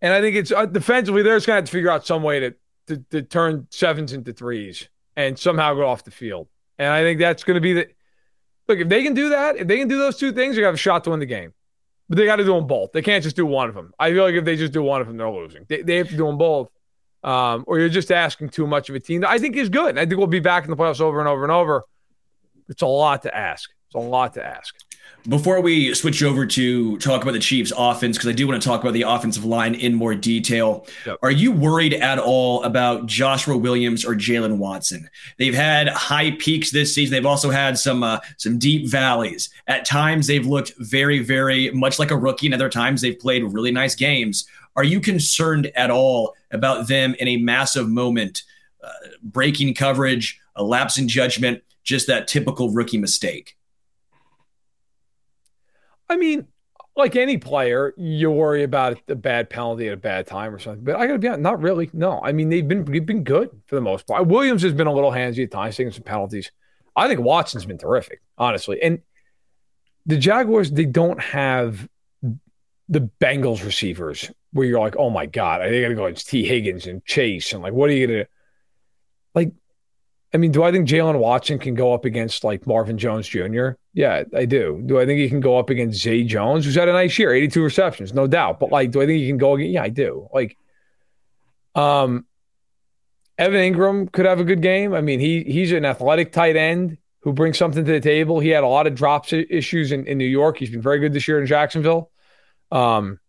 And 0.00 0.12
I 0.12 0.20
think 0.20 0.36
it's 0.36 0.52
uh, 0.52 0.66
defensively, 0.66 1.22
they're 1.22 1.36
just 1.36 1.46
going 1.46 1.56
to 1.56 1.60
have 1.62 1.64
to 1.66 1.72
figure 1.72 1.90
out 1.90 2.06
some 2.06 2.22
way 2.22 2.40
to, 2.40 2.54
to, 2.88 2.96
to 3.10 3.22
turn 3.22 3.66
sevens 3.70 4.12
into 4.12 4.32
threes 4.32 4.88
and 5.16 5.38
somehow 5.38 5.74
go 5.74 5.86
off 5.86 6.04
the 6.04 6.10
field. 6.10 6.48
And 6.78 6.88
I 6.88 7.02
think 7.02 7.20
that's 7.20 7.44
going 7.44 7.54
to 7.56 7.60
be 7.60 7.72
the 7.74 7.88
look. 8.68 8.78
If 8.78 8.88
they 8.88 9.02
can 9.02 9.14
do 9.14 9.30
that, 9.30 9.56
if 9.56 9.68
they 9.68 9.78
can 9.78 9.88
do 9.88 9.98
those 9.98 10.16
two 10.16 10.32
things, 10.32 10.56
they 10.56 10.62
have 10.62 10.74
a 10.74 10.78
shot 10.78 11.04
to 11.04 11.10
win 11.10 11.20
the 11.20 11.26
game. 11.26 11.52
But 12.08 12.18
they 12.18 12.26
got 12.26 12.36
to 12.36 12.44
do 12.44 12.54
them 12.54 12.66
both. 12.66 12.92
They 12.92 13.02
can't 13.02 13.22
just 13.22 13.36
do 13.36 13.46
one 13.46 13.68
of 13.68 13.74
them. 13.74 13.92
I 13.98 14.10
feel 14.10 14.24
like 14.24 14.34
if 14.34 14.44
they 14.44 14.56
just 14.56 14.72
do 14.72 14.82
one 14.82 15.00
of 15.00 15.06
them, 15.06 15.16
they're 15.16 15.30
losing. 15.30 15.64
They, 15.68 15.82
they 15.82 15.96
have 15.96 16.08
to 16.08 16.16
do 16.16 16.26
them 16.26 16.38
both 16.38 16.70
um, 17.22 17.64
or 17.66 17.78
you're 17.78 17.88
just 17.88 18.10
asking 18.10 18.50
too 18.50 18.66
much 18.66 18.88
of 18.88 18.94
a 18.94 19.00
team 19.00 19.20
that 19.20 19.30
I 19.30 19.38
think 19.38 19.56
is 19.56 19.68
good. 19.68 19.98
I 19.98 20.06
think 20.06 20.18
we'll 20.18 20.26
be 20.26 20.40
back 20.40 20.64
in 20.64 20.70
the 20.70 20.76
playoffs 20.76 21.00
over 21.00 21.20
and 21.20 21.28
over 21.28 21.42
and 21.42 21.52
over. 21.52 21.84
It's 22.68 22.82
a 22.82 22.86
lot 22.86 23.22
to 23.22 23.36
ask. 23.36 23.70
It's 23.86 23.94
a 23.94 23.98
lot 23.98 24.34
to 24.34 24.44
ask. 24.44 24.74
Before 25.28 25.60
we 25.60 25.94
switch 25.94 26.20
over 26.24 26.46
to 26.46 26.98
talk 26.98 27.22
about 27.22 27.32
the 27.32 27.38
Chiefs 27.38 27.72
offense, 27.76 28.16
because 28.16 28.28
I 28.28 28.32
do 28.32 28.48
want 28.48 28.60
to 28.60 28.68
talk 28.68 28.80
about 28.80 28.92
the 28.92 29.02
offensive 29.02 29.44
line 29.44 29.76
in 29.76 29.94
more 29.94 30.16
detail, 30.16 30.84
yep. 31.06 31.16
are 31.22 31.30
you 31.30 31.52
worried 31.52 31.94
at 31.94 32.18
all 32.18 32.64
about 32.64 33.06
Joshua 33.06 33.56
Williams 33.56 34.04
or 34.04 34.14
Jaylen 34.14 34.56
Watson? 34.56 35.08
They've 35.38 35.54
had 35.54 35.88
high 35.88 36.32
peaks 36.32 36.72
this 36.72 36.92
season. 36.92 37.12
They've 37.12 37.26
also 37.26 37.50
had 37.50 37.78
some 37.78 38.02
uh, 38.02 38.18
some 38.36 38.58
deep 38.58 38.88
valleys. 38.88 39.50
At 39.68 39.84
times, 39.84 40.26
they've 40.26 40.46
looked 40.46 40.72
very, 40.78 41.20
very 41.20 41.70
much 41.70 42.00
like 42.00 42.10
a 42.10 42.16
rookie, 42.16 42.48
and 42.48 42.54
other 42.54 42.68
times 42.68 43.00
they've 43.00 43.18
played 43.18 43.44
really 43.44 43.70
nice 43.70 43.94
games. 43.94 44.48
Are 44.76 44.84
you 44.84 45.00
concerned 45.00 45.70
at 45.76 45.90
all 45.90 46.34
about 46.50 46.88
them 46.88 47.14
in 47.18 47.28
a 47.28 47.36
massive 47.36 47.88
moment, 47.88 48.42
uh, 48.82 48.90
breaking 49.22 49.74
coverage, 49.74 50.40
a 50.56 50.64
lapse 50.64 50.98
in 50.98 51.08
judgment, 51.08 51.62
just 51.82 52.06
that 52.06 52.28
typical 52.28 52.70
rookie 52.70 52.98
mistake? 52.98 53.56
I 56.08 56.16
mean, 56.16 56.46
like 56.96 57.16
any 57.16 57.38
player, 57.38 57.94
you 57.96 58.30
worry 58.30 58.62
about 58.62 58.98
a 59.08 59.14
bad 59.14 59.48
penalty 59.48 59.88
at 59.88 59.94
a 59.94 59.98
bad 59.98 60.26
time 60.26 60.54
or 60.54 60.58
something. 60.58 60.84
But 60.84 60.96
I 60.96 61.06
got 61.06 61.14
to 61.14 61.18
be 61.18 61.28
honest, 61.28 61.40
not 61.40 61.60
really. 61.60 61.90
No, 61.92 62.20
I 62.22 62.32
mean 62.32 62.48
they've 62.48 62.66
been 62.66 62.84
they've 62.84 63.04
been 63.04 63.24
good 63.24 63.50
for 63.66 63.74
the 63.76 63.80
most 63.80 64.06
part. 64.06 64.26
Williams 64.26 64.62
has 64.62 64.72
been 64.72 64.86
a 64.86 64.92
little 64.92 65.10
handsy 65.10 65.44
at 65.44 65.50
times, 65.50 65.76
taking 65.76 65.92
some 65.92 66.02
penalties. 66.02 66.50
I 66.94 67.08
think 67.08 67.20
Watson's 67.20 67.64
been 67.64 67.78
terrific, 67.78 68.20
honestly. 68.36 68.82
And 68.82 69.00
the 70.04 70.18
Jaguars, 70.18 70.70
they 70.70 70.84
don't 70.84 71.20
have 71.20 71.88
the 72.88 73.08
Bengals 73.20 73.64
receivers 73.64 74.30
where 74.52 74.66
you're 74.66 74.80
like, 74.80 74.96
oh 74.96 75.10
my 75.10 75.26
god, 75.26 75.62
they 75.62 75.80
got 75.80 75.88
to 75.88 75.94
go 75.94 76.06
against 76.06 76.28
Tee 76.28 76.44
Higgins 76.44 76.86
and 76.86 77.04
Chase, 77.04 77.52
and 77.52 77.62
like, 77.62 77.72
what 77.72 77.90
are 77.90 77.94
you 77.94 78.06
gonna 78.06 78.26
like? 79.34 79.52
I 80.34 80.38
mean, 80.38 80.50
do 80.52 80.62
I 80.62 80.72
think 80.72 80.88
Jaylen 80.88 81.18
Watson 81.18 81.58
can 81.58 81.74
go 81.74 81.92
up 81.92 82.04
against 82.04 82.44
like 82.44 82.66
Marvin 82.66 82.96
Jones 82.96 83.28
Jr.? 83.28 83.70
Yeah, 83.92 84.24
I 84.34 84.46
do. 84.46 84.82
Do 84.86 84.98
I 84.98 85.04
think 85.04 85.20
he 85.20 85.28
can 85.28 85.40
go 85.40 85.58
up 85.58 85.68
against 85.68 86.00
Zay 86.00 86.24
Jones, 86.24 86.64
who's 86.64 86.74
had 86.74 86.88
a 86.88 86.92
nice 86.92 87.18
year, 87.18 87.32
82 87.32 87.62
receptions, 87.62 88.14
no 88.14 88.26
doubt. 88.26 88.58
But 88.58 88.70
like, 88.70 88.90
do 88.90 89.02
I 89.02 89.06
think 89.06 89.20
he 89.20 89.26
can 89.26 89.38
go 89.38 89.54
again? 89.54 89.70
Yeah, 89.70 89.82
I 89.82 89.90
do. 89.90 90.28
Like, 90.32 90.56
um, 91.74 92.26
Evan 93.36 93.74
Engram 93.74 94.10
could 94.12 94.24
have 94.24 94.40
a 94.40 94.44
good 94.44 94.62
game. 94.62 94.94
I 94.94 95.00
mean, 95.00 95.20
he 95.20 95.42
he's 95.44 95.72
an 95.72 95.84
athletic 95.84 96.32
tight 96.32 96.56
end 96.56 96.98
who 97.20 97.32
brings 97.32 97.56
something 97.56 97.84
to 97.84 97.92
the 97.92 98.00
table. 98.00 98.40
He 98.40 98.48
had 98.48 98.64
a 98.64 98.68
lot 98.68 98.86
of 98.86 98.94
drops 98.94 99.32
issues 99.32 99.92
in, 99.92 100.06
in 100.06 100.18
New 100.18 100.24
York. 100.24 100.58
He's 100.58 100.70
been 100.70 100.82
very 100.82 100.98
good 100.98 101.12
this 101.12 101.28
year 101.28 101.40
in 101.40 101.46
Jacksonville. 101.46 102.10
Um, 102.70 103.20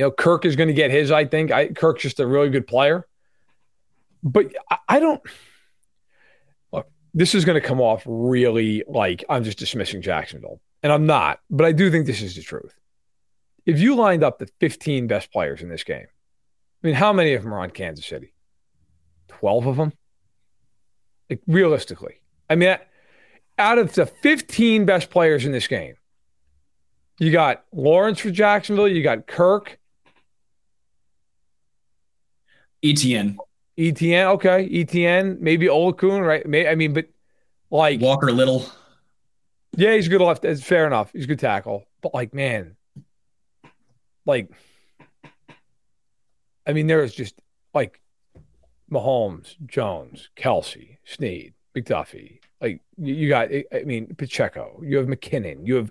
you 0.00 0.06
know, 0.06 0.10
Kirk 0.10 0.44
is 0.44 0.56
going 0.56 0.68
to 0.68 0.74
get 0.74 0.90
his. 0.90 1.10
I 1.10 1.24
think. 1.24 1.52
I, 1.52 1.68
Kirk's 1.68 2.02
just 2.02 2.20
a 2.20 2.26
really 2.26 2.50
good 2.50 2.66
player. 2.66 3.06
But 4.22 4.52
I, 4.70 4.78
I 4.88 4.98
don't 4.98 5.22
this 7.14 7.34
is 7.34 7.44
going 7.44 7.60
to 7.60 7.66
come 7.66 7.80
off 7.80 8.02
really 8.06 8.84
like 8.86 9.24
I'm 9.28 9.44
just 9.44 9.58
dismissing 9.58 10.02
Jacksonville. 10.02 10.60
And 10.82 10.92
I'm 10.92 11.06
not, 11.06 11.40
but 11.50 11.66
I 11.66 11.72
do 11.72 11.90
think 11.90 12.06
this 12.06 12.22
is 12.22 12.36
the 12.36 12.42
truth. 12.42 12.74
If 13.66 13.78
you 13.78 13.94
lined 13.94 14.24
up 14.24 14.38
the 14.38 14.48
15 14.60 15.06
best 15.06 15.30
players 15.32 15.60
in 15.60 15.68
this 15.68 15.84
game, 15.84 16.06
I 16.06 16.86
mean, 16.86 16.94
how 16.94 17.12
many 17.12 17.34
of 17.34 17.42
them 17.42 17.52
are 17.52 17.60
on 17.60 17.70
Kansas 17.70 18.06
City? 18.06 18.32
12 19.28 19.66
of 19.66 19.76
them? 19.76 19.92
Like, 21.28 21.42
realistically. 21.46 22.22
I 22.48 22.56
mean, 22.56 22.78
out 23.58 23.78
of 23.78 23.92
the 23.92 24.06
15 24.06 24.86
best 24.86 25.10
players 25.10 25.44
in 25.44 25.52
this 25.52 25.68
game, 25.68 25.96
you 27.18 27.30
got 27.30 27.64
Lawrence 27.72 28.20
for 28.20 28.30
Jacksonville, 28.30 28.88
you 28.88 29.02
got 29.02 29.26
Kirk, 29.26 29.78
Etienne. 32.84 33.38
Etienne, 33.78 34.26
okay, 34.28 34.68
Etienne, 34.72 35.38
maybe 35.40 35.66
Oluokun, 35.66 36.26
right? 36.26 36.46
May, 36.46 36.68
I 36.68 36.74
mean, 36.74 36.92
but 36.92 37.06
like 37.70 38.00
Walker 38.00 38.30
Little. 38.32 38.66
Yeah, 39.76 39.94
he's 39.94 40.08
good 40.08 40.20
left. 40.20 40.44
It's 40.44 40.62
fair 40.62 40.86
enough. 40.86 41.12
He's 41.12 41.24
a 41.24 41.28
good 41.28 41.38
tackle, 41.38 41.84
but 42.02 42.12
like, 42.12 42.34
man, 42.34 42.76
like, 44.26 44.50
I 46.66 46.72
mean, 46.72 46.86
there 46.86 47.02
is 47.02 47.14
just 47.14 47.40
like 47.72 48.00
Mahomes, 48.90 49.54
Jones, 49.66 50.28
Kelce, 50.36 50.98
Sneed, 51.04 51.54
McDuffie. 51.76 52.40
Like 52.60 52.82
you, 52.98 53.14
you 53.14 53.28
got, 53.28 53.48
I 53.72 53.84
mean, 53.84 54.14
Pacheco. 54.16 54.80
You 54.84 54.98
have 54.98 55.06
McKinnon. 55.06 55.66
You 55.66 55.76
have 55.76 55.90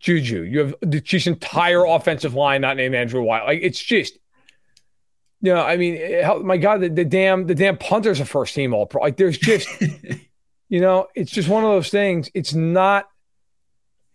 Juju. 0.00 0.42
You 0.42 0.58
have 0.58 0.74
the 0.82 1.00
Chiefs' 1.00 1.28
entire 1.28 1.84
offensive 1.86 2.34
line, 2.34 2.60
not 2.60 2.76
named 2.76 2.94
Andrew 2.94 3.22
Wylie. 3.22 3.46
Like 3.46 3.60
it's 3.62 3.80
just 3.80 4.18
you 5.42 5.52
know, 5.52 5.60
I 5.60 5.76
mean, 5.76 5.98
my 6.44 6.56
God, 6.56 6.80
the, 6.80 6.88
the 6.88 7.04
damn 7.04 7.46
the 7.46 7.54
damn 7.54 7.76
punter's 7.76 8.20
a 8.20 8.24
first 8.24 8.54
team 8.54 8.72
all 8.72 8.86
pro. 8.86 9.02
Like, 9.02 9.16
there's 9.16 9.36
just, 9.36 9.68
you 10.68 10.80
know, 10.80 11.08
it's 11.16 11.32
just 11.32 11.48
one 11.48 11.64
of 11.64 11.70
those 11.70 11.90
things. 11.90 12.30
It's 12.32 12.54
not, 12.54 13.08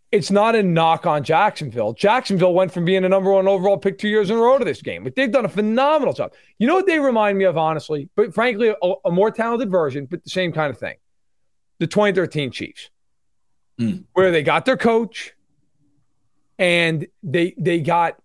it's 0.10 0.32
not 0.32 0.56
a 0.56 0.64
knock 0.64 1.06
on 1.06 1.26
Jacksonville. 1.26 1.92
Jacksonville 1.92 2.54
went 2.54 2.72
from 2.72 2.86
being 2.86 3.04
a 3.04 3.10
number 3.10 3.30
one 3.30 3.46
overall 3.46 3.78
pick 3.78 3.98
two 3.98 4.08
years 4.08 4.30
in 4.30 4.38
a 4.38 4.40
row 4.40 4.58
to 4.58 4.64
this 4.64 4.82
game, 4.82 5.04
but 5.04 5.16
they've 5.16 5.32
done 5.32 5.44
a 5.44 5.50
phenomenal 5.50 6.14
job. 6.14 6.32
You 6.60 6.68
know 6.68 6.76
what 6.76 6.88
they 6.88 6.98
remind 6.98 7.38
me 7.38 7.44
of, 7.44 7.58
honestly, 7.58 8.08
but 8.16 8.34
frankly, 8.34 8.74
a, 8.82 8.94
a 9.04 9.12
more 9.12 9.30
talented 9.30 9.70
version, 9.70 10.06
but 10.06 10.24
the 10.24 10.30
same 10.30 10.54
kind 10.54 10.70
of 10.70 10.80
thing. 10.80 10.96
The 11.80 11.88
2013 11.88 12.52
Chiefs, 12.52 12.90
mm. 13.78 14.06
where 14.14 14.32
they 14.32 14.44
got 14.44 14.64
their 14.64 14.78
coach, 14.78 15.34
and 16.58 17.06
they 17.22 17.54
they 17.58 17.82
got 17.82 18.18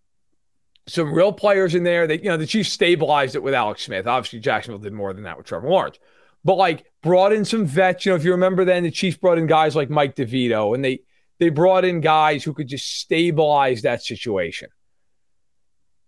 some 0.93 1.13
real 1.13 1.33
players 1.33 1.75
in 1.75 1.85
there. 1.85 2.07
That 2.07 2.23
you 2.23 2.31
know, 2.31 2.37
the 2.37 2.47
Chiefs 2.47 2.73
stabilized 2.73 3.35
it 3.35 3.43
with 3.43 3.55
Alex 3.55 3.83
Smith. 3.83 4.07
Obviously, 4.07 4.41
Jacksonville 4.41 4.79
did 4.79 4.93
more 4.93 5.13
than 5.13 5.25
that 5.25 5.37
with 5.37 5.47
Trevor 5.47 5.69
Lawrence, 5.69 5.99
but 6.45 6.55
like 6.55 6.85
brought 7.03 7.33
in 7.33 7.45
some 7.45 7.67
vets. 7.67 8.05
You 8.05 8.13
know, 8.13 8.17
if 8.17 8.25
you 8.25 8.33
remember, 8.33 8.65
then 8.65 8.83
the 8.83 8.91
Chiefs 8.91 9.17
brought 9.17 9.39
in 9.39 9.47
guys 9.47 9.75
like 9.75 9.91
Mike 9.91 10.17
DeVito, 10.17 10.75
and 10.75 10.85
they 10.85 11.01
they 11.39 11.49
brought 11.49 11.85
in 11.85 12.01
guys 12.01 12.45
who 12.45 12.55
could 12.55 12.69
just 12.69 13.01
stabilize 13.01 13.83
that 13.83 14.03
situation. 14.03 14.69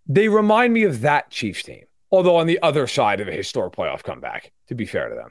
They 0.07 0.27
remind 0.27 0.73
me 0.73 0.83
of 0.83 1.01
that 1.01 1.31
Chiefs 1.31 1.63
team, 1.63 1.85
although 2.11 2.35
on 2.35 2.47
the 2.47 2.59
other 2.61 2.85
side 2.87 3.21
of 3.21 3.27
a 3.27 3.31
historic 3.31 3.73
playoff 3.73 4.03
comeback. 4.03 4.51
To 4.67 4.75
be 4.75 4.85
fair 4.85 5.09
to 5.09 5.15
them. 5.15 5.29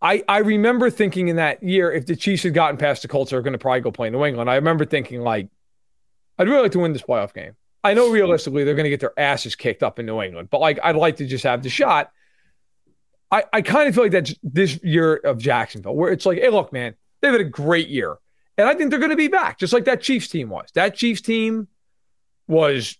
I, 0.00 0.22
I 0.28 0.38
remember 0.38 0.90
thinking 0.90 1.28
in 1.28 1.36
that 1.36 1.62
year, 1.62 1.90
if 1.90 2.06
the 2.06 2.16
Chiefs 2.16 2.42
had 2.42 2.54
gotten 2.54 2.76
past 2.76 3.02
the 3.02 3.08
Colts, 3.08 3.30
they're 3.30 3.42
going 3.42 3.54
to 3.54 3.58
probably 3.58 3.80
go 3.80 3.90
play 3.90 4.10
New 4.10 4.24
England. 4.24 4.50
I 4.50 4.56
remember 4.56 4.84
thinking, 4.84 5.22
like, 5.22 5.48
I'd 6.38 6.48
really 6.48 6.62
like 6.62 6.72
to 6.72 6.78
win 6.80 6.92
this 6.92 7.02
playoff 7.02 7.32
game. 7.32 7.56
I 7.86 7.94
know 7.94 8.10
realistically 8.10 8.64
they're 8.64 8.74
going 8.74 8.84
to 8.84 8.90
get 8.90 9.00
their 9.00 9.18
asses 9.18 9.54
kicked 9.54 9.82
up 9.82 9.98
in 9.98 10.06
New 10.06 10.20
England, 10.20 10.48
but 10.50 10.60
like 10.60 10.78
I'd 10.82 10.96
like 10.96 11.16
to 11.16 11.26
just 11.26 11.44
have 11.44 11.62
the 11.62 11.68
shot. 11.68 12.10
I, 13.30 13.44
I 13.52 13.62
kind 13.62 13.88
of 13.88 13.94
feel 13.94 14.04
like 14.04 14.12
that's 14.12 14.34
this 14.42 14.82
year 14.82 15.14
of 15.14 15.38
Jacksonville, 15.38 15.94
where 15.94 16.12
it's 16.12 16.26
like, 16.26 16.38
hey, 16.38 16.48
look, 16.48 16.72
man, 16.72 16.94
they've 17.20 17.32
had 17.32 17.40
a 17.40 17.44
great 17.44 17.88
year. 17.88 18.16
And 18.58 18.68
I 18.68 18.74
think 18.74 18.90
they're 18.90 18.98
going 18.98 19.10
to 19.10 19.16
be 19.16 19.28
back, 19.28 19.58
just 19.58 19.72
like 19.72 19.84
that 19.84 20.00
Chiefs 20.00 20.28
team 20.28 20.48
was. 20.48 20.68
That 20.74 20.94
Chiefs 20.94 21.20
team 21.20 21.68
was 22.48 22.96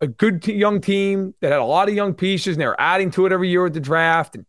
a 0.00 0.06
good 0.06 0.42
t- 0.42 0.54
young 0.54 0.80
team 0.80 1.34
that 1.40 1.52
had 1.52 1.60
a 1.60 1.64
lot 1.64 1.88
of 1.88 1.94
young 1.94 2.14
pieces, 2.14 2.56
and 2.56 2.60
they 2.62 2.66
were 2.66 2.80
adding 2.80 3.10
to 3.12 3.26
it 3.26 3.32
every 3.32 3.50
year 3.50 3.62
with 3.62 3.74
the 3.74 3.80
draft. 3.80 4.34
And, 4.34 4.46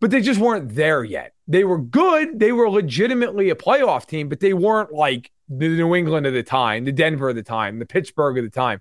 but 0.00 0.10
they 0.10 0.20
just 0.20 0.38
weren't 0.38 0.74
there 0.74 1.02
yet. 1.02 1.32
They 1.48 1.64
were 1.64 1.78
good. 1.78 2.38
They 2.38 2.52
were 2.52 2.68
legitimately 2.68 3.50
a 3.50 3.54
playoff 3.54 4.06
team, 4.06 4.28
but 4.28 4.40
they 4.40 4.52
weren't 4.52 4.92
like 4.92 5.30
the 5.48 5.68
New 5.68 5.94
England 5.94 6.26
of 6.26 6.34
the 6.34 6.42
time, 6.42 6.84
the 6.84 6.92
Denver 6.92 7.28
of 7.28 7.36
the 7.36 7.42
time, 7.42 7.78
the 7.78 7.86
Pittsburgh 7.86 8.38
of 8.38 8.44
the 8.44 8.50
time. 8.50 8.80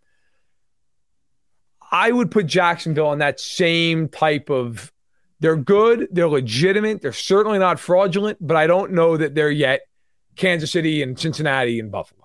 I 1.92 2.12
would 2.12 2.32
put 2.32 2.48
Jacksonville 2.48 3.08
on 3.08 3.20
that 3.20 3.40
same 3.40 4.10
type 4.10 4.50
of 4.50 4.92
they're 5.40 5.56
good, 5.56 6.08
they're 6.12 6.28
legitimate, 6.28 7.02
they're 7.02 7.14
certainly 7.14 7.60
not 7.60 7.80
fraudulent, 7.80 8.38
but 8.42 8.58
I 8.58 8.68
don't 8.68 8.94
know 8.94 9.18
that 9.18 9.36
they're 9.36 9.52
yet 9.52 9.82
Kansas 10.36 10.72
City 10.72 11.04
and 11.04 11.20
Cincinnati 11.20 11.80
and 11.80 11.92
Buffalo. 11.92 12.25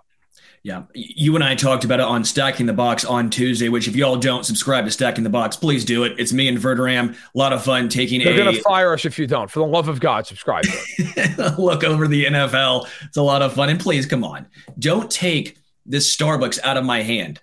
Yeah, 0.62 0.82
you 0.92 1.34
and 1.36 1.42
I 1.42 1.54
talked 1.54 1.84
about 1.84 2.00
it 2.00 2.06
on 2.06 2.22
Stacking 2.22 2.66
the 2.66 2.74
Box 2.74 3.02
on 3.06 3.30
Tuesday. 3.30 3.70
Which, 3.70 3.88
if 3.88 3.96
y'all 3.96 4.16
don't 4.16 4.44
subscribe 4.44 4.84
to 4.84 4.90
Stacking 4.90 5.24
the 5.24 5.30
Box, 5.30 5.56
please 5.56 5.86
do 5.86 6.04
it. 6.04 6.12
It's 6.18 6.34
me 6.34 6.48
and 6.48 6.58
Verderame. 6.58 7.14
A 7.14 7.38
lot 7.38 7.54
of 7.54 7.64
fun 7.64 7.88
taking. 7.88 8.22
They're 8.22 8.34
a, 8.34 8.36
gonna 8.36 8.60
fire 8.60 8.92
us 8.92 9.06
if 9.06 9.18
you 9.18 9.26
don't. 9.26 9.50
For 9.50 9.60
the 9.60 9.66
love 9.66 9.88
of 9.88 10.00
God, 10.00 10.26
subscribe. 10.26 10.64
look 11.58 11.82
over 11.82 12.06
the 12.06 12.26
NFL. 12.26 12.86
It's 13.04 13.16
a 13.16 13.22
lot 13.22 13.40
of 13.40 13.54
fun, 13.54 13.70
and 13.70 13.80
please 13.80 14.04
come 14.04 14.22
on, 14.22 14.46
don't 14.78 15.10
take 15.10 15.56
this 15.86 16.14
Starbucks 16.14 16.58
out 16.62 16.76
of 16.76 16.84
my 16.84 17.02
hand. 17.02 17.40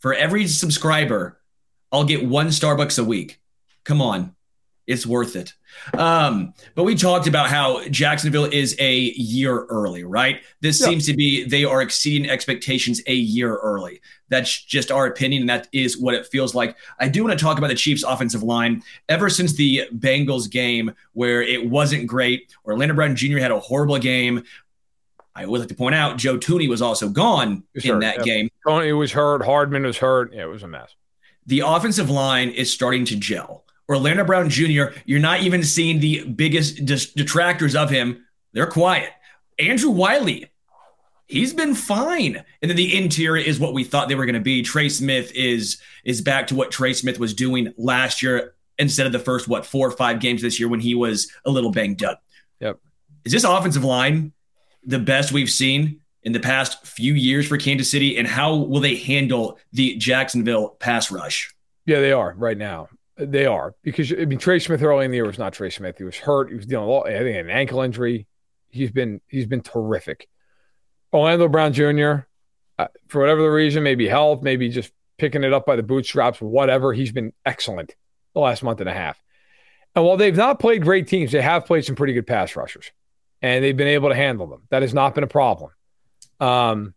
For 0.00 0.12
every 0.12 0.46
subscriber, 0.46 1.40
I'll 1.90 2.04
get 2.04 2.26
one 2.26 2.48
Starbucks 2.48 2.98
a 2.98 3.04
week. 3.04 3.40
Come 3.84 4.02
on, 4.02 4.34
it's 4.86 5.06
worth 5.06 5.36
it. 5.36 5.54
Um, 5.94 6.54
but 6.74 6.84
we 6.84 6.94
talked 6.94 7.26
about 7.26 7.48
how 7.48 7.86
Jacksonville 7.88 8.44
is 8.44 8.76
a 8.78 8.96
year 8.96 9.64
early, 9.64 10.04
right? 10.04 10.42
This 10.60 10.80
yeah. 10.80 10.86
seems 10.86 11.06
to 11.06 11.14
be 11.14 11.44
they 11.44 11.64
are 11.64 11.82
exceeding 11.82 12.28
expectations 12.28 13.00
a 13.06 13.14
year 13.14 13.56
early. 13.56 14.00
That's 14.28 14.64
just 14.64 14.90
our 14.90 15.06
opinion, 15.06 15.42
and 15.42 15.50
that 15.50 15.68
is 15.72 15.98
what 15.98 16.14
it 16.14 16.26
feels 16.26 16.54
like. 16.54 16.76
I 17.00 17.08
do 17.08 17.24
want 17.24 17.38
to 17.38 17.42
talk 17.42 17.58
about 17.58 17.68
the 17.68 17.74
Chiefs' 17.74 18.02
offensive 18.02 18.42
line. 18.42 18.82
Ever 19.08 19.30
since 19.30 19.54
the 19.54 19.88
Bengals 19.96 20.50
game, 20.50 20.92
where 21.12 21.42
it 21.42 21.68
wasn't 21.68 22.06
great, 22.06 22.54
or 22.64 22.74
Orlando 22.74 22.94
Brown 22.94 23.16
Jr. 23.16 23.38
had 23.38 23.50
a 23.50 23.60
horrible 23.60 23.98
game. 23.98 24.44
I 25.34 25.46
would 25.46 25.60
like 25.60 25.68
to 25.68 25.74
point 25.74 25.94
out 25.94 26.16
Joe 26.16 26.36
Tooney 26.36 26.68
was 26.68 26.82
also 26.82 27.08
gone 27.08 27.62
was 27.72 27.84
in 27.84 27.92
hurt, 27.92 28.00
that 28.00 28.24
game. 28.24 28.50
Toney 28.66 28.92
was 28.92 29.12
hurt. 29.12 29.44
Hardman 29.44 29.84
was 29.84 29.96
hurt. 29.96 30.34
Yeah, 30.34 30.42
it 30.42 30.46
was 30.46 30.64
a 30.64 30.68
mess. 30.68 30.96
The 31.46 31.60
offensive 31.60 32.10
line 32.10 32.50
is 32.50 32.72
starting 32.72 33.04
to 33.06 33.16
gel. 33.16 33.64
Orlando 33.88 34.24
Brown 34.24 34.50
Jr., 34.50 34.84
you're 35.06 35.18
not 35.20 35.40
even 35.40 35.62
seeing 35.62 36.00
the 36.00 36.24
biggest 36.24 36.84
detractors 36.84 37.74
of 37.74 37.90
him. 37.90 38.24
They're 38.52 38.66
quiet. 38.66 39.10
Andrew 39.58 39.90
Wylie, 39.90 40.50
he's 41.26 41.52
been 41.54 41.74
fine. 41.74 42.44
And 42.60 42.70
then 42.70 42.76
the 42.76 42.96
interior 42.96 43.42
is 43.42 43.58
what 43.58 43.74
we 43.74 43.84
thought 43.84 44.08
they 44.08 44.14
were 44.14 44.26
going 44.26 44.34
to 44.34 44.40
be. 44.40 44.62
Trey 44.62 44.88
Smith 44.88 45.32
is 45.34 45.80
is 46.04 46.20
back 46.20 46.48
to 46.48 46.54
what 46.54 46.70
Trey 46.70 46.92
Smith 46.92 47.18
was 47.18 47.34
doing 47.34 47.72
last 47.76 48.22
year 48.22 48.54
instead 48.78 49.06
of 49.06 49.12
the 49.12 49.18
first 49.18 49.48
what 49.48 49.66
four 49.66 49.88
or 49.88 49.92
five 49.92 50.20
games 50.20 50.42
this 50.42 50.58
year 50.58 50.68
when 50.68 50.80
he 50.80 50.94
was 50.94 51.30
a 51.44 51.50
little 51.50 51.70
banged 51.70 52.02
up. 52.02 52.22
Yep. 52.60 52.78
Is 53.24 53.32
this 53.32 53.44
offensive 53.44 53.84
line 53.84 54.32
the 54.84 54.98
best 54.98 55.32
we've 55.32 55.50
seen 55.50 56.00
in 56.22 56.32
the 56.32 56.40
past 56.40 56.86
few 56.86 57.14
years 57.14 57.46
for 57.46 57.56
Kansas 57.58 57.90
City? 57.90 58.16
And 58.16 58.26
how 58.26 58.54
will 58.54 58.80
they 58.80 58.96
handle 58.96 59.58
the 59.72 59.96
Jacksonville 59.96 60.70
pass 60.70 61.10
rush? 61.10 61.54
Yeah, 61.86 62.00
they 62.00 62.12
are 62.12 62.34
right 62.36 62.56
now. 62.56 62.88
They 63.18 63.46
are 63.46 63.74
because 63.82 64.12
I 64.12 64.24
mean 64.26 64.38
Trey 64.38 64.60
Smith 64.60 64.82
early 64.82 65.04
in 65.04 65.10
the 65.10 65.16
year 65.16 65.26
was 65.26 65.38
not 65.38 65.52
Trey 65.52 65.70
Smith. 65.70 65.98
He 65.98 66.04
was 66.04 66.16
hurt. 66.16 66.50
He 66.50 66.56
was 66.56 66.66
dealing 66.66 66.88
with 66.88 67.06
I 67.06 67.18
think 67.18 67.36
an 67.36 67.50
ankle 67.50 67.80
injury. 67.80 68.26
He's 68.68 68.92
been 68.92 69.20
he's 69.26 69.46
been 69.46 69.60
terrific. 69.60 70.28
Orlando 71.12 71.48
Brown 71.48 71.72
Jr. 71.72 72.26
Uh, 72.78 72.86
for 73.08 73.20
whatever 73.20 73.42
the 73.42 73.50
reason, 73.50 73.82
maybe 73.82 74.06
health, 74.06 74.42
maybe 74.42 74.68
just 74.68 74.92
picking 75.16 75.42
it 75.42 75.52
up 75.52 75.66
by 75.66 75.74
the 75.74 75.82
bootstraps, 75.82 76.40
whatever. 76.40 76.92
He's 76.92 77.10
been 77.10 77.32
excellent 77.44 77.96
the 78.34 78.40
last 78.40 78.62
month 78.62 78.80
and 78.80 78.88
a 78.88 78.94
half. 78.94 79.20
And 79.96 80.04
while 80.04 80.16
they've 80.16 80.36
not 80.36 80.60
played 80.60 80.82
great 80.82 81.08
teams, 81.08 81.32
they 81.32 81.42
have 81.42 81.66
played 81.66 81.84
some 81.84 81.96
pretty 81.96 82.12
good 82.12 82.26
pass 82.26 82.54
rushers, 82.54 82.92
and 83.42 83.64
they've 83.64 83.76
been 83.76 83.88
able 83.88 84.10
to 84.10 84.14
handle 84.14 84.46
them. 84.46 84.62
That 84.70 84.82
has 84.82 84.94
not 84.94 85.14
been 85.14 85.24
a 85.24 85.28
problem. 85.28 85.72
Um, 86.38 86.94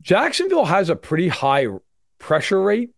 Jacksonville 0.00 0.64
has 0.64 0.90
a 0.90 0.96
pretty 0.96 1.26
high 1.28 1.66
pressure 2.18 2.62
rate, 2.62 2.90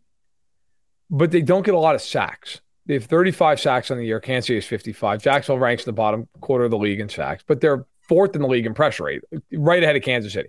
but 1.14 1.30
they 1.30 1.42
don't 1.42 1.64
get 1.64 1.74
a 1.74 1.78
lot 1.78 1.94
of 1.94 2.02
sacks. 2.02 2.60
They 2.86 2.94
have 2.94 3.04
35 3.04 3.60
sacks 3.60 3.90
on 3.92 3.98
the 3.98 4.04
year. 4.04 4.18
Kansas 4.18 4.48
City 4.48 4.58
is 4.58 4.66
55. 4.66 5.22
Jacksonville 5.22 5.60
ranks 5.60 5.84
in 5.84 5.86
the 5.86 5.92
bottom 5.92 6.28
quarter 6.40 6.64
of 6.64 6.72
the 6.72 6.76
league 6.76 6.98
in 6.98 7.08
sacks, 7.08 7.44
but 7.46 7.60
they're 7.60 7.86
fourth 8.08 8.34
in 8.34 8.42
the 8.42 8.48
league 8.48 8.66
in 8.66 8.74
pressure 8.74 9.04
rate, 9.04 9.22
right 9.52 9.82
ahead 9.82 9.94
of 9.94 10.02
Kansas 10.02 10.32
City. 10.32 10.48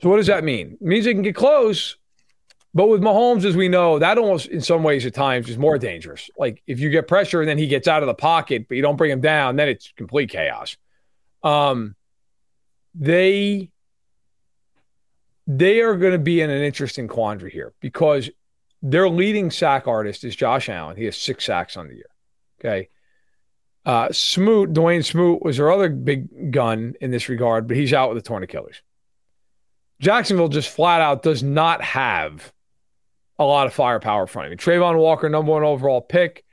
So 0.00 0.08
what 0.08 0.18
does 0.18 0.28
that 0.28 0.44
mean? 0.44 0.78
It 0.80 0.86
means 0.86 1.04
they 1.04 1.12
can 1.12 1.22
get 1.22 1.34
close, 1.34 1.96
but 2.72 2.88
with 2.88 3.02
Mahomes, 3.02 3.44
as 3.44 3.56
we 3.56 3.68
know, 3.68 3.98
that 3.98 4.18
almost 4.18 4.46
in 4.46 4.60
some 4.60 4.84
ways 4.84 5.04
at 5.04 5.14
times 5.14 5.50
is 5.50 5.58
more 5.58 5.78
dangerous. 5.78 6.30
Like 6.38 6.62
if 6.68 6.78
you 6.78 6.88
get 6.88 7.08
pressure 7.08 7.40
and 7.40 7.48
then 7.48 7.58
he 7.58 7.66
gets 7.66 7.88
out 7.88 8.04
of 8.04 8.06
the 8.06 8.14
pocket, 8.14 8.68
but 8.68 8.76
you 8.76 8.82
don't 8.82 8.96
bring 8.96 9.10
him 9.10 9.20
down, 9.20 9.56
then 9.56 9.68
it's 9.68 9.92
complete 9.96 10.30
chaos. 10.30 10.76
Um, 11.42 11.96
they 12.94 13.70
they 15.48 15.80
are 15.80 15.96
going 15.96 16.12
to 16.12 16.18
be 16.18 16.40
in 16.40 16.50
an 16.50 16.62
interesting 16.62 17.08
quandary 17.08 17.50
here 17.50 17.72
because 17.80 18.30
their 18.82 19.08
leading 19.08 19.50
sack 19.50 19.86
artist 19.86 20.24
is 20.24 20.34
Josh 20.34 20.68
Allen. 20.68 20.96
He 20.96 21.04
has 21.04 21.16
six 21.16 21.44
sacks 21.44 21.76
on 21.76 21.88
the 21.88 21.94
year. 21.94 22.10
Okay. 22.60 22.88
Uh, 23.84 24.12
Smoot, 24.12 24.72
Dawuane 24.72 25.04
Smoot 25.04 25.42
was 25.42 25.56
their 25.56 25.70
other 25.70 25.88
big 25.88 26.52
gun 26.52 26.94
in 27.00 27.10
this 27.10 27.28
regard, 27.28 27.66
but 27.66 27.76
he's 27.76 27.92
out 27.92 28.10
with 28.10 28.18
a 28.18 28.22
torn 28.22 28.42
Achilles. 28.42 28.82
Jacksonville 30.00 30.48
just 30.48 30.68
flat 30.68 31.00
out 31.00 31.22
does 31.22 31.42
not 31.42 31.82
have 31.82 32.52
a 33.38 33.44
lot 33.44 33.66
of 33.66 33.74
firepower 33.74 34.22
in 34.22 34.28
front 34.28 34.46
of 34.46 34.52
him. 34.52 34.58
Travon 34.58 34.98
Walker, 34.98 35.28
number 35.28 35.52
one 35.52 35.62
overall 35.62 36.00
pick. 36.00 36.44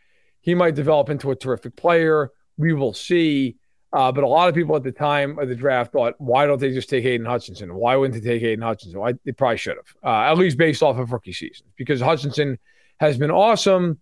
He 0.42 0.56
might 0.56 0.76
develop 0.76 1.10
into 1.10 1.32
a 1.32 1.36
terrific 1.36 1.76
player. 1.76 2.32
We 2.58 2.74
will 2.74 2.94
see. 2.94 3.58
Uh, 3.94 4.12
but 4.12 4.24
a 4.24 4.28
lot 4.28 4.50
of 4.50 4.56
people 4.56 4.76
at 4.76 4.84
the 4.84 4.92
time 4.92 5.40
of 5.40 5.48
the 5.48 5.56
draft 5.56 5.94
thought, 5.94 6.14
why 6.18 6.46
don't 6.46 6.60
they 6.60 6.74
just 6.74 6.90
take 6.90 7.06
Aidan 7.06 7.26
Hutchinson? 7.26 7.74
Why 7.74 7.96
wouldn't 7.96 8.22
they 8.22 8.30
take 8.30 8.44
Aidan 8.44 8.62
Hutchinson? 8.62 9.20
They 9.24 9.32
probably 9.32 9.58
should 9.58 9.78
have, 9.78 9.96
uh, 10.04 10.32
at 10.32 10.38
least 10.38 10.58
based 10.58 10.84
off 10.84 10.98
of 10.98 11.14
rookie 11.14 11.32
season, 11.34 11.68
because 11.78 12.02
Hutchinson 12.02 12.60
has 13.00 13.18
been 13.18 13.32
awesome. 13.32 14.00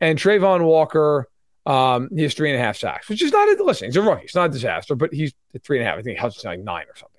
And 0.00 0.18
Travon 0.18 0.64
Walker, 0.64 1.28
um, 1.66 2.08
he 2.14 2.22
has 2.22 2.34
three 2.34 2.50
and 2.50 2.60
a 2.60 2.64
half 2.64 2.76
sacks, 2.76 3.08
which 3.08 3.22
is 3.22 3.32
not 3.32 3.48
a 3.48 3.62
listen. 3.62 3.88
He's 3.88 3.96
a 3.96 4.02
rookie. 4.02 4.24
It's 4.24 4.34
not 4.34 4.50
a 4.50 4.52
disaster, 4.52 4.94
but 4.94 5.12
he's 5.12 5.34
three 5.62 5.78
and 5.78 5.86
a 5.86 5.90
half. 5.90 5.98
I 5.98 6.02
think 6.02 6.18
Hutchinson 6.18 6.50
like 6.50 6.60
nine 6.60 6.86
or 6.88 6.96
something. 6.96 7.16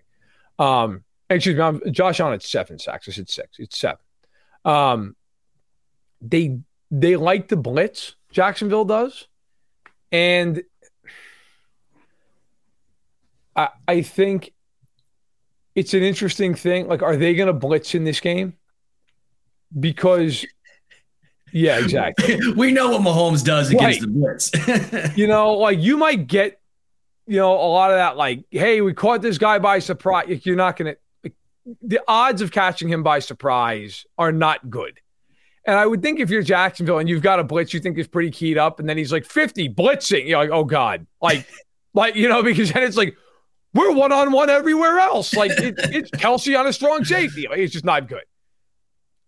Um, 0.60 1.04
excuse 1.30 1.56
me, 1.56 1.62
I'm, 1.62 1.82
Josh 1.92 2.20
on 2.20 2.32
had 2.32 2.42
seven 2.42 2.80
sacks. 2.80 3.08
I 3.08 3.12
said 3.12 3.30
six. 3.30 3.60
It's 3.60 3.78
seven. 3.78 4.00
Um, 4.66 5.16
they 6.22 6.60
they 6.90 7.16
like 7.16 7.48
the 7.48 7.58
blitz. 7.58 8.16
Jacksonville 8.32 8.86
does, 8.86 9.28
and 10.12 10.64
I, 13.58 13.70
I 13.88 14.02
think 14.04 14.54
it's 15.76 15.94
an 15.94 16.04
interesting 16.04 16.54
thing. 16.54 16.88
Like, 16.88 17.02
are 17.02 17.18
they 17.18 17.36
going 17.36 17.48
to 17.48 17.54
blitz 17.54 17.96
in 17.96 18.04
this 18.04 18.20
game? 18.20 18.54
Because, 19.78 20.46
yeah, 21.52 21.80
exactly. 21.80 22.40
we 22.56 22.72
know 22.72 22.92
what 22.92 23.02
Mahomes 23.02 23.44
does 23.44 23.72
against 23.72 24.02
the 24.02 24.08
blitz. 24.08 24.52
you 25.18 25.28
know, 25.28 25.56
like 25.56 25.80
you 25.80 25.98
might 25.98 26.28
get, 26.28 26.62
you 27.26 27.38
know, 27.38 27.52
a 27.52 27.70
lot 27.70 27.92
of 27.92 27.98
that. 27.98 28.16
Like, 28.16 28.46
hey, 28.52 28.80
we 28.82 28.94
caught 28.94 29.22
this 29.22 29.38
guy 29.38 29.60
by 29.60 29.80
surprise. 29.80 30.46
You're 30.46 30.56
not 30.56 30.78
going 30.78 30.96
to. 30.96 31.32
The 31.82 32.00
odds 32.08 32.42
of 32.42 32.52
catching 32.52 32.88
him 32.88 33.04
by 33.04 33.20
surprise 33.20 34.06
are 34.18 34.32
not 34.32 34.70
good. 34.70 35.02
And 35.68 35.76
I 35.78 35.86
would 35.86 36.02
think 36.02 36.22
if 36.22 36.30
you're 36.30 36.42
Jacksonville 36.42 36.98
and 36.98 37.10
you've 37.10 37.22
got 37.22 37.42
a 37.42 37.44
blitz 37.44 37.74
you 37.74 37.82
think 37.82 37.98
is 37.98 38.08
pretty 38.08 38.32
keyed 38.32 38.58
up, 38.58 38.80
and 38.80 38.88
then 38.88 38.98
he's 38.98 39.12
like 39.12 39.26
50 39.26 39.68
blitzing, 39.74 40.26
you're 40.26 40.40
like, 40.40 40.50
oh 40.50 40.64
God. 40.64 41.06
Like, 41.22 41.46
like, 41.94 42.16
you 42.16 42.30
know, 42.30 42.42
because 42.42 42.72
then 42.72 42.84
it's 42.84 42.96
like, 42.96 43.18
we're 43.74 43.94
one 43.94 44.12
on 44.12 44.32
one 44.32 44.50
everywhere 44.50 45.00
else. 45.00 45.34
Like 45.34 45.52
it, 45.52 45.76
it's 45.78 46.12
Kelce 46.12 46.58
on 46.60 46.68
a 46.68 46.74
strong 46.74 47.06
safety. 47.06 47.48
It's 47.52 47.74
just 47.74 47.86
not 47.86 48.08
good. 48.08 48.24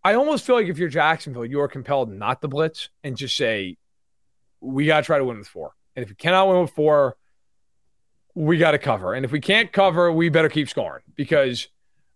I 0.04 0.14
almost 0.14 0.46
feel 0.46 0.56
like 0.56 0.68
if 0.68 0.78
you're 0.78 0.90
Jacksonville, 0.90 1.46
you 1.46 1.60
are 1.60 1.68
compelled 1.68 2.12
not 2.12 2.42
to 2.42 2.48
blitz 2.48 2.90
and 3.04 3.18
just 3.18 3.36
say, 3.36 3.78
we 4.62 4.86
got 4.86 5.02
to 5.02 5.06
try 5.06 5.18
to 5.18 5.26
win 5.26 5.38
with 5.38 5.48
four. 5.48 5.74
And 5.96 6.04
if 6.04 6.10
you 6.10 6.16
cannot 6.16 6.48
win 6.48 6.62
with 6.62 6.72
four, 6.72 7.18
we 8.34 8.58
got 8.58 8.72
to 8.72 8.78
cover. 8.78 9.14
And 9.14 9.26
if 9.26 9.32
we 9.32 9.42
can't 9.42 9.72
cover, 9.72 10.12
we 10.12 10.30
better 10.30 10.50
keep 10.50 10.70
scoring 10.70 11.04
because 11.16 11.68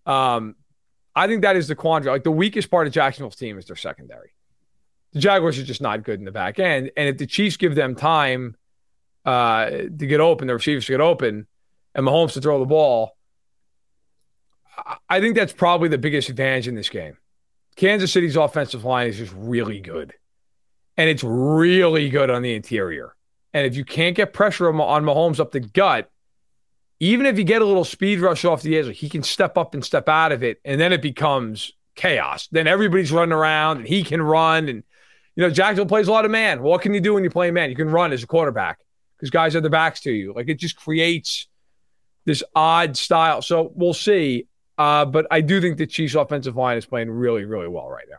um, 0.06 0.56
I 1.16 1.28
think 1.28 1.42
that 1.42 1.56
is 1.56 1.68
the 1.68 1.76
quandary. 1.76 2.14
Like 2.14 2.24
the 2.24 2.32
weakest 2.32 2.72
part 2.72 2.88
of 2.88 2.94
Jacksonville's 2.94 3.36
team 3.36 3.58
is 3.58 3.66
their 3.66 3.76
secondary. 3.76 4.32
The 5.12 5.20
Jaguars 5.20 5.60
are 5.60 5.64
just 5.64 5.82
not 5.82 6.04
good 6.04 6.20
in 6.20 6.26
the 6.26 6.32
back 6.32 6.60
end. 6.60 6.92
And 6.96 7.10
if 7.10 7.18
the 7.18 7.28
Chiefs 7.28 7.58
give 7.58 7.76
them 7.76 7.96
time 7.96 8.56
uh, 9.26 9.70
to 9.70 10.08
get 10.08 10.20
open, 10.20 10.48
the 10.48 10.54
receivers 10.54 10.86
to 10.86 10.94
get 10.94 11.02
open, 11.02 11.48
and 11.96 12.06
Mahomes 12.06 12.34
to 12.34 12.42
throw 12.42 12.60
the 12.60 12.66
ball, 12.66 13.16
I 15.10 15.20
think 15.20 15.36
that's 15.36 15.54
probably 15.54 15.90
the 15.90 15.98
biggest 15.98 16.30
advantage 16.30 16.68
in 16.68 16.76
this 16.76 16.90
game. 16.90 17.18
Kansas 17.76 18.12
City's 18.12 18.36
offensive 18.36 18.86
line 18.86 19.08
is 19.08 19.18
just 19.18 19.34
really 19.36 19.80
good. 19.80 20.14
And 20.98 21.10
it's 21.10 21.24
really 21.24 22.10
good 22.10 22.30
on 22.30 22.42
the 22.42 22.54
interior. 22.54 23.16
And 23.54 23.66
if 23.66 23.76
you 23.76 23.86
can't 23.86 24.16
get 24.16 24.34
pressure 24.34 24.70
on 24.70 25.04
Mahomes 25.04 25.40
up 25.40 25.52
the 25.52 25.60
gut, 25.60 26.10
even 27.00 27.26
if 27.26 27.38
you 27.38 27.44
get 27.44 27.62
a 27.62 27.66
little 27.66 27.84
speed 27.84 28.20
rush 28.20 28.46
off 28.46 28.62
the 28.62 28.78
edge, 28.78 28.98
he 28.98 29.10
can 29.10 29.24
step 29.24 29.58
up 29.58 29.74
and 29.74 29.84
step 29.84 30.08
out 30.08 30.32
of 30.32 30.44
it. 30.44 30.60
And 30.64 30.80
then 30.80 30.94
it 30.94 31.02
becomes 31.02 31.72
chaos. 31.96 32.48
Then 32.52 32.68
everybody's 32.68 33.12
running 33.12 33.34
around 33.34 33.78
and 33.78 33.88
he 33.88 34.04
can 34.04 34.22
run. 34.22 34.70
And, 34.70 34.84
you 35.36 35.44
know, 35.44 35.50
Jacksonville 35.50 35.88
plays 35.88 36.08
a 36.08 36.12
lot 36.12 36.26
of 36.26 36.32
man. 36.32 36.62
What 36.62 36.82
can 36.82 36.94
you 36.94 37.00
do 37.00 37.14
when 37.14 37.24
you 37.24 37.30
play 37.30 37.52
man? 37.52 37.70
You 37.70 37.76
can 37.76 37.90
run 37.90 38.14
as 38.14 38.24
a 38.24 38.28
quarterback 38.28 38.80
because 39.18 39.30
guys 39.30 39.56
are 39.56 39.62
the 39.62 39.70
backs 39.70 40.02
to 40.02 40.12
you. 40.12 40.34
Like 40.34 40.48
it 40.48 40.60
just 40.60 40.76
creates 40.76 41.48
this 42.26 42.44
odd 42.56 42.98
style. 42.98 43.42
So 43.42 43.72
we'll 43.76 43.94
see. 43.94 44.48
Uh, 44.78 45.06
but 45.06 45.28
I 45.30 45.42
do 45.42 45.62
think 45.62 45.78
the 45.78 45.88
Chiefs' 45.88 46.16
offensive 46.16 46.56
line 46.56 46.78
is 46.78 46.86
playing 46.86 47.12
really, 47.12 47.46
really 47.46 47.68
well 47.68 47.90
right 47.90 48.06
now. 48.10 48.18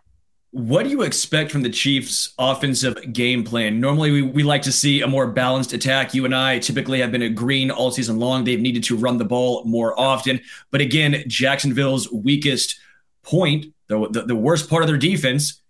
What 0.53 0.85
do 0.85 0.91
you 0.91 1.03
expect 1.03 1.51
from 1.51 1.63
the 1.63 1.71
Chiefs' 1.71 2.33
offensive 2.39 3.13
game 3.13 3.43
plan? 3.43 3.81
Normally, 3.81 4.13
we, 4.13 4.23
we 4.23 4.43
like 4.45 4.63
to 4.63 4.73
see 4.73 5.01
a 5.01 5.07
more 5.09 5.27
balanced 5.27 5.73
attack. 5.73 6.15
You 6.15 6.25
and 6.25 6.35
I 6.35 6.61
typically 6.61 7.01
have 7.01 7.11
been 7.11 7.23
agreeing 7.23 7.73
all 7.73 7.91
season 7.91 8.21
long. 8.21 8.45
They've 8.45 8.61
needed 8.61 8.85
to 8.85 8.97
run 8.97 9.19
the 9.19 9.25
ball 9.25 9.65
more 9.65 9.99
often. 9.99 10.41
But 10.71 10.81
again, 10.81 11.25
Jacksonville's 11.27 12.11
weakest 12.13 12.79
point, 13.25 13.67
the, 13.89 14.09
the, 14.09 14.23
the 14.23 14.37
worst 14.37 14.71
part 14.71 14.85
of 14.85 14.89
their 14.89 14.97
defense, 14.97 15.61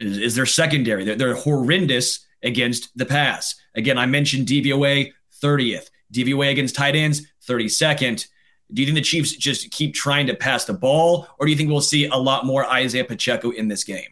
is, 0.00 0.16
is 0.16 0.34
their 0.36 0.46
secondary. 0.46 1.04
They're, 1.04 1.16
they're 1.16 1.34
horrendous 1.34 2.26
against 2.42 2.96
the 2.96 3.04
pass. 3.04 3.56
Again, 3.74 3.98
I 3.98 4.06
mentioned 4.06 4.48
DVOA 4.48 5.12
30th, 5.42 5.90
DVOA 6.14 6.50
against 6.50 6.74
tight 6.74 6.96
ends 6.96 7.26
32nd. 7.46 8.26
Do 8.72 8.82
you 8.82 8.86
think 8.86 8.96
the 8.96 9.02
Chiefs 9.02 9.36
just 9.36 9.70
keep 9.70 9.94
trying 9.94 10.26
to 10.28 10.34
pass 10.34 10.64
the 10.64 10.74
ball, 10.74 11.26
or 11.38 11.46
do 11.46 11.50
you 11.50 11.58
think 11.58 11.70
we'll 11.70 11.80
see 11.80 12.06
a 12.06 12.16
lot 12.16 12.46
more 12.46 12.64
Isaiah 12.66 13.04
Pacheco 13.04 13.50
in 13.50 13.68
this 13.68 13.84
game? 13.84 14.08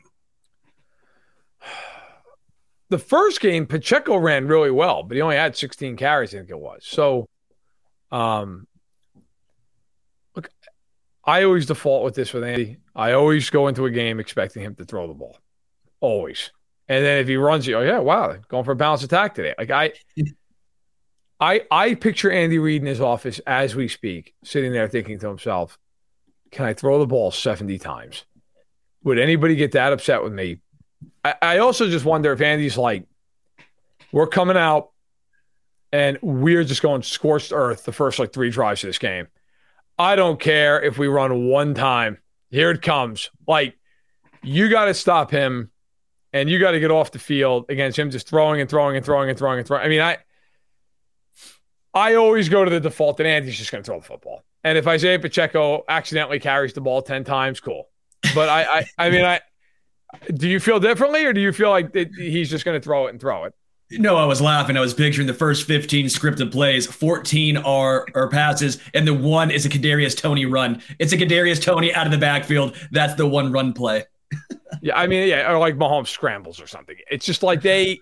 The 2.91 2.99
first 2.99 3.41
game, 3.41 3.67
Pacheco 3.67 4.17
ran 4.17 4.47
really 4.47 4.71
well, 4.71 5.03
but 5.03 5.15
he 5.15 5.21
only 5.21 5.37
had 5.37 5.55
16 5.55 5.97
carries, 5.97 6.35
I 6.35 6.39
think 6.39 6.51
it 6.51 6.59
was. 6.59 6.87
So, 6.87 7.29
um, 8.11 8.67
look, 10.35 10.49
I 11.23 11.45
always 11.45 11.67
default 11.67 12.05
with 12.05 12.15
this 12.15 12.33
with 12.33 12.45
Andy. 12.45 12.79
I 12.97 13.13
always 13.13 13.51
go 13.51 13.69
into 13.69 13.85
a 13.85 13.91
game 13.91 14.19
expecting 14.19 14.63
him 14.63 14.75
to 14.77 14.85
throw 14.87 15.07
the 15.07 15.15
ball, 15.15 15.39
always. 16.01 16.51
And 16.89 17.05
then 17.05 17.19
if 17.19 17.29
he 17.29 17.37
runs, 17.37 17.67
you, 17.67 17.77
oh 17.77 17.83
yeah, 17.83 17.99
wow, 17.99 18.35
going 18.49 18.65
for 18.65 18.73
a 18.73 18.77
balanced 18.77 19.05
attack 19.05 19.35
today. 19.35 19.55
Like 19.59 19.71
I, 19.71 19.93
I 21.41 21.63
I 21.71 21.95
picture 21.95 22.31
Andy 22.31 22.59
Reid 22.59 22.83
in 22.83 22.87
his 22.87 23.01
office 23.01 23.41
as 23.47 23.77
we 23.77 23.89
speak, 23.89 24.35
sitting 24.45 24.73
there 24.73 24.89
thinking 24.89 25.19
to 25.21 25.29
himself, 25.29 25.79
"Can 26.51 26.65
I 26.67 26.75
throw 26.75 26.99
the 26.99 27.07
ball 27.07 27.31
seventy 27.31 27.79
times? 27.79 28.25
Would 29.05 29.19
anybody 29.19 29.55
get 29.57 29.73
that 29.73 29.93
upset 29.93 30.23
with 30.23 30.33
me?" 30.33 30.59
I, 31.25 31.35
I 31.41 31.59
also 31.59 31.89
just 31.89 32.05
wonder 32.05 32.33
if 32.33 32.41
Andy's 32.41 32.77
like, 32.77 33.07
"We're 34.13 34.27
coming 34.27 34.57
out. 34.57 34.91
and 35.93 36.19
we're 36.21 36.65
just 36.65 36.83
going 36.83 37.03
scorched 37.03 37.53
earth 37.53 37.85
the 37.85 37.93
first 37.93 38.19
like 38.19 38.33
three 38.33 38.51
drives 38.51 38.85
of 38.85 38.89
this 38.89 38.99
game. 38.99 39.27
I 39.99 40.17
don't 40.17 40.39
care 40.39 40.83
if 40.83 40.99
we 40.99 41.07
run 41.09 41.47
one 41.49 41.73
time. 41.75 42.19
Here 42.51 42.71
it 42.71 42.83
comes. 42.83 43.31
Like 43.47 43.75
you 44.43 44.69
got 44.69 44.85
to 44.87 44.95
stop 44.95 45.31
him, 45.31 45.71
and 46.33 46.51
you 46.51 46.59
got 46.59 46.73
to 46.73 46.81
get 46.81 46.91
off 46.91 47.11
the 47.13 47.19
field 47.19 47.67
against 47.71 47.99
him 47.99 48.11
just 48.11 48.29
throwing 48.29 48.61
and 48.61 48.69
throwing 48.69 48.97
and 48.97 49.05
throwing 49.05 49.31
and 49.31 49.39
throwing 49.39 49.59
and 49.59 49.67
throwing. 49.67 49.83
I 49.85 49.89
mean, 49.89 50.01
I 50.03 50.19
I 51.99 52.15
always 52.15 52.49
go 52.49 52.65
to 52.65 52.71
the 52.71 52.81
default 52.81 53.17
that 53.19 53.27
Andy's 53.27 53.59
just 53.59 53.71
going 53.71 53.83
to 53.83 53.87
throw 53.87 53.99
the 53.99 54.07
football. 54.07 54.45
And 54.65 54.79
if 54.79 54.87
Isaiah 54.87 55.19
Pacheco 55.19 55.85
accidentally 55.89 56.41
carries 56.41 56.73
the 56.73 56.81
ball 56.81 57.03
ten 57.03 57.25
times, 57.25 57.61
cool. 57.61 57.89
But 58.35 58.49
I, 58.49 58.63
I, 58.63 58.87
I 58.99 59.11
mean, 59.11 59.25
I 59.25 59.41
do 60.33 60.49
you 60.49 60.61
feel 60.61 60.81
differently, 60.81 61.25
or 61.25 61.33
do 61.33 61.41
you 61.41 61.53
feel 61.53 61.71
like 61.71 61.95
he's 61.95 62.51
just 62.51 62.65
going 62.65 62.79
to 62.79 62.85
throw 62.85 63.07
it 63.07 63.11
and 63.11 63.21
throw 63.21 63.45
it? 63.45 63.55
No, 63.91 64.17
I 64.17 64.27
was 64.27 64.41
laughing. 64.41 64.77
I 64.77 64.81
was 64.81 64.93
picturing 64.93 65.27
the 65.27 65.35
first 65.35 65.67
15 65.67 66.07
scripted 66.07 66.53
plays, 66.53 66.87
14 66.87 67.57
are 67.59 68.07
are 68.15 68.29
passes, 68.29 68.79
and 68.93 69.07
the 69.07 69.15
one 69.15 69.51
is 69.51 69.65
a 69.65 69.69
Kadarius 69.69 70.17
Toney 70.17 70.45
run. 70.45 70.83
It's 70.99 71.13
a 71.13 71.17
Kadarius 71.17 71.63
Toney 71.63 71.95
out 71.95 72.07
of 72.07 72.13
the 72.13 72.19
backfield. 72.19 72.77
That's 72.91 73.15
the 73.15 73.27
one 73.27 73.51
run 73.51 73.73
play. 73.73 74.05
yeah, 74.83 74.99
I 74.99 75.07
mean, 75.07 75.27
yeah, 75.27 75.51
or 75.51 75.59
like 75.59 75.77
Mahomes 75.77 76.09
scrambles 76.09 76.61
or 76.61 76.67
something. 76.67 76.97
It's 77.11 77.25
just 77.25 77.43
like 77.43 77.63
they. 77.63 78.01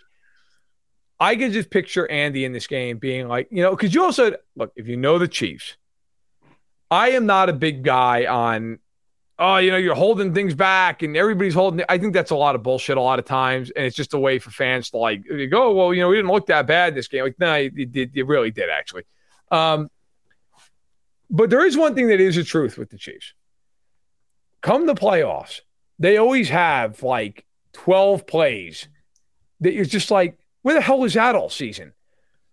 I 1.19 1.37
can 1.37 1.53
just 1.53 1.71
picture 1.71 2.11
Andy 2.11 2.45
in 2.45 2.53
this 2.53 2.67
game 2.67 2.99
being 2.99 3.29
like, 3.29 3.49
you 3.51 3.63
know, 3.63 3.71
because 3.71 3.95
you 3.95 4.05
also 4.05 4.37
look 4.55 4.73
if 4.77 4.87
you 4.87 4.97
know 4.97 5.19
the 5.19 5.29
Chiefs. 5.29 5.77
I 6.91 7.11
am 7.11 7.27
not 7.27 7.49
a 7.49 7.53
big 7.53 7.83
guy 7.83 8.27
on 8.27 8.79
oh, 9.39 9.57
you 9.59 9.71
know, 9.71 9.77
you're 9.77 9.95
holding 9.95 10.33
things 10.35 10.55
back 10.55 11.03
and 11.03 11.17
everybody's 11.17 11.55
holding. 11.55 11.85
I 11.89 11.99
think 11.99 12.15
that's 12.15 12.31
a 12.31 12.37
lot 12.37 12.55
of 12.55 12.63
bullshit 12.63 12.97
a 12.97 13.01
lot 13.01 13.19
of 13.19 13.25
times. 13.25 13.71
And 13.71 13.85
it's 13.85 13.97
just 13.97 14.15
a 14.15 14.19
way 14.19 14.39
for 14.39 14.51
fans 14.51 14.91
to 14.91 14.99
like 14.99 15.25
go, 15.51 15.75
well, 15.75 15.93
you 15.93 16.01
know, 16.01 16.09
we 16.09 16.17
didn't 16.17 16.31
look 16.31 16.47
that 16.47 16.67
bad 16.67 16.95
this 16.95 17.09
game. 17.09 17.25
Like, 17.25 17.39
no, 17.39 17.57
you, 17.57 17.87
did, 17.87 18.13
you 18.15 18.25
really 18.25 18.51
did 18.51 18.71
actually. 18.71 19.05
Um, 19.51 19.89
but 21.29 21.51
there 21.51 21.67
is 21.67 21.77
one 21.77 21.95
thing 21.95 22.09
that 22.09 22.21
is 22.21 22.37
the 22.37 22.45
truth 22.45 22.79
with 22.79 22.91
the 22.91 22.99
Chiefs. 22.99 23.35
Come 24.63 24.87
the 24.87 24.95
playoffs, 24.95 25.61
they 25.99 26.17
always 26.17 26.49
have 26.49 27.03
like 27.03 27.45
12 27.75 28.27
plays 28.27 28.89
that 29.61 29.75
you're 29.75 29.85
just 29.85 30.11
like, 30.11 30.39
where 30.67 30.75
the 30.75 30.81
hell 30.81 30.99
was 30.99 31.15
that 31.15 31.37
all 31.37 31.49
season? 31.49 31.93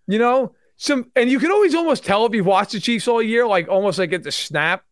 You 0.05 0.19
know, 0.19 0.53
some, 0.75 1.11
and 1.15 1.31
you 1.31 1.39
can 1.39 1.51
always 1.51 1.73
almost 1.73 2.05
tell 2.05 2.27
if 2.27 2.35
you 2.35 2.43
watch 2.43 2.73
the 2.73 2.79
Chiefs 2.79 3.07
all 3.07 3.23
year, 3.23 3.47
like 3.47 3.67
almost 3.67 3.97
like 3.97 4.13
at 4.13 4.21
the 4.21 4.31
snap 4.31 4.83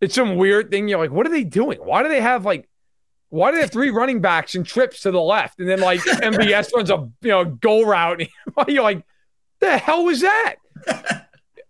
it's 0.00 0.14
some 0.14 0.36
weird 0.36 0.70
thing. 0.70 0.86
You're 0.86 0.98
like, 0.98 1.10
what 1.10 1.26
are 1.26 1.30
they 1.30 1.44
doing? 1.44 1.78
Why 1.78 2.02
do 2.02 2.10
they 2.10 2.20
have 2.20 2.44
like, 2.44 2.68
why 3.30 3.50
do 3.50 3.56
they 3.56 3.62
have 3.62 3.72
three 3.72 3.88
running 3.88 4.20
backs 4.20 4.54
and 4.54 4.66
trips 4.66 5.00
to 5.00 5.10
the 5.10 5.20
left? 5.20 5.58
And 5.60 5.68
then 5.68 5.80
like 5.80 6.00
MVS 6.04 6.74
runs 6.74 6.90
a 6.90 7.08
you 7.22 7.30
know 7.30 7.46
goal 7.46 7.86
route. 7.86 8.22
you're 8.68 8.82
like, 8.82 9.02
the 9.60 9.78
hell 9.78 10.04
was 10.04 10.20
that? 10.20 10.56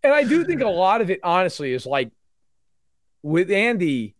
and 0.03 0.13
I 0.13 0.25
do 0.25 0.45
think 0.45 0.63
a 0.63 0.69
lot 0.69 1.01
of 1.01 1.11
it, 1.11 1.21
honestly, 1.23 1.73
is 1.73 1.87
like 1.87 2.11
with 3.23 3.51
Andy. 3.51 4.15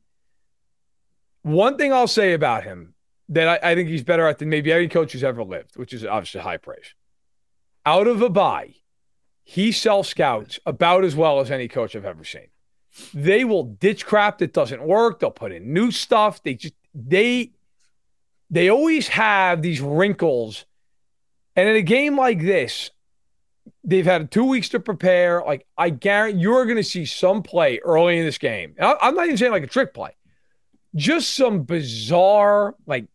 One 1.43 1.77
thing 1.77 1.93
I'll 1.93 2.07
say 2.07 2.35
about 2.35 2.65
him 2.65 2.95
that 3.29 3.63
I, 3.63 3.73
I 3.73 3.75
think 3.75 3.89
he's 3.89 4.03
better 4.03 4.27
at 4.27 4.39
than 4.39 4.49
maybe 4.49 4.73
any 4.73 4.89
coach 4.89 5.13
who's 5.13 5.25
ever 5.25 5.45
lived, 5.45 5.77
which 5.77 5.93
is 5.93 6.05
obviously 6.05 6.41
high 6.41 6.57
praise. 6.57 6.95
Out 7.85 8.07
of 8.07 8.23
a 8.23 8.29
bye, 8.29 8.75
he 9.45 9.73
self 9.73 10.07
scouts 10.07 10.61
about 10.67 11.05
as 11.05 11.17
well 11.17 11.41
as 11.41 11.51
any 11.51 11.69
coach 11.69 11.97
I've 11.97 12.05
ever 12.05 12.25
seen. 12.25 12.49
They 13.15 13.45
will 13.45 13.65
ditch 13.65 14.05
crap 14.05 14.39
that 14.39 14.53
doesn't 14.53 14.83
work. 14.83 15.21
They'll 15.21 15.31
put 15.31 15.53
in 15.53 15.73
new 15.73 15.91
stuff. 15.91 16.43
They 16.43 16.55
just 16.55 16.75
they 16.95 17.53
they 18.51 18.69
always 18.69 19.09
have 19.09 19.63
these 19.63 19.81
wrinkles. 19.81 20.67
And 21.57 21.69
in 21.69 21.77
a 21.77 21.83
game 21.83 22.17
like 22.17 22.43
this, 22.43 22.91
they've 23.85 24.05
had 24.05 24.31
two 24.31 24.45
weeks 24.45 24.69
to 24.71 24.81
prepare. 24.81 25.43
Like 25.43 25.67
I 25.77 25.91
guarantee 25.91 26.41
you're 26.41 26.65
going 26.65 26.77
to 26.77 26.85
see 26.85 27.05
some 27.05 27.43
play 27.43 27.79
early 27.79 28.19
in 28.19 28.25
this 28.25 28.39
game. 28.39 28.75
I, 28.81 28.97
am 29.01 29.15
not 29.15 29.25
even 29.25 29.37
saying 29.37 29.53
like 29.53 29.63
a 29.63 29.69
trick 29.69 29.95
play, 29.95 30.15
just 30.95 31.35
some 31.35 31.63
bizarre 31.63 32.75
like. 32.87 33.07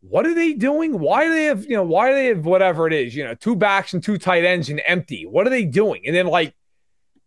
What 0.00 0.26
are 0.26 0.34
they 0.34 0.52
doing? 0.52 0.98
Why 0.98 1.24
do 1.24 1.34
they 1.34 1.44
have, 1.44 1.64
you 1.64 1.76
know, 1.76 1.82
why 1.82 2.10
do 2.10 2.14
they 2.14 2.26
have 2.26 2.44
whatever 2.44 2.86
it 2.86 2.92
is, 2.92 3.16
you 3.16 3.24
know, 3.24 3.34
two 3.34 3.56
backs 3.56 3.92
and 3.92 4.02
two 4.02 4.16
tight 4.16 4.44
ends 4.44 4.68
and 4.68 4.80
empty? 4.86 5.26
What 5.26 5.46
are 5.46 5.50
they 5.50 5.64
doing? 5.64 6.02
And 6.06 6.14
then 6.14 6.26
like 6.26 6.54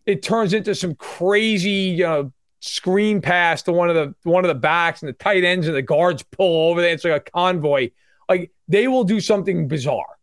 it 0.06 0.24
turns 0.24 0.54
into 0.54 0.74
some 0.74 0.96
crazy, 0.96 1.70
you 1.70 2.04
know, 2.04 2.32
screen 2.62 3.22
pass 3.22 3.64
to 3.64 3.72
one 3.72 3.90
of 3.90 3.96
the 3.96 4.16
one 4.30 4.44
of 4.44 4.50
the 4.50 4.56
backs 4.56 5.02
and 5.02 5.10
the 5.10 5.14
tight 5.14 5.44
ends 5.44 5.68
and 5.68 5.76
the 5.76 5.82
guards 5.82 6.24
pull 6.24 6.70
over 6.70 6.82
there. 6.82 6.92
It's 6.92 7.04
like 7.04 7.28
a 7.28 7.32
convoy. 7.32 7.92
Like 8.30 8.52
they 8.68 8.88
will 8.88 9.04
do 9.04 9.20
something 9.20 9.68
bizarre, 9.68 10.18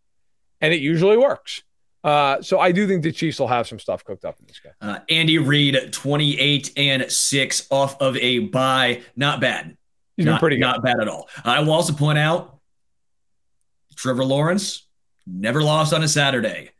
and 0.61 0.73
it 0.73 0.81
usually 0.81 1.17
works. 1.17 1.63
Uh, 2.05 2.41
so 2.41 2.61
I 2.61 2.73
do 2.73 2.87
think 2.87 3.03
the 3.03 3.13
Chiefs 3.13 3.41
will 3.41 3.49
have 3.49 3.67
some 3.67 3.79
stuff 3.79 4.05
cooked 4.05 4.25
up 4.25 4.39
in 4.41 4.47
this 4.47 4.61
game. 4.61 4.73
Uh, 4.81 5.01
Andy 5.11 5.39
Reid, 5.39 5.93
twenty-eight 5.93 6.73
and 6.77 7.11
six 7.11 7.67
off 7.71 8.01
of 8.01 8.17
a 8.17 8.39
bye, 8.41 9.03
not 9.17 9.41
bad. 9.41 9.77
He's 10.19 10.27
not, 10.27 10.33
been 10.33 10.39
pretty 10.41 10.57
good. 10.57 10.63
not 10.63 10.83
bad 10.83 11.01
at 11.01 11.09
all. 11.09 11.29
I 11.45 11.61
will 11.61 11.73
also 11.73 11.93
point 11.93 12.19
out 12.19 12.59
Trevor 13.95 14.25
Lawrence 14.25 14.87
never 15.27 15.63
lost 15.63 15.95
on 15.95 16.03
a 16.03 16.09
Saturday. 16.09 16.71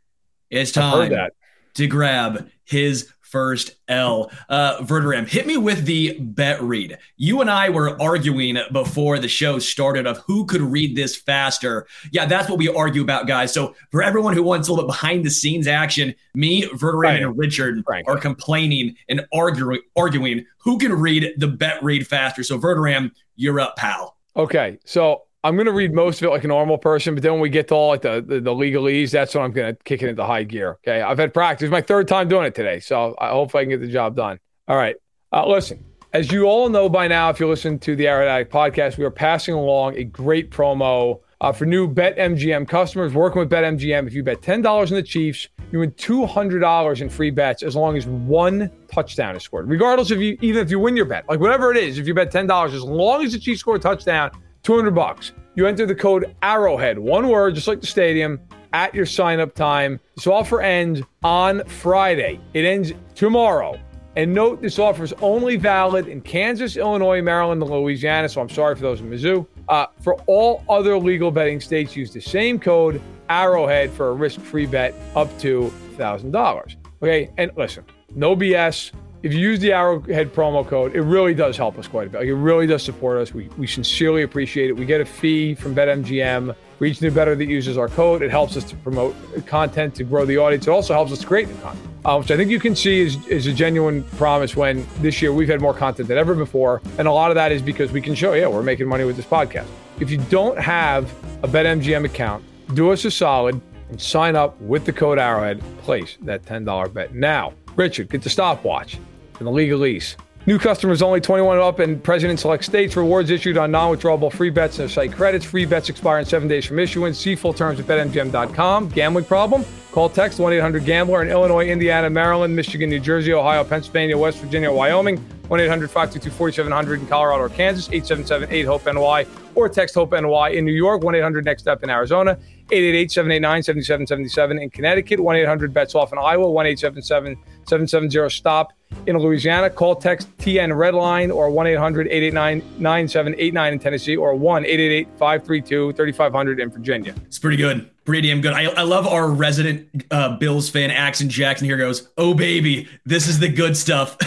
It's 0.49 0.71
time 0.71 1.29
to 1.75 1.87
grab 1.87 2.49
his 2.65 3.11
first 3.29 3.75
L. 3.87 4.31
Uh, 4.49 4.77
Verderame, 4.79 5.27
hit 5.27 5.47
me 5.47 5.57
with 5.57 5.85
the 5.85 6.17
bet 6.19 6.61
read. 6.61 6.97
You 7.17 7.41
and 7.41 7.49
I 7.49 7.69
were 7.69 8.01
arguing 8.01 8.57
before 8.71 9.19
the 9.19 9.27
show 9.27 9.59
started 9.59 10.07
of 10.07 10.17
who 10.19 10.45
could 10.45 10.61
read 10.61 10.95
this 10.95 11.15
faster. 11.15 11.87
Yeah, 12.11 12.25
that's 12.25 12.49
what 12.49 12.57
we 12.57 12.67
argue 12.67 13.01
about, 13.01 13.27
guys. 13.27 13.53
So 13.53 13.75
for 13.91 14.01
everyone 14.01 14.33
who 14.33 14.43
wants 14.43 14.67
a 14.67 14.71
little 14.71 14.85
bit 14.85 14.93
behind 14.93 15.25
the 15.25 15.29
scenes 15.29 15.67
action, 15.67 16.15
me, 16.33 16.63
Verderame, 16.63 17.01
right. 17.01 17.23
and 17.23 17.37
Richard 17.37 17.83
right. 17.87 18.03
are 18.07 18.17
complaining 18.17 18.95
and 19.07 19.25
arguing, 19.33 19.81
arguing 19.95 20.45
who 20.57 20.77
can 20.77 20.93
read 20.93 21.33
the 21.37 21.47
bet 21.47 21.81
read 21.83 22.07
faster. 22.07 22.43
So 22.43 22.59
Verderame, 22.59 23.11
you're 23.35 23.59
up, 23.59 23.75
pal. 23.75 24.17
Okay, 24.35 24.79
so 24.85 25.23
I'm 25.43 25.55
going 25.55 25.67
to 25.67 25.73
read 25.73 25.93
most 25.93 26.21
of 26.21 26.27
it 26.27 26.31
like 26.31 26.43
a 26.43 26.47
normal 26.47 26.77
person, 26.77 27.13
but 27.13 27.23
then 27.23 27.33
when 27.33 27.41
we 27.41 27.49
get 27.49 27.69
to 27.69 27.75
all 27.75 27.89
like 27.89 28.01
the, 28.01 28.21
the, 28.25 28.41
the 28.41 28.51
legalese, 28.51 29.11
that's 29.11 29.33
when 29.33 29.43
I'm 29.43 29.51
going 29.51 29.73
to 29.73 29.83
kick 29.83 30.03
it 30.03 30.09
into 30.09 30.25
high 30.25 30.43
gear. 30.43 30.71
Okay. 30.85 31.01
I've 31.01 31.17
had 31.17 31.33
practice. 31.33 31.65
It's 31.65 31.71
my 31.71 31.81
third 31.81 32.07
time 32.09 32.27
doing 32.27 32.45
it 32.45 32.55
today. 32.55 32.81
So 32.81 33.15
I 33.17 33.29
hope 33.29 33.55
I 33.55 33.61
can 33.61 33.69
get 33.69 33.79
the 33.79 33.87
job 33.87 34.17
done. 34.17 34.39
All 34.67 34.75
right. 34.75 34.97
Uh, 35.31 35.47
listen, 35.47 35.85
as 36.11 36.31
you 36.31 36.45
all 36.45 36.67
know 36.67 36.89
by 36.89 37.07
now, 37.07 37.29
if 37.29 37.39
you 37.39 37.47
listen 37.47 37.79
to 37.79 37.95
the 37.95 38.07
Arrowhead 38.07 38.49
podcast, 38.49 38.97
we 38.97 39.05
are 39.05 39.11
passing 39.11 39.53
along 39.53 39.95
a 39.95 40.03
great 40.03 40.51
promo 40.51 41.21
uh, 41.39 41.53
for 41.53 41.65
new 41.65 41.87
BetMGM 41.87 42.67
customers 42.67 43.13
working 43.13 43.39
with 43.39 43.49
BetMGM. 43.49 44.07
If 44.07 44.13
you 44.13 44.23
bet 44.23 44.41
$10 44.41 44.65
on 44.67 44.87
the 44.89 45.03
Chiefs, 45.03 45.47
you 45.71 45.79
win 45.79 45.91
$200 45.91 47.01
in 47.01 47.09
free 47.09 47.29
bets 47.29 47.63
as 47.63 47.75
long 47.75 47.95
as 47.95 48.05
one 48.07 48.69
touchdown 48.91 49.35
is 49.37 49.43
scored, 49.43 49.69
regardless 49.69 50.11
of 50.11 50.21
you, 50.21 50.37
even 50.41 50.61
if 50.61 50.69
you 50.69 50.79
win 50.79 50.97
your 50.97 51.05
bet, 51.05 51.29
like 51.29 51.39
whatever 51.39 51.71
it 51.71 51.77
is, 51.77 51.97
if 51.97 52.07
you 52.07 52.13
bet 52.13 52.31
$10, 52.31 52.73
as 52.73 52.83
long 52.83 53.23
as 53.23 53.31
the 53.31 53.39
Chiefs 53.39 53.61
score 53.61 53.75
a 53.75 53.79
touchdown, 53.79 54.31
200 54.63 54.91
bucks. 54.91 55.31
You 55.55 55.67
enter 55.67 55.85
the 55.85 55.95
code 55.95 56.35
Arrowhead, 56.41 56.97
one 56.97 57.27
word, 57.27 57.55
just 57.55 57.67
like 57.67 57.81
the 57.81 57.87
stadium, 57.87 58.39
at 58.73 58.93
your 58.93 59.05
sign 59.05 59.39
up 59.39 59.55
time. 59.55 59.99
This 60.15 60.27
offer 60.27 60.61
ends 60.61 61.01
on 61.23 61.63
Friday. 61.65 62.39
It 62.53 62.65
ends 62.65 62.93
tomorrow. 63.15 63.79
And 64.15 64.33
note 64.33 64.61
this 64.61 64.79
offer 64.79 65.03
is 65.03 65.13
only 65.21 65.55
valid 65.55 66.07
in 66.07 66.21
Kansas, 66.21 66.77
Illinois, 66.77 67.21
Maryland, 67.21 67.61
and 67.61 67.71
Louisiana. 67.71 68.27
So 68.27 68.41
I'm 68.41 68.49
sorry 68.49 68.75
for 68.75 68.81
those 68.81 69.01
in 69.01 69.09
Mizzou. 69.09 69.45
Uh, 69.67 69.87
for 70.01 70.15
all 70.27 70.63
other 70.67 70.97
legal 70.97 71.31
betting 71.31 71.59
states, 71.59 71.95
use 71.95 72.11
the 72.11 72.21
same 72.21 72.59
code 72.59 73.01
Arrowhead 73.29 73.91
for 73.91 74.09
a 74.09 74.13
risk 74.13 74.41
free 74.41 74.65
bet 74.65 74.93
up 75.15 75.37
to 75.39 75.71
$1,000. 75.95 76.75
Okay. 77.01 77.29
And 77.37 77.51
listen, 77.55 77.85
no 78.15 78.35
BS 78.35 78.91
if 79.21 79.33
you 79.33 79.39
use 79.39 79.59
the 79.59 79.73
Arrowhead 79.73 80.33
promo 80.33 80.65
code, 80.65 80.95
it 80.95 81.01
really 81.01 81.33
does 81.33 81.57
help 81.57 81.77
us 81.77 81.87
quite 81.87 82.07
a 82.07 82.09
bit. 82.09 82.19
Like, 82.19 82.27
it 82.27 82.35
really 82.35 82.65
does 82.65 82.83
support 82.83 83.17
us. 83.17 83.33
We, 83.33 83.49
we 83.57 83.67
sincerely 83.67 84.21
appreciate 84.21 84.69
it. 84.69 84.73
We 84.73 84.85
get 84.85 85.01
a 85.01 85.05
fee 85.05 85.55
from 85.55 85.75
BetMGM 85.75 86.55
for 86.77 86.85
each 86.85 87.01
new 87.01 87.11
better 87.11 87.35
that 87.35 87.45
uses 87.45 87.77
our 87.77 87.89
code. 87.89 88.21
It 88.21 88.31
helps 88.31 88.55
us 88.55 88.63
to 88.65 88.77
promote 88.77 89.15
content, 89.45 89.93
to 89.95 90.05
grow 90.05 90.25
the 90.25 90.37
audience. 90.37 90.67
It 90.67 90.71
also 90.71 90.93
helps 90.93 91.11
us 91.11 91.19
to 91.19 91.27
create 91.27 91.49
new 91.49 91.55
content, 91.55 91.87
uh, 92.05 92.17
which 92.17 92.31
I 92.31 92.37
think 92.37 92.49
you 92.49 92.61
can 92.61 92.75
see 92.75 93.01
is, 93.01 93.27
is 93.27 93.45
a 93.47 93.53
genuine 93.53 94.03
promise 94.15 94.55
when 94.55 94.87
this 94.99 95.21
year 95.21 95.33
we've 95.33 95.49
had 95.49 95.59
more 95.59 95.73
content 95.73 96.07
than 96.07 96.17
ever 96.17 96.33
before. 96.33 96.81
And 96.97 97.05
a 97.05 97.11
lot 97.11 97.29
of 97.29 97.35
that 97.35 97.51
is 97.51 97.61
because 97.61 97.91
we 97.91 97.99
can 97.99 98.15
show, 98.15 98.33
yeah, 98.33 98.47
we're 98.47 98.63
making 98.63 98.87
money 98.87 99.03
with 99.03 99.17
this 99.17 99.25
podcast. 99.25 99.67
If 99.99 100.09
you 100.09 100.17
don't 100.29 100.57
have 100.57 101.13
a 101.43 101.47
BetMGM 101.47 102.05
account, 102.05 102.45
do 102.73 102.91
us 102.91 103.03
a 103.03 103.11
solid 103.11 103.59
and 103.89 103.99
sign 103.99 104.37
up 104.37 104.59
with 104.61 104.85
the 104.85 104.93
code 104.93 105.19
Arrowhead. 105.19 105.61
Place 105.79 106.17
that 106.21 106.43
$10 106.43 106.93
bet. 106.93 107.13
Now, 107.13 107.53
Richard, 107.75 108.09
get 108.09 108.21
the 108.21 108.29
stopwatch 108.29 108.95
and 109.39 109.47
the 109.47 109.51
legalese. 109.51 110.15
New 110.45 110.57
customers 110.57 111.01
only 111.01 111.21
21 111.21 111.59
up 111.59 111.79
and 111.79 112.01
President 112.03 112.39
Select 112.39 112.63
States. 112.63 112.95
Rewards 112.95 113.29
issued 113.29 113.57
on 113.57 113.71
non-withdrawable 113.71 114.31
free 114.31 114.49
bets 114.49 114.79
and 114.79 114.89
site 114.89 115.11
credits. 115.11 115.45
Free 115.45 115.65
bets 115.65 115.89
expire 115.89 116.19
in 116.19 116.25
seven 116.25 116.47
days 116.47 116.65
from 116.65 116.79
issuance. 116.79 117.19
See 117.19 117.35
full 117.35 117.53
terms 117.53 117.79
at 117.79 117.85
BetMGM.com. 117.85 118.89
Gambling 118.89 119.25
problem? 119.25 119.65
Call 119.91 120.09
text 120.09 120.39
1-800-GAMBLER 120.39 121.23
in 121.23 121.29
Illinois, 121.29 121.67
Indiana, 121.67 122.09
Maryland, 122.09 122.55
Michigan, 122.55 122.89
New 122.89 122.99
Jersey, 122.99 123.33
Ohio, 123.33 123.63
Pennsylvania, 123.63 124.17
West 124.17 124.39
Virginia, 124.39 124.71
Wyoming. 124.71 125.17
1-800-522-4700 125.49 126.99
in 126.99 127.07
Colorado 127.07 127.43
or 127.43 127.49
Kansas. 127.49 127.87
877-8-HOPE-NY 127.89 129.25
or 129.55 129.67
text 129.67 129.95
HOPE-NY 129.95 130.49
in 130.49 130.63
New 130.63 130.71
York. 130.71 131.01
1-800-NEXT-STEP 131.01 131.83
in 131.83 131.89
Arizona. 131.89 132.39
888-789-7777 132.69 134.61
in 134.61 134.69
Connecticut, 134.69 135.19
1-800-BETS-OFF 135.19 136.13
in 136.13 136.19
Iowa, 136.19 136.45
1-877-770-STOP 136.47 138.71
in 139.07 139.17
Louisiana. 139.17 139.69
Call 139.69 139.95
text 139.95 140.29
TN 140.37 140.71
Redline 140.71 141.35
or 141.35 141.49
1-800-889-9789 141.49 143.71
in 143.71 143.79
Tennessee 143.79 144.15
or 144.15 144.35
1-888-532-3500 144.35 146.59
in 146.59 146.69
Virginia. 146.69 147.15
It's 147.25 147.39
pretty 147.39 147.57
good. 147.57 147.89
Pretty 148.05 148.27
damn 148.27 148.41
good. 148.41 148.53
I, 148.53 148.65
I 148.65 148.83
love 148.83 149.05
our 149.05 149.29
resident 149.29 149.87
uh, 150.09 150.37
Bills 150.37 150.69
fan, 150.69 150.89
Axon 150.89 151.29
Jackson. 151.29 151.65
Here 151.65 151.77
goes, 151.77 152.09
oh 152.17 152.33
baby, 152.33 152.87
this 153.05 153.27
is 153.27 153.37
the 153.39 153.49
good 153.49 153.77
stuff. 153.77 154.17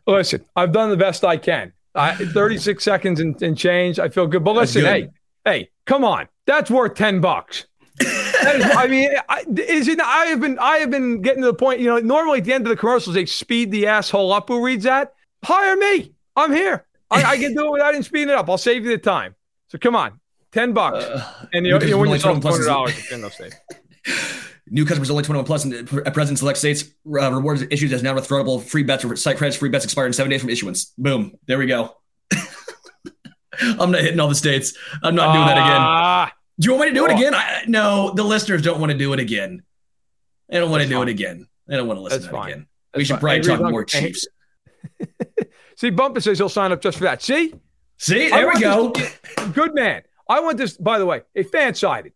listen, 0.06 0.44
I've 0.56 0.72
done 0.72 0.90
the 0.90 0.96
best 0.96 1.24
I 1.24 1.36
can. 1.36 1.72
I, 1.94 2.14
36 2.14 2.84
seconds 2.84 3.20
and, 3.20 3.40
and, 3.42 3.56
change. 3.56 3.98
I 3.98 4.08
feel 4.08 4.26
good. 4.26 4.44
But 4.44 4.56
listen, 4.56 4.84
hey, 4.84 5.08
hey, 5.44 5.70
come 5.86 6.04
on. 6.04 6.28
That's 6.46 6.70
worth 6.70 6.94
10 6.94 7.20
bucks. 7.20 7.66
is, 8.00 8.06
I 8.76 8.86
mean, 8.86 9.10
I, 9.28 9.44
is 9.56 9.88
it? 9.88 9.98
I 10.00 10.26
have 10.26 10.40
been, 10.40 10.58
I 10.58 10.76
have 10.78 10.90
been 10.90 11.22
getting 11.22 11.42
to 11.42 11.48
the 11.48 11.54
point. 11.54 11.80
You 11.80 11.86
know, 11.86 11.98
normally 11.98 12.38
at 12.38 12.44
the 12.44 12.52
end 12.52 12.66
of 12.66 12.70
the 12.70 12.76
commercials, 12.76 13.14
they 13.14 13.24
speed 13.24 13.70
the 13.70 13.86
asshole 13.86 14.32
up. 14.32 14.48
Who 14.48 14.62
reads 14.62 14.84
that? 14.84 15.14
Hire 15.42 15.76
me. 15.76 16.12
I'm 16.36 16.52
here. 16.52 16.86
I, 17.10 17.22
I 17.22 17.38
can 17.38 17.54
do 17.54 17.66
it 17.66 17.72
without 17.72 17.90
even 17.90 18.02
speeding 18.02 18.30
it 18.30 18.34
up. 18.34 18.50
I'll 18.50 18.58
save 18.58 18.84
you 18.84 18.90
the 18.90 18.98
time. 18.98 19.34
So 19.68 19.78
come 19.78 19.96
on, 19.96 20.20
10 20.52 20.72
bucks, 20.72 21.04
uh, 21.04 21.46
and 21.52 21.66
you, 21.66 21.78
you 21.80 21.98
win 21.98 22.10
yourself 22.10 22.38
$200 22.38 22.88
at 22.88 22.92
Findle 22.94 23.30
State. 23.30 23.54
New 24.68 24.84
customers 24.84 25.10
only 25.10 25.22
21 25.22 25.44
plus 25.44 25.64
and 25.64 25.88
present 26.12 26.38
select 26.38 26.58
states. 26.58 26.84
Uh, 27.06 27.32
rewards 27.32 27.62
issued 27.70 27.92
as 27.92 28.02
now 28.02 28.14
withdrawable 28.14 28.60
free 28.60 28.82
bets 28.82 29.04
or 29.04 29.14
site 29.14 29.36
credits. 29.36 29.56
Free 29.56 29.68
bets 29.68 29.84
expire 29.84 30.06
in 30.06 30.12
seven 30.12 30.28
days 30.28 30.40
from 30.40 30.50
issuance. 30.50 30.86
Boom. 30.98 31.36
There 31.46 31.58
we 31.58 31.66
go. 31.66 31.96
I'm 33.60 33.90
not 33.90 34.00
hitting 34.00 34.20
all 34.20 34.28
the 34.28 34.34
states. 34.34 34.74
I'm 35.02 35.14
not 35.14 35.32
doing 35.32 35.46
that 35.46 35.58
again. 35.58 35.80
Ah. 35.80 36.32
Do 36.58 36.66
you 36.66 36.74
want 36.74 36.88
me 36.88 36.88
to 36.90 36.94
do 36.94 37.04
it 37.06 37.12
again? 37.12 37.34
I, 37.34 37.64
no, 37.66 38.12
the 38.14 38.24
listeners 38.24 38.62
don't 38.62 38.80
want 38.80 38.92
to 38.92 38.98
do 38.98 39.12
it 39.12 39.20
again. 39.20 39.62
They 40.48 40.58
don't 40.58 40.70
want 40.70 40.82
to 40.82 40.88
do 40.88 40.96
fine. 40.96 41.08
it 41.08 41.10
again. 41.10 41.48
They 41.66 41.76
don't 41.76 41.86
want 41.86 41.98
to 41.98 42.02
listen 42.02 42.20
That's 42.20 42.30
to 42.30 42.36
fine. 42.36 42.48
it 42.48 42.52
again. 42.52 42.66
That's 42.92 42.98
we 43.00 43.04
should 43.04 43.20
fine. 43.20 43.42
probably 43.42 43.64
talk 43.64 43.70
more 43.70 43.84
Chiefs. 43.84 44.26
See, 45.76 45.90
Bumper 45.90 46.20
says 46.20 46.38
he'll 46.38 46.48
sign 46.48 46.72
up 46.72 46.80
just 46.80 46.98
for 46.98 47.04
that. 47.04 47.22
See? 47.22 47.52
See, 47.98 48.30
there 48.30 48.48
we 48.48 48.60
go. 48.60 48.92
This, 48.92 49.18
good 49.52 49.74
man. 49.74 50.02
I 50.28 50.40
want 50.40 50.56
this, 50.56 50.76
by 50.76 50.98
the 50.98 51.06
way, 51.06 51.22
a 51.34 51.44
FanSided 51.44 52.12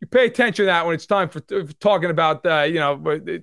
you 0.00 0.06
pay 0.06 0.26
attention 0.26 0.64
to 0.64 0.66
that 0.66 0.86
when 0.86 0.94
it's 0.94 1.06
time 1.06 1.28
for, 1.28 1.40
for 1.40 1.72
talking 1.74 2.10
about 2.10 2.44
uh, 2.46 2.62
you 2.62 2.80
know 2.80 2.92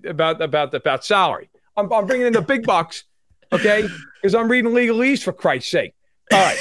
about 0.08 0.42
about 0.42 0.74
about 0.74 1.06
salary. 1.06 1.50
I'm, 1.76 1.92
I'm 1.94 2.08
bringing 2.08 2.28
in 2.28 2.34
the 2.34 2.42
big 2.42 2.66
bucks, 2.66 3.04
okay? 3.52 3.88
Because 4.22 4.34
I'm 4.34 4.50
reading 4.50 4.72
legalese 4.72 5.22
for 5.22 5.32
Christ's 5.32 5.72
sake. 5.72 5.94
All 6.32 6.40
right, 6.40 6.58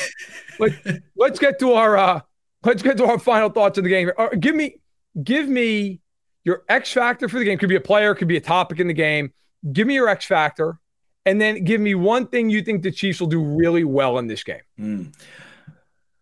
Let, 0.58 1.02
let's 1.16 1.38
get 1.38 1.58
to 1.60 1.72
our 1.72 1.96
uh, 1.96 2.20
let's 2.64 2.82
get 2.82 2.96
to 2.98 3.04
our 3.06 3.18
final 3.18 3.48
thoughts 3.48 3.78
on 3.78 3.84
the 3.84 3.90
game. 3.90 4.10
Uh, 4.16 4.28
give 4.28 4.54
me 4.54 4.76
give 5.22 5.48
me 5.48 6.00
your 6.44 6.62
X 6.68 6.92
factor 6.92 7.28
for 7.28 7.38
the 7.38 7.44
game. 7.44 7.58
Could 7.58 7.68
be 7.68 7.76
a 7.76 7.80
player, 7.80 8.14
could 8.14 8.28
be 8.28 8.36
a 8.36 8.40
topic 8.40 8.80
in 8.80 8.86
the 8.86 8.94
game. 8.94 9.32
Give 9.72 9.86
me 9.86 9.94
your 9.94 10.08
X 10.08 10.26
factor, 10.26 10.78
and 11.24 11.40
then 11.40 11.64
give 11.64 11.80
me 11.80 11.94
one 11.94 12.28
thing 12.28 12.50
you 12.50 12.62
think 12.62 12.82
the 12.82 12.92
Chiefs 12.92 13.20
will 13.20 13.26
do 13.26 13.42
really 13.42 13.84
well 13.84 14.18
in 14.18 14.26
this 14.26 14.44
game. 14.44 14.60
Mm. 14.78 15.14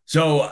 So 0.07 0.51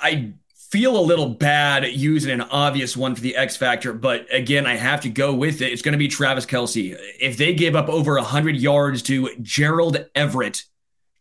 I 0.00 0.32
feel 0.70 0.98
a 0.98 1.00
little 1.00 1.28
bad 1.28 1.84
using 1.92 2.32
an 2.32 2.40
obvious 2.40 2.96
one 2.96 3.14
for 3.14 3.20
the 3.20 3.36
X 3.36 3.56
factor, 3.56 3.92
but 3.92 4.26
again, 4.32 4.66
I 4.66 4.74
have 4.74 5.00
to 5.02 5.08
go 5.08 5.32
with 5.32 5.60
it. 5.60 5.72
It's 5.72 5.82
going 5.82 5.92
to 5.92 5.98
be 5.98 6.08
Travis 6.08 6.46
Kelce. 6.46 6.98
If 7.20 7.36
they 7.36 7.54
give 7.54 7.76
up 7.76 7.88
over 7.88 8.14
100 8.16 8.56
yards 8.56 9.00
to 9.02 9.30
Gerald 9.40 10.04
Everett, 10.14 10.64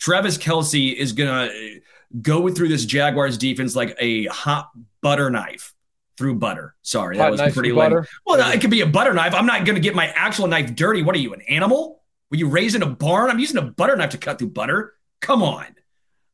Travis 0.04 0.38
Kelce 0.38 0.94
is 0.94 1.14
going 1.14 1.50
to 1.50 1.80
go 2.22 2.50
through 2.50 2.68
this 2.68 2.84
Jaguars 2.84 3.38
defense 3.38 3.74
like 3.74 3.96
a 4.00 4.26
hot 4.26 4.70
butter 5.02 5.30
knife 5.30 5.74
through 6.18 6.36
butter. 6.36 6.76
Sorry, 6.82 7.16
that 7.16 7.24
hot 7.24 7.32
was 7.32 7.54
pretty 7.54 7.72
lame. 7.72 8.04
Well, 8.26 8.52
it 8.52 8.60
could 8.60 8.70
be 8.70 8.82
a 8.82 8.86
butter 8.86 9.14
knife. 9.14 9.34
I'm 9.34 9.46
not 9.46 9.64
going 9.64 9.76
to 9.76 9.82
get 9.82 9.96
my 9.96 10.08
actual 10.08 10.48
knife 10.48 10.76
dirty. 10.76 11.04
What 11.04 11.16
are 11.16 11.20
you, 11.20 11.34
an 11.34 11.42
animal? 11.44 12.02
Were 12.30 12.36
you 12.36 12.50
raised 12.50 12.76
in 12.76 12.84
a 12.84 12.90
barn? 12.90 13.30
I'm 13.30 13.40
using 13.40 13.58
a 13.58 13.62
butter 13.62 13.96
knife 13.96 14.10
to 14.10 14.18
cut 14.18 14.40
through 14.40 14.50
butter. 14.50 14.94
Come 15.22 15.42
on. 15.42 15.68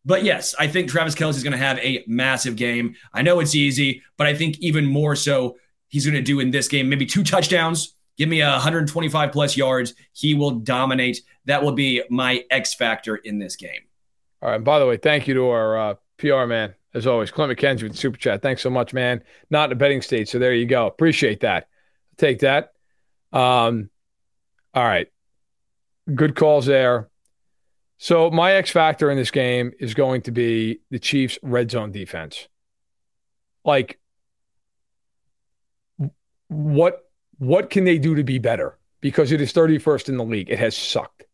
But 0.03 0.23
yes, 0.23 0.55
I 0.57 0.65
think 0.65 0.89
Travis 0.89 1.13
Kelce 1.13 1.35
is 1.35 1.43
going 1.43 1.51
to 1.51 1.59
have 1.59 1.77
a 1.77 2.03
massive 2.07 2.55
game. 2.55 2.95
I 3.13 3.21
know 3.21 3.39
it's 3.39 3.53
easy, 3.53 4.01
but 4.17 4.25
I 4.25 4.33
think 4.33 4.57
even 4.57 4.87
more 4.87 5.15
so, 5.15 5.57
he's 5.89 6.05
going 6.05 6.15
to 6.15 6.23
do 6.23 6.39
in 6.39 6.49
this 6.49 6.67
game 6.67 6.89
maybe 6.89 7.05
two 7.05 7.23
touchdowns. 7.23 7.93
Give 8.19 8.27
me 8.27 8.41
a 8.41 8.49
125 8.49 9.31
plus 9.31 9.55
yards. 9.55 9.93
He 10.11 10.33
will 10.35 10.51
dominate. 10.51 11.21
That 11.45 11.63
will 11.63 11.71
be 11.71 12.03
my 12.09 12.43
X 12.51 12.73
factor 12.73 13.15
in 13.15 13.39
this 13.39 13.55
game. 13.55 13.79
All 14.41 14.49
right. 14.49 14.57
And 14.57 14.65
by 14.65 14.77
the 14.77 14.85
way, 14.85 14.97
thank 14.97 15.25
you 15.25 15.33
to 15.35 15.47
our 15.47 15.77
uh, 15.77 15.93
PR 16.17 16.45
man, 16.45 16.75
as 16.93 17.07
always, 17.07 17.31
Clint 17.31 17.57
McKenzie 17.57 17.83
with 17.83 17.95
Super 17.95 18.17
Chat. 18.17 18.41
Thanks 18.41 18.61
so 18.61 18.69
much, 18.69 18.93
man. 18.93 19.23
Not 19.49 19.69
in 19.69 19.71
a 19.71 19.75
betting 19.75 20.01
state. 20.01 20.27
So 20.27 20.37
there 20.37 20.53
you 20.53 20.65
go. 20.65 20.85
Appreciate 20.85 21.39
that. 21.39 21.69
Take 22.17 22.39
that. 22.39 22.73
Um, 23.31 23.89
all 24.73 24.83
right. 24.83 25.07
Good 26.13 26.35
calls 26.35 26.65
there. 26.65 27.09
So 27.99 28.29
my 28.31 28.51
X 28.51 28.69
factor 28.69 29.09
in 29.09 29.17
this 29.17 29.31
game 29.31 29.71
is 29.79 29.93
going 29.93 30.23
to 30.23 30.31
be 30.31 30.81
the 30.89 30.99
Chiefs' 30.99 31.39
red 31.41 31.71
zone 31.71 31.93
defense. 31.93 32.49
Like, 33.63 33.97
what 36.49 37.08
what 37.39 37.69
can 37.69 37.85
they 37.85 37.97
do 37.97 38.15
to 38.15 38.23
be 38.23 38.37
better? 38.37 38.77
Because 39.01 39.31
it 39.31 39.41
is 39.41 39.51
31st 39.51 40.09
in 40.09 40.17
the 40.17 40.23
league. 40.23 40.49
It 40.49 40.59
has 40.59 40.75
sucked. 40.75 41.25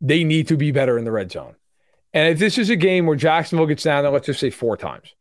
They 0.00 0.24
need 0.24 0.48
to 0.48 0.56
be 0.56 0.72
better 0.72 0.98
in 0.98 1.04
the 1.04 1.12
red 1.12 1.30
zone. 1.30 1.54
And 2.12 2.32
if 2.32 2.38
this 2.38 2.58
is 2.58 2.70
a 2.70 2.76
game 2.76 3.06
where 3.06 3.16
Jacksonville 3.16 3.66
gets 3.66 3.84
down 3.84 4.02
there, 4.02 4.10
let's 4.10 4.26
just 4.26 4.40
say 4.40 4.50
four 4.50 4.76
times, 4.76 5.14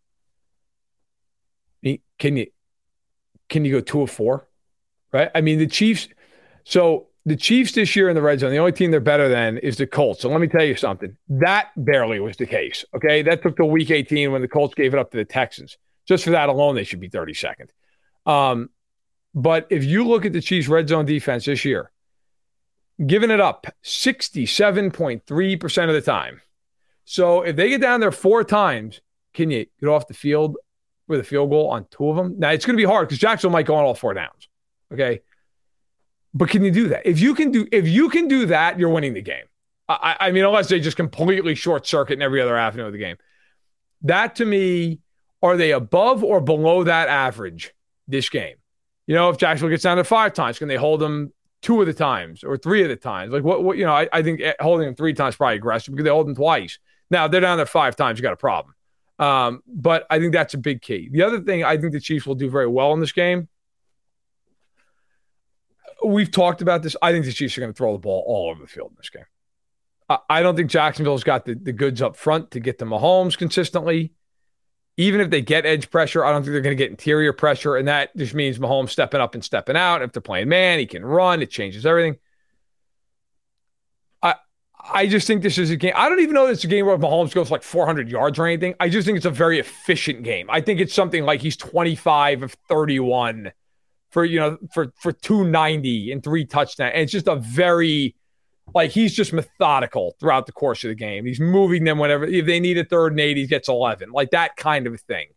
can 2.17 2.35
you 2.35 2.47
can 3.47 3.65
you 3.65 3.71
go 3.71 3.81
two 3.81 4.01
of 4.01 4.11
four? 4.11 4.47
Right? 5.11 5.29
I 5.33 5.41
mean, 5.41 5.59
the 5.59 5.67
Chiefs. 5.67 6.07
So 6.63 7.07
the 7.25 7.35
Chiefs 7.35 7.73
this 7.73 7.95
year 7.95 8.09
in 8.09 8.15
the 8.15 8.21
red 8.21 8.39
zone, 8.39 8.51
the 8.51 8.57
only 8.57 8.71
team 8.71 8.91
they're 8.91 8.99
better 8.99 9.27
than 9.27 9.57
is 9.57 9.77
the 9.77 9.87
Colts. 9.87 10.21
So 10.21 10.29
let 10.29 10.39
me 10.39 10.47
tell 10.47 10.63
you 10.63 10.75
something. 10.75 11.15
That 11.29 11.69
barely 11.75 12.19
was 12.19 12.37
the 12.37 12.45
case. 12.45 12.85
Okay. 12.95 13.21
That 13.21 13.41
took 13.41 13.57
till 13.57 13.69
week 13.69 13.91
18 13.91 14.31
when 14.31 14.41
the 14.41 14.47
Colts 14.47 14.75
gave 14.75 14.93
it 14.93 14.99
up 14.99 15.11
to 15.11 15.17
the 15.17 15.25
Texans. 15.25 15.77
Just 16.07 16.23
for 16.23 16.31
that 16.31 16.49
alone, 16.49 16.75
they 16.75 16.83
should 16.83 16.99
be 16.99 17.09
32nd. 17.09 17.69
Um, 18.25 18.69
but 19.33 19.67
if 19.69 19.83
you 19.83 20.07
look 20.07 20.25
at 20.25 20.33
the 20.33 20.41
Chiefs' 20.41 20.67
red 20.67 20.89
zone 20.89 21.05
defense 21.05 21.45
this 21.45 21.65
year, 21.65 21.91
giving 23.05 23.31
it 23.31 23.39
up 23.39 23.67
67.3% 23.83 25.87
of 25.87 25.93
the 25.93 26.01
time. 26.01 26.41
So 27.05 27.41
if 27.41 27.55
they 27.55 27.69
get 27.69 27.81
down 27.81 28.01
there 28.01 28.11
four 28.11 28.43
times, 28.43 29.01
can 29.33 29.51
you 29.51 29.65
get 29.79 29.87
off 29.87 30.07
the 30.07 30.13
field 30.13 30.57
with 31.07 31.19
a 31.19 31.23
field 31.23 31.49
goal 31.49 31.69
on 31.69 31.87
two 31.89 32.09
of 32.09 32.15
them? 32.15 32.35
Now 32.37 32.51
it's 32.51 32.65
going 32.65 32.77
to 32.77 32.81
be 32.81 32.87
hard 32.87 33.07
because 33.07 33.19
Jacksonville 33.19 33.53
might 33.53 33.65
go 33.65 33.75
on 33.75 33.85
all 33.85 33.95
four 33.95 34.13
downs. 34.13 34.47
Okay. 34.93 35.21
But 36.33 36.49
can 36.49 36.63
you 36.63 36.71
do 36.71 36.89
that? 36.89 37.05
If 37.05 37.19
you 37.19 37.33
can 37.33 37.51
do 37.51 37.67
if 37.71 37.87
you 37.87 38.09
can 38.09 38.27
do 38.27 38.47
that, 38.47 38.77
you're 38.77 38.89
winning 38.89 39.13
the 39.13 39.21
game. 39.21 39.45
I, 39.87 40.17
I 40.19 40.31
mean, 40.31 40.45
unless 40.45 40.69
they 40.69 40.79
just 40.79 40.97
completely 40.97 41.55
short 41.55 41.87
circuit 41.87 42.13
in 42.13 42.21
every 42.21 42.41
other 42.41 42.55
avenue 42.55 42.85
of 42.85 42.91
the 42.91 42.99
game. 42.99 43.17
That 44.03 44.35
to 44.35 44.45
me, 44.45 44.99
are 45.41 45.57
they 45.57 45.71
above 45.71 46.23
or 46.23 46.41
below 46.41 46.83
that 46.83 47.07
average 47.07 47.73
this 48.07 48.29
game? 48.29 48.57
You 49.09 49.15
know, 49.15 49.29
if 49.29 49.37
Jacksonville 49.37 49.71
gets 49.71 49.81
down 49.81 49.97
to 49.97 50.03
five 50.03 50.33
times, 50.33 50.59
can 50.59 50.67
they 50.67 50.75
hold 50.75 50.99
them 50.99 51.33
two 51.63 51.81
of 51.81 51.87
the 51.87 51.93
times 51.93 52.43
or 52.43 52.57
three 52.57 52.83
of 52.83 52.89
the 52.89 52.95
times? 52.95 53.33
Like 53.33 53.43
what? 53.43 53.63
what 53.63 53.75
you 53.75 53.83
know, 53.83 53.93
I, 53.93 54.07
I 54.13 54.21
think 54.21 54.39
holding 54.59 54.85
them 54.85 54.95
three 54.95 55.13
times 55.13 55.35
probably 55.35 55.55
aggressive 55.55 55.93
because 55.93 56.03
they 56.03 56.11
hold 56.11 56.27
them 56.27 56.35
twice. 56.35 56.77
Now 57.09 57.27
they're 57.27 57.41
down 57.41 57.57
there 57.57 57.65
five 57.65 57.95
times, 57.95 58.19
you 58.19 58.23
got 58.23 58.33
a 58.33 58.37
problem. 58.37 58.75
Um, 59.17 59.63
but 59.67 60.05
I 60.11 60.19
think 60.19 60.31
that's 60.31 60.53
a 60.53 60.59
big 60.59 60.83
key. 60.83 61.09
The 61.11 61.23
other 61.23 61.41
thing 61.41 61.63
I 61.63 61.75
think 61.77 61.91
the 61.91 61.99
Chiefs 61.99 62.27
will 62.27 62.35
do 62.35 62.51
very 62.51 62.67
well 62.67 62.93
in 62.93 62.99
this 62.99 63.11
game 63.11 63.49
we've 66.03 66.31
talked 66.31 66.61
about 66.61 66.83
this. 66.83 66.95
I 67.01 67.11
think 67.11 67.25
the 67.25 67.31
Chiefs 67.31 67.57
are 67.57 67.61
going 67.61 67.73
to 67.73 67.77
throw 67.77 67.93
the 67.93 67.99
ball 67.99 68.23
all 68.25 68.49
over 68.49 68.61
the 68.61 68.67
field 68.67 68.91
in 68.91 68.97
this 68.97 69.09
game. 69.09 69.25
I 70.27 70.41
don't 70.41 70.55
think 70.55 70.71
Jacksonville's 70.71 71.23
got 71.23 71.45
the, 71.45 71.53
the 71.53 71.71
goods 71.71 72.01
up 72.01 72.15
front 72.15 72.49
to 72.51 72.59
get 72.59 72.79
to 72.79 72.85
Mahomes 72.85 73.37
consistently. 73.37 74.13
Even 74.99 75.21
if 75.21 75.29
they 75.29 75.41
get 75.41 75.65
edge 75.65 75.89
pressure, 75.89 76.25
I 76.25 76.31
don't 76.33 76.43
think 76.43 76.51
they're 76.51 76.61
going 76.61 76.75
to 76.75 76.83
get 76.83 76.91
interior 76.91 77.31
pressure. 77.31 77.77
And 77.77 77.87
that 77.87 78.15
just 78.17 78.33
means 78.33 78.59
Mahomes 78.59 78.89
stepping 78.89 79.21
up 79.21 79.33
and 79.33 79.41
stepping 79.41 79.77
out. 79.77 80.01
If 80.01 80.11
they're 80.11 80.21
playing 80.21 80.49
man, 80.49 80.77
he 80.77 80.85
can 80.85 81.05
run. 81.05 81.41
It 81.41 81.49
changes 81.49 81.85
everything. 81.85 82.17
I 84.21 84.35
I 84.91 85.07
just 85.07 85.25
think 85.25 85.41
this 85.41 85.57
is 85.57 85.69
a 85.69 85.77
game. 85.77 85.93
I 85.95 86.09
don't 86.09 86.19
even 86.19 86.33
know 86.33 86.47
if 86.47 86.51
it's 86.51 86.65
a 86.65 86.67
game 86.67 86.85
where 86.85 86.97
Mahomes 86.97 87.33
goes 87.33 87.49
like 87.49 87.63
400 87.63 88.09
yards 88.09 88.37
or 88.37 88.45
anything. 88.45 88.75
I 88.81 88.89
just 88.89 89.05
think 89.05 89.15
it's 89.15 89.25
a 89.25 89.31
very 89.31 89.57
efficient 89.57 90.23
game. 90.23 90.49
I 90.49 90.59
think 90.59 90.81
it's 90.81 90.93
something 90.93 91.23
like 91.23 91.39
he's 91.39 91.55
25 91.55 92.43
of 92.43 92.51
31 92.67 93.53
for 94.11 94.25
you 94.25 94.37
know 94.37 94.57
for 94.73 94.91
for 94.99 95.13
290 95.13 96.11
and 96.11 96.21
three 96.21 96.43
touchdowns. 96.43 96.91
And 96.93 97.03
it's 97.03 97.13
just 97.13 97.29
a 97.29 97.37
very 97.37 98.15
like 98.73 98.91
he's 98.91 99.13
just 99.13 99.33
methodical 99.33 100.15
throughout 100.19 100.45
the 100.45 100.51
course 100.51 100.83
of 100.83 100.89
the 100.89 100.95
game. 100.95 101.25
He's 101.25 101.39
moving 101.39 101.83
them 101.83 101.97
whenever 101.97 102.25
if 102.25 102.45
they 102.45 102.59
need 102.59 102.77
a 102.77 102.85
third 102.85 103.13
and 103.13 103.19
eight, 103.19 103.37
he 103.37 103.47
gets 103.47 103.69
11, 103.69 104.11
like 104.11 104.31
that 104.31 104.55
kind 104.55 104.87
of 104.87 104.99
thing. 105.01 105.27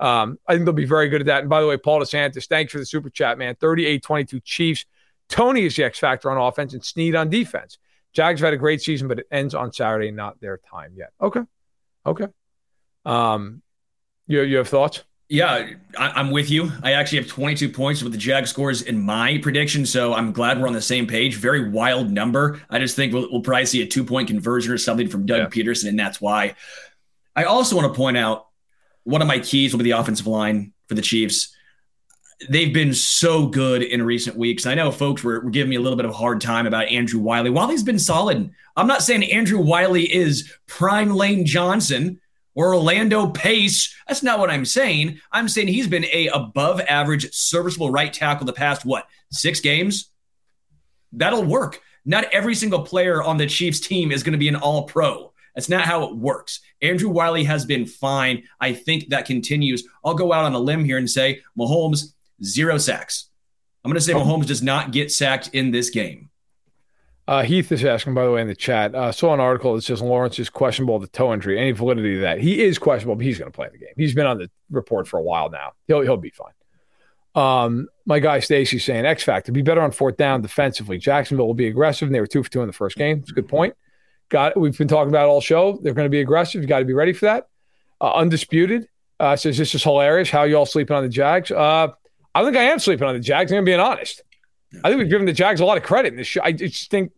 Um, 0.00 0.38
I 0.48 0.54
think 0.54 0.64
they'll 0.64 0.74
be 0.74 0.84
very 0.84 1.08
good 1.08 1.20
at 1.20 1.26
that. 1.26 1.40
And 1.42 1.50
by 1.50 1.60
the 1.60 1.66
way, 1.66 1.76
Paul 1.76 2.00
DeSantis, 2.00 2.48
thanks 2.48 2.72
for 2.72 2.78
the 2.78 2.86
super 2.86 3.10
chat, 3.10 3.38
man. 3.38 3.54
38 3.54 4.02
22 4.02 4.40
Chiefs. 4.40 4.86
Toney 5.28 5.64
is 5.64 5.76
the 5.76 5.84
X 5.84 5.98
factor 5.98 6.30
on 6.30 6.36
offense 6.36 6.74
and 6.74 6.84
Sneed 6.84 7.14
on 7.14 7.30
defense. 7.30 7.78
Jags 8.12 8.40
have 8.40 8.48
had 8.48 8.54
a 8.54 8.58
great 8.58 8.82
season, 8.82 9.08
but 9.08 9.20
it 9.20 9.26
ends 9.30 9.54
on 9.54 9.72
Saturday, 9.72 10.10
not 10.10 10.40
their 10.40 10.58
time 10.58 10.92
yet. 10.96 11.10
Okay. 11.20 11.40
Okay. 12.04 12.26
Um, 13.04 13.62
you, 14.26 14.42
you 14.42 14.56
have 14.58 14.68
thoughts? 14.68 15.04
Yeah, 15.32 15.66
I, 15.98 16.20
am 16.20 16.30
with 16.30 16.50
you. 16.50 16.70
I 16.82 16.92
actually 16.92 17.16
have 17.16 17.26
22 17.26 17.70
points 17.70 18.02
with 18.02 18.12
the 18.12 18.18
Jag 18.18 18.46
scores 18.46 18.82
in 18.82 19.00
my 19.00 19.38
prediction, 19.38 19.86
so 19.86 20.12
I'm 20.12 20.30
glad 20.30 20.60
we're 20.60 20.66
on 20.66 20.74
the 20.74 20.82
same 20.82 21.06
page. 21.06 21.36
Very 21.36 21.70
wild 21.70 22.10
number. 22.10 22.60
I 22.68 22.78
just 22.78 22.96
think 22.96 23.14
we'll, 23.14 23.32
we'll 23.32 23.40
probably 23.40 23.64
see 23.64 23.80
a 23.80 23.86
two 23.86 24.04
point 24.04 24.28
conversion 24.28 24.74
or 24.74 24.76
something 24.76 25.08
from 25.08 25.24
Doug 25.24 25.38
yeah. 25.38 25.64
Pederson, 25.64 25.88
and 25.88 25.98
that's 25.98 26.20
why. 26.20 26.54
I 27.34 27.44
also 27.44 27.76
want 27.76 27.90
to 27.90 27.96
point 27.96 28.18
out 28.18 28.48
one 29.04 29.22
of 29.22 29.26
my 29.26 29.38
keys 29.38 29.72
will 29.72 29.78
be 29.78 29.84
the 29.84 29.98
offensive 29.98 30.26
line 30.26 30.74
for 30.86 30.96
the 30.96 31.00
Chiefs. 31.00 31.56
They've 32.50 32.74
been 32.74 32.92
so 32.92 33.46
good 33.46 33.82
in 33.82 34.02
recent 34.02 34.36
weeks. 34.36 34.66
I 34.66 34.74
know 34.74 34.90
folks 34.90 35.24
were, 35.24 35.40
were 35.40 35.50
giving 35.50 35.70
me 35.70 35.76
a 35.76 35.80
little 35.80 35.96
bit 35.96 36.04
of 36.04 36.10
a 36.10 36.14
hard 36.14 36.42
time 36.42 36.66
about 36.66 36.88
Andrew 36.88 37.20
Wylie. 37.20 37.48
Wylie's 37.48 37.82
been 37.82 37.98
solid. 37.98 38.50
I'm 38.76 38.86
not 38.86 39.02
saying 39.02 39.24
Andrew 39.24 39.60
Wylie 39.60 40.12
is 40.12 40.52
prime 40.66 41.08
Lane 41.08 41.46
Johnson 41.46 42.20
or 42.54 42.74
Orlando 42.74 43.28
Pace. 43.30 43.94
That's 44.06 44.22
not 44.22 44.38
what 44.38 44.50
I'm 44.50 44.64
saying. 44.64 45.20
I'm 45.30 45.48
saying 45.48 45.68
he's 45.68 45.88
been 45.88 46.06
a 46.06 46.28
above 46.28 46.80
average 46.80 47.32
serviceable 47.32 47.90
right 47.90 48.12
tackle 48.12 48.46
the 48.46 48.52
past 48.52 48.84
what 48.84 49.06
six 49.30 49.60
games. 49.60 50.10
That'll 51.12 51.44
work. 51.44 51.80
Not 52.04 52.24
every 52.32 52.54
single 52.54 52.82
player 52.82 53.22
on 53.22 53.36
the 53.36 53.46
Chiefs 53.46 53.80
team 53.80 54.10
is 54.10 54.22
going 54.22 54.32
to 54.32 54.38
be 54.38 54.48
an 54.48 54.56
all 54.56 54.84
pro. 54.84 55.32
That's 55.54 55.68
not 55.68 55.84
how 55.84 56.04
it 56.04 56.16
works. 56.16 56.60
Andrew 56.80 57.10
Wylie 57.10 57.44
has 57.44 57.64
been 57.64 57.86
fine. 57.86 58.44
I 58.60 58.72
think 58.72 59.08
that 59.08 59.26
continues. 59.26 59.86
I'll 60.04 60.14
go 60.14 60.32
out 60.32 60.44
on 60.44 60.54
a 60.54 60.58
limb 60.58 60.84
here 60.84 60.96
and 60.96 61.10
say 61.10 61.42
Mahomes, 61.58 62.14
zero 62.42 62.78
sacks. 62.78 63.28
I'm 63.84 63.90
going 63.90 63.98
to 63.98 64.04
say 64.04 64.14
oh. 64.14 64.20
Mahomes 64.20 64.46
does 64.46 64.62
not 64.62 64.92
get 64.92 65.12
sacked 65.12 65.50
in 65.52 65.70
this 65.70 65.90
game. 65.90 66.30
Uh, 67.28 67.42
Heath 67.42 67.70
is 67.70 67.84
asking, 67.84 68.14
by 68.14 68.24
the 68.24 68.32
way, 68.32 68.40
in 68.40 68.48
the 68.48 68.56
chat. 68.56 68.94
Uh, 68.94 69.12
saw 69.12 69.32
an 69.32 69.40
article 69.40 69.74
that 69.76 69.82
says 69.82 70.02
Lawrence 70.02 70.38
is 70.38 70.50
questionable 70.50 70.98
the 70.98 71.06
toe 71.06 71.32
injury. 71.32 71.58
Any 71.58 71.70
validity 71.70 72.14
to 72.14 72.20
that? 72.22 72.40
He 72.40 72.62
is 72.62 72.78
questionable, 72.78 73.16
but 73.16 73.24
he's 73.24 73.38
going 73.38 73.50
to 73.50 73.54
play 73.54 73.68
the 73.70 73.78
game. 73.78 73.94
He's 73.96 74.14
been 74.14 74.26
on 74.26 74.38
the 74.38 74.50
report 74.70 75.06
for 75.06 75.18
a 75.18 75.22
while 75.22 75.48
now. 75.48 75.72
He'll 75.86 76.00
he'll 76.02 76.16
be 76.16 76.30
fine. 76.30 76.52
Um, 77.34 77.88
my 78.04 78.18
guy 78.18 78.40
Stacy 78.40 78.78
saying 78.78 79.06
X 79.06 79.22
Factor 79.22 79.52
be 79.52 79.62
better 79.62 79.80
on 79.80 79.92
fourth 79.92 80.16
down 80.16 80.42
defensively. 80.42 80.98
Jacksonville 80.98 81.46
will 81.46 81.54
be 81.54 81.68
aggressive, 81.68 82.08
and 82.08 82.14
they 82.14 82.20
were 82.20 82.26
two 82.26 82.42
for 82.42 82.50
two 82.50 82.60
in 82.60 82.66
the 82.66 82.72
first 82.72 82.96
game. 82.96 83.20
It's 83.20 83.30
a 83.30 83.34
good 83.34 83.48
point. 83.48 83.74
Got 84.28 84.58
we've 84.58 84.76
been 84.76 84.88
talking 84.88 85.10
about 85.10 85.28
all 85.28 85.40
show. 85.40 85.78
They're 85.82 85.94
going 85.94 86.06
to 86.06 86.10
be 86.10 86.20
aggressive. 86.20 86.60
You 86.60 86.68
got 86.68 86.80
to 86.80 86.84
be 86.84 86.92
ready 86.92 87.12
for 87.12 87.26
that. 87.26 87.48
Uh, 88.00 88.12
undisputed 88.14 88.88
uh, 89.20 89.36
says 89.36 89.56
this 89.56 89.74
is 89.74 89.82
hilarious. 89.82 90.28
How 90.28 90.42
you 90.42 90.56
all 90.56 90.66
sleeping 90.66 90.96
on 90.96 91.04
the 91.04 91.08
Jags? 91.08 91.52
Uh, 91.52 91.88
I 92.34 92.44
think 92.44 92.56
I 92.56 92.64
am 92.64 92.80
sleeping 92.80 93.06
on 93.06 93.14
the 93.14 93.20
Jags. 93.20 93.52
I'm 93.52 93.64
being 93.64 93.78
honest. 93.78 94.22
I 94.84 94.88
think 94.88 94.98
we've 94.98 95.10
given 95.10 95.26
the 95.26 95.32
Jags 95.32 95.60
a 95.60 95.64
lot 95.64 95.76
of 95.76 95.82
credit 95.82 96.12
in 96.12 96.16
this 96.16 96.26
show. 96.26 96.40
I 96.42 96.52
just 96.52 96.90
think. 96.90 97.12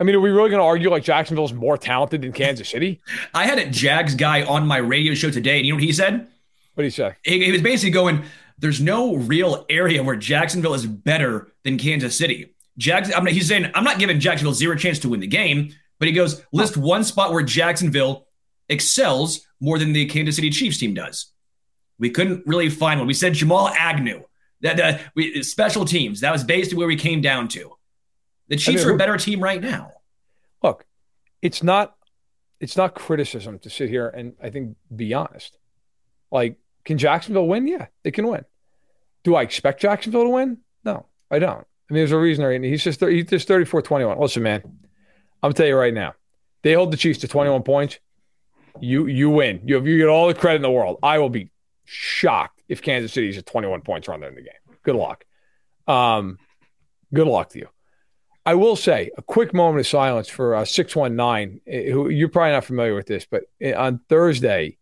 I 0.00 0.04
mean, 0.04 0.14
are 0.14 0.20
we 0.20 0.30
really 0.30 0.50
going 0.50 0.60
to 0.60 0.64
argue 0.64 0.90
like 0.90 1.02
Jacksonville's 1.02 1.52
more 1.52 1.76
talented 1.76 2.22
than 2.22 2.32
Kansas 2.32 2.68
City? 2.68 3.00
I 3.34 3.46
had 3.46 3.58
a 3.58 3.68
Jags 3.68 4.14
guy 4.14 4.44
on 4.44 4.64
my 4.64 4.76
radio 4.76 5.12
show 5.14 5.30
today, 5.30 5.56
and 5.56 5.66
you 5.66 5.72
know 5.72 5.76
what 5.76 5.82
he 5.82 5.92
said? 5.92 6.28
What 6.74 6.82
did 6.82 6.84
he 6.84 6.90
say? 6.90 7.16
He, 7.24 7.44
he 7.44 7.52
was 7.52 7.62
basically 7.62 7.90
going, 7.90 8.22
"There's 8.58 8.80
no 8.80 9.16
real 9.16 9.66
area 9.68 10.02
where 10.02 10.16
Jacksonville 10.16 10.74
is 10.74 10.86
better 10.86 11.52
than 11.64 11.78
Kansas 11.78 12.16
City." 12.16 12.54
Jags. 12.78 13.12
I 13.14 13.20
mean, 13.20 13.34
he's 13.34 13.48
saying 13.48 13.70
I'm 13.74 13.84
not 13.84 13.98
giving 13.98 14.20
Jacksonville 14.20 14.54
zero 14.54 14.76
chance 14.76 15.00
to 15.00 15.08
win 15.08 15.20
the 15.20 15.26
game, 15.26 15.74
but 15.98 16.06
he 16.06 16.14
goes 16.14 16.42
list 16.52 16.76
one 16.76 17.02
spot 17.02 17.32
where 17.32 17.42
Jacksonville 17.42 18.28
excels 18.68 19.40
more 19.60 19.78
than 19.78 19.92
the 19.92 20.06
Kansas 20.06 20.36
City 20.36 20.50
Chiefs 20.50 20.78
team 20.78 20.94
does. 20.94 21.32
We 21.98 22.10
couldn't 22.10 22.46
really 22.46 22.70
find 22.70 23.00
one. 23.00 23.08
We 23.08 23.14
said 23.14 23.34
Jamal 23.34 23.68
Agnew. 23.68 24.22
That, 24.60 24.76
that 24.78 25.12
we, 25.14 25.42
special 25.42 25.84
teams. 25.84 26.20
That 26.20 26.32
was 26.32 26.44
basically 26.44 26.78
where 26.78 26.88
we 26.88 26.96
came 26.96 27.20
down 27.20 27.48
to. 27.48 27.76
The 28.48 28.56
Chiefs 28.56 28.82
I 28.82 28.84
mean, 28.84 28.92
are 28.92 28.94
a 28.94 28.98
better 28.98 29.16
team 29.16 29.40
right 29.40 29.60
now. 29.60 29.92
Look, 30.62 30.84
it's 31.42 31.62
not 31.62 31.94
it's 32.60 32.76
not 32.76 32.94
criticism 32.94 33.58
to 33.60 33.70
sit 33.70 33.88
here 33.88 34.08
and 34.08 34.34
I 34.42 34.50
think 34.50 34.76
be 34.94 35.14
honest. 35.14 35.56
Like, 36.30 36.58
can 36.84 36.98
Jacksonville 36.98 37.46
win? 37.46 37.68
Yeah, 37.68 37.86
they 38.02 38.10
can 38.10 38.26
win. 38.26 38.44
Do 39.22 39.36
I 39.36 39.42
expect 39.42 39.80
Jacksonville 39.80 40.24
to 40.24 40.30
win? 40.30 40.58
No, 40.84 41.06
I 41.30 41.38
don't. 41.38 41.60
I 41.90 41.94
mean, 41.94 42.00
there's 42.00 42.12
a 42.12 42.18
reason 42.18 42.44
right 42.44 42.62
He's 42.62 42.82
just 42.82 43.00
he's 43.00 43.26
just 43.26 43.48
34 43.48 43.82
21. 43.82 44.18
Listen, 44.18 44.42
man, 44.42 44.62
I'm 44.64 44.72
gonna 45.42 45.54
tell 45.54 45.66
you 45.66 45.76
right 45.76 45.94
now, 45.94 46.14
they 46.62 46.72
hold 46.72 46.90
the 46.90 46.96
Chiefs 46.96 47.20
to 47.20 47.28
21 47.28 47.62
points. 47.62 47.98
You 48.80 49.06
you 49.06 49.30
win. 49.30 49.60
You 49.64 49.76
have 49.76 49.86
you 49.86 49.98
get 49.98 50.08
all 50.08 50.26
the 50.26 50.34
credit 50.34 50.56
in 50.56 50.62
the 50.62 50.70
world. 50.70 50.98
I 51.02 51.18
will 51.18 51.30
be 51.30 51.50
shocked 51.84 52.57
if 52.68 52.82
Kansas 52.82 53.12
City's 53.12 53.38
at 53.38 53.46
21 53.46 53.82
points 53.82 54.08
run 54.08 54.20
there 54.20 54.28
in 54.28 54.34
the 54.34 54.42
game. 54.42 54.76
Good 54.82 54.96
luck. 54.96 55.24
Um, 55.86 56.38
good 57.12 57.26
luck 57.26 57.50
to 57.50 57.58
you. 57.58 57.68
I 58.44 58.54
will 58.54 58.76
say 58.76 59.10
a 59.18 59.22
quick 59.22 59.52
moment 59.52 59.80
of 59.80 59.86
silence 59.86 60.28
for 60.28 60.54
uh, 60.54 60.64
619, 60.64 61.60
eh, 61.66 61.90
who 61.90 62.08
you're 62.08 62.28
probably 62.28 62.52
not 62.52 62.64
familiar 62.64 62.94
with 62.94 63.06
this, 63.06 63.26
but 63.30 63.44
eh, 63.60 63.74
on 63.74 64.00
Thursday, 64.08 64.78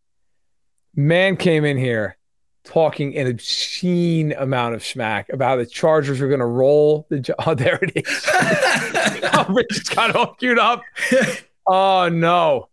man 0.94 1.36
came 1.36 1.64
in 1.64 1.76
here 1.76 2.16
talking 2.62 3.16
an 3.16 3.26
obscene 3.26 4.32
amount 4.32 4.74
of 4.74 4.84
smack 4.84 5.28
about 5.30 5.48
how 5.48 5.56
the 5.56 5.66
Chargers 5.66 6.20
were 6.20 6.28
going 6.28 6.40
to 6.40 6.46
roll 6.46 7.06
the. 7.08 7.34
Oh, 7.46 7.54
there 7.54 7.78
it 7.82 7.92
is. 7.96 8.24
oh, 9.32 9.46
Rich 9.48 9.94
got 9.94 10.14
all 10.14 10.34
queued 10.34 10.58
up. 10.58 10.82
Oh 11.66 12.08
no. 12.08 12.68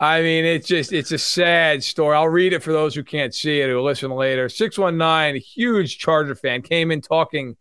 I 0.00 0.22
mean, 0.22 0.44
it's 0.44 0.66
just 0.66 0.92
it's 0.92 1.12
a 1.12 1.18
sad 1.18 1.82
story. 1.82 2.16
I'll 2.16 2.28
read 2.28 2.52
it 2.52 2.62
for 2.62 2.72
those 2.72 2.94
who 2.94 3.04
can't 3.04 3.34
see 3.34 3.60
it, 3.60 3.70
who 3.70 3.80
listen 3.80 4.10
later. 4.10 4.48
Six 4.48 4.76
one 4.76 4.98
nine, 4.98 5.36
a 5.36 5.38
huge 5.38 5.98
Charger 5.98 6.34
fan, 6.34 6.62
came 6.62 6.90
in 6.90 7.00
talking 7.00 7.56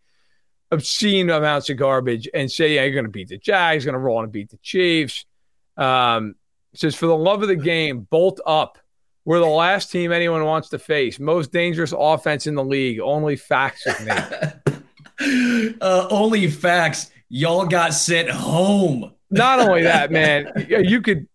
obscene 0.71 1.29
amounts 1.29 1.69
of 1.69 1.77
garbage 1.77 2.27
and 2.34 2.51
say, 2.51 2.75
"Yeah, 2.75 2.84
you're 2.84 2.93
going 2.93 3.05
to 3.05 3.11
beat 3.11 3.29
the 3.29 3.38
Jags, 3.38 3.86
going 3.86 3.93
to 3.93 3.99
roll 3.99 4.23
and 4.23 4.31
beat 4.31 4.49
the 4.49 4.57
Chiefs." 4.57 5.25
Um, 5.77 6.36
says, 6.73 6.95
"For 6.95 7.05
the 7.05 7.15
love 7.15 7.41
of 7.41 7.47
the 7.47 7.55
game, 7.55 8.01
bolt 8.01 8.39
up. 8.45 8.77
We're 9.25 9.39
the 9.39 9.45
last 9.45 9.91
team 9.91 10.11
anyone 10.11 10.43
wants 10.43 10.69
to 10.69 10.79
face. 10.79 11.19
Most 11.19 11.51
dangerous 11.51 11.93
offense 11.97 12.45
in 12.45 12.55
the 12.55 12.63
league. 12.63 12.99
Only 12.99 13.38
facts 13.38 13.86
with 13.86 14.01
me. 14.01 15.73
uh, 15.81 16.07
only 16.09 16.49
facts. 16.49 17.11
Y'all 17.29 17.65
got 17.65 17.93
sent 17.93 18.29
home. 18.29 19.13
Not 19.31 19.59
only 19.59 19.84
that, 19.84 20.11
man. 20.11 20.51
You 20.67 21.01
could 21.01 21.27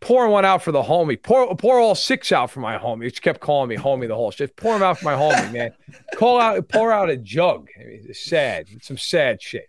pouring 0.00 0.32
one 0.32 0.44
out 0.44 0.62
for 0.62 0.72
the 0.72 0.82
homie. 0.82 1.20
Pour 1.20 1.54
pour 1.56 1.78
all 1.78 1.94
six 1.94 2.32
out 2.32 2.50
for 2.50 2.60
my 2.60 2.78
homie. 2.78 3.04
He 3.04 3.10
kept 3.10 3.40
calling 3.40 3.68
me 3.68 3.76
homie 3.76 4.08
the 4.08 4.14
whole 4.14 4.30
shit. 4.30 4.56
Pour 4.56 4.74
them 4.74 4.82
out 4.82 4.98
for 4.98 5.04
my 5.04 5.14
homie, 5.14 5.52
man. 5.52 5.72
Call 6.14 6.40
out, 6.40 6.68
pour 6.68 6.92
out 6.92 7.10
a 7.10 7.16
jug. 7.16 7.68
I 7.78 7.84
mean, 7.84 8.06
it's 8.08 8.24
sad. 8.24 8.66
It's 8.70 8.86
some 8.86 8.98
sad 8.98 9.42
shit. 9.42 9.68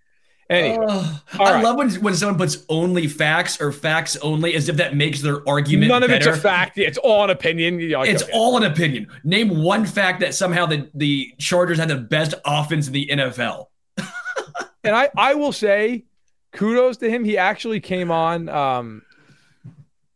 Anyway, 0.50 0.84
I 0.84 1.38
right. 1.38 1.64
love 1.64 1.78
when, 1.78 1.92
when 2.02 2.16
someone 2.16 2.40
puts 2.40 2.66
only 2.70 3.08
facts 3.08 3.62
or 3.62 3.72
facts 3.72 4.18
only 4.18 4.56
as 4.56 4.68
if 4.68 4.78
that 4.78 4.96
makes 4.96 5.22
their 5.22 5.48
argument. 5.48 5.90
None 5.90 6.02
of 6.02 6.10
better. 6.10 6.30
it's 6.30 6.40
a 6.40 6.42
fact. 6.42 6.80
It's 6.80 6.98
all 6.98 7.24
an 7.24 7.30
opinion. 7.30 7.80
it's 7.80 8.24
okay. 8.24 8.32
all 8.34 8.58
an 8.58 8.64
opinion. 8.64 9.08
Name 9.24 9.62
one 9.62 9.86
fact 9.86 10.22
that 10.22 10.34
somehow 10.34 10.66
the, 10.66 10.90
the 10.96 11.36
Chargers 11.38 11.78
had 11.78 11.88
the 11.88 11.98
best 11.98 12.34
offense 12.46 12.88
in 12.88 12.94
the 12.94 13.08
NFL. 13.12 13.68
and 14.84 14.96
I, 14.96 15.12
I 15.16 15.36
will 15.36 15.52
say, 15.52 16.06
kudos 16.54 16.98
to 16.98 17.12
him. 17.12 17.24
He 17.24 17.38
actually 17.38 17.80
came 17.80 18.10
on. 18.10 18.50
Um, 18.50 19.04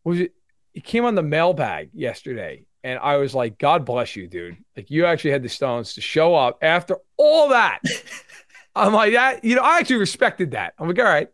was 0.04 0.20
it? 0.20 0.34
He 0.74 0.82
came 0.82 1.06
on 1.06 1.16
the 1.16 1.24
mailbag 1.24 1.92
yesterday, 1.94 2.66
and 2.84 3.00
I 3.00 3.18
was 3.18 3.36
like, 3.36 3.58
"God 3.58 3.86
bless 3.86 4.16
you, 4.16 4.28
dude! 4.28 4.58
Like 4.76 4.90
you 4.90 5.06
actually 5.06 5.32
had 5.32 5.44
the 5.44 5.50
stones 5.50 5.94
to 5.96 6.02
show 6.02 6.36
up 6.36 6.58
after 6.62 6.98
all 7.18 7.50
that." 7.50 7.82
I'm 8.76 8.94
like 8.94 9.14
that. 9.14 9.44
You 9.44 9.56
know, 9.56 9.62
I 9.62 9.80
actually 9.80 9.98
respected 9.98 10.52
that. 10.52 10.74
I'm 10.80 10.88
like, 10.88 11.00
all 11.00 11.06
right. 11.06 11.30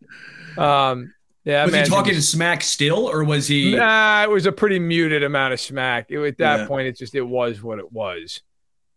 Um, 0.57 1.13
yeah. 1.45 1.63
Was 1.63 1.71
man, 1.71 1.85
he 1.85 1.89
talking 1.89 2.19
smack 2.19 2.63
still, 2.63 3.09
or 3.09 3.23
was 3.23 3.47
he? 3.47 3.75
Nah, 3.75 4.23
it 4.23 4.29
was 4.29 4.45
a 4.45 4.51
pretty 4.51 4.79
muted 4.79 5.23
amount 5.23 5.53
of 5.53 5.59
smack. 5.59 6.07
It, 6.09 6.19
at 6.19 6.37
that 6.39 6.59
yeah. 6.61 6.67
point, 6.67 6.87
it 6.87 6.97
just 6.97 7.15
it 7.15 7.21
was 7.21 7.61
what 7.61 7.79
it 7.79 7.91
was. 7.91 8.41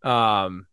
Um, 0.02 0.66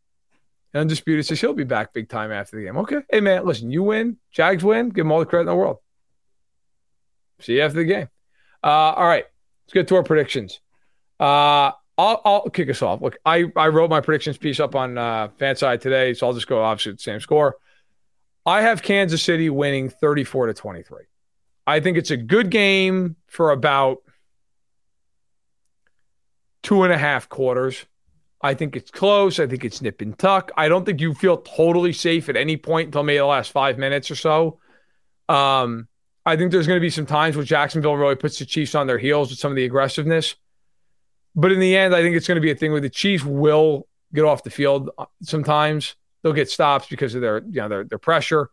undisputed 0.73 1.25
says 1.25 1.39
he'll 1.39 1.53
be 1.53 1.63
back 1.63 1.93
big 1.93 2.09
time 2.09 2.31
after 2.31 2.57
the 2.57 2.65
game. 2.65 2.77
Okay, 2.77 3.01
hey 3.09 3.21
man, 3.21 3.45
listen, 3.45 3.71
you 3.71 3.83
win, 3.83 4.17
Jags 4.31 4.63
win, 4.63 4.89
give 4.89 5.05
them 5.05 5.11
all 5.11 5.19
the 5.19 5.25
credit 5.25 5.41
in 5.41 5.47
the 5.47 5.55
world. 5.55 5.77
See 7.39 7.55
you 7.55 7.61
after 7.61 7.77
the 7.77 7.85
game. 7.85 8.09
Uh, 8.63 8.67
all 8.67 9.07
right, 9.07 9.25
let's 9.65 9.73
get 9.73 9.87
to 9.89 9.95
our 9.95 10.03
predictions. 10.03 10.59
Uh, 11.19 11.71
I'll, 11.97 12.21
I'll 12.23 12.49
kick 12.49 12.69
us 12.69 12.81
off. 12.81 13.01
Look, 13.01 13.17
I, 13.25 13.45
I 13.55 13.67
wrote 13.67 13.89
my 13.89 13.99
predictions 13.99 14.37
piece 14.37 14.59
up 14.59 14.73
on 14.73 14.97
uh, 14.97 15.27
Fanside 15.37 15.81
today, 15.81 16.13
so 16.13 16.27
I'll 16.27 16.33
just 16.33 16.47
go 16.47 16.63
obviously 16.63 16.93
the 16.93 16.99
same 16.99 17.19
score. 17.19 17.57
I 18.45 18.61
have 18.61 18.81
Kansas 18.81 19.21
City 19.21 19.49
winning 19.49 19.89
34 19.89 20.47
to 20.47 20.53
23. 20.53 21.03
I 21.67 21.81
think 21.81 21.97
it's 21.97 22.09
a 22.09 22.17
good 22.17 22.49
game 22.49 23.17
for 23.27 23.51
about 23.51 23.97
two 26.63 26.83
and 26.83 26.93
a 26.93 26.97
half 26.97 27.27
quarters. 27.27 27.85
I 28.41 28.53
think 28.53 28.77
it's 28.77 28.91
close. 28.91 29.37
I 29.37 29.47
think 29.47 29.65
it's 29.65 29.81
nip 29.81 29.99
and 29.99 30.17
tuck. 30.17 30.51
I 30.55 30.69
don't 30.69 30.85
think 30.85 31.01
you 31.01 31.13
feel 31.13 31.37
totally 31.37 31.91
safe 31.91 32.29
at 32.29 32.37
any 32.37 32.55
point 32.55 32.87
until 32.87 33.03
maybe 33.03 33.17
the 33.17 33.25
last 33.25 33.51
five 33.51 33.77
minutes 33.77 34.09
or 34.09 34.15
so. 34.15 34.59
Um, 35.27 35.88
I 36.29 36.37
think 36.37 36.51
there's 36.51 36.67
going 36.67 36.77
to 36.77 36.81
be 36.81 36.89
some 36.89 37.05
times 37.05 37.35
where 37.35 37.45
Jacksonville 37.45 37.95
really 37.95 38.15
puts 38.15 38.39
the 38.39 38.45
Chiefs 38.45 38.75
on 38.75 38.87
their 38.87 38.97
heels 38.97 39.29
with 39.29 39.39
some 39.39 39.51
of 39.51 39.55
the 39.55 39.65
aggressiveness. 39.65 40.35
But 41.35 41.51
in 41.51 41.59
the 41.59 41.75
end, 41.75 41.95
I 41.95 42.01
think 42.01 42.15
it's 42.15 42.27
going 42.27 42.35
to 42.35 42.41
be 42.41 42.51
a 42.51 42.55
thing 42.55 42.71
where 42.71 42.81
the 42.81 42.89
Chiefs 42.89 43.23
will 43.23 43.87
get 44.13 44.25
off 44.25 44.43
the 44.43 44.49
field 44.49 44.89
uh, 44.97 45.05
sometimes. 45.23 45.95
They'll 46.21 46.33
get 46.33 46.49
stops 46.49 46.87
because 46.87 47.15
of 47.15 47.21
their, 47.21 47.39
you 47.39 47.61
know, 47.61 47.69
their, 47.69 47.83
their 47.83 47.97
pressure. 47.97 48.49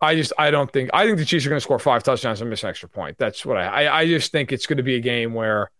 I 0.00 0.16
just 0.16 0.32
I 0.36 0.50
don't 0.50 0.72
think 0.72 0.90
I 0.92 1.06
think 1.06 1.18
the 1.18 1.24
Chiefs 1.24 1.46
are 1.46 1.48
going 1.48 1.58
to 1.58 1.62
score 1.62 1.78
five 1.78 2.02
touchdowns 2.02 2.40
and 2.40 2.50
miss 2.50 2.64
an 2.64 2.70
extra 2.70 2.88
point. 2.88 3.18
That's 3.18 3.46
what 3.46 3.56
I, 3.56 3.84
I 3.84 4.00
I 4.00 4.06
just 4.06 4.32
think 4.32 4.50
it's 4.50 4.66
going 4.66 4.78
to 4.78 4.82
be 4.82 4.96
a 4.96 5.00
game 5.00 5.32
where 5.32 5.70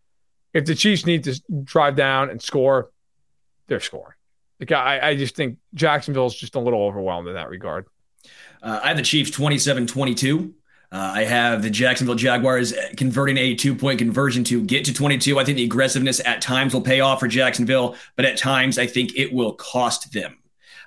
if 0.54 0.64
the 0.64 0.76
Chiefs 0.76 1.06
need 1.06 1.24
to 1.24 1.40
drive 1.64 1.96
down 1.96 2.30
and 2.30 2.40
score, 2.40 2.90
they're 3.66 3.80
scoring. 3.80 4.14
Like 4.60 4.70
I, 4.70 5.08
I 5.08 5.16
just 5.16 5.34
think 5.34 5.58
Jacksonville's 5.74 6.36
just 6.36 6.54
a 6.54 6.60
little 6.60 6.82
overwhelmed 6.82 7.26
in 7.26 7.34
that 7.34 7.48
regard. 7.48 7.86
Uh, 8.62 8.80
I 8.82 8.88
have 8.88 8.96
the 8.96 9.02
Chiefs 9.02 9.30
27 9.30 9.86
22. 9.86 10.54
Uh, 10.92 11.12
I 11.14 11.24
have 11.24 11.62
the 11.62 11.70
Jacksonville 11.70 12.14
Jaguars 12.14 12.74
converting 12.98 13.38
a 13.38 13.54
two 13.54 13.74
point 13.74 13.98
conversion 13.98 14.44
to 14.44 14.62
get 14.62 14.84
to 14.84 14.94
22. 14.94 15.38
I 15.38 15.44
think 15.44 15.56
the 15.56 15.64
aggressiveness 15.64 16.20
at 16.24 16.42
times 16.42 16.74
will 16.74 16.82
pay 16.82 17.00
off 17.00 17.20
for 17.20 17.28
Jacksonville, 17.28 17.96
but 18.14 18.26
at 18.26 18.36
times 18.36 18.78
I 18.78 18.86
think 18.86 19.16
it 19.16 19.32
will 19.32 19.54
cost 19.54 20.12
them. 20.12 20.36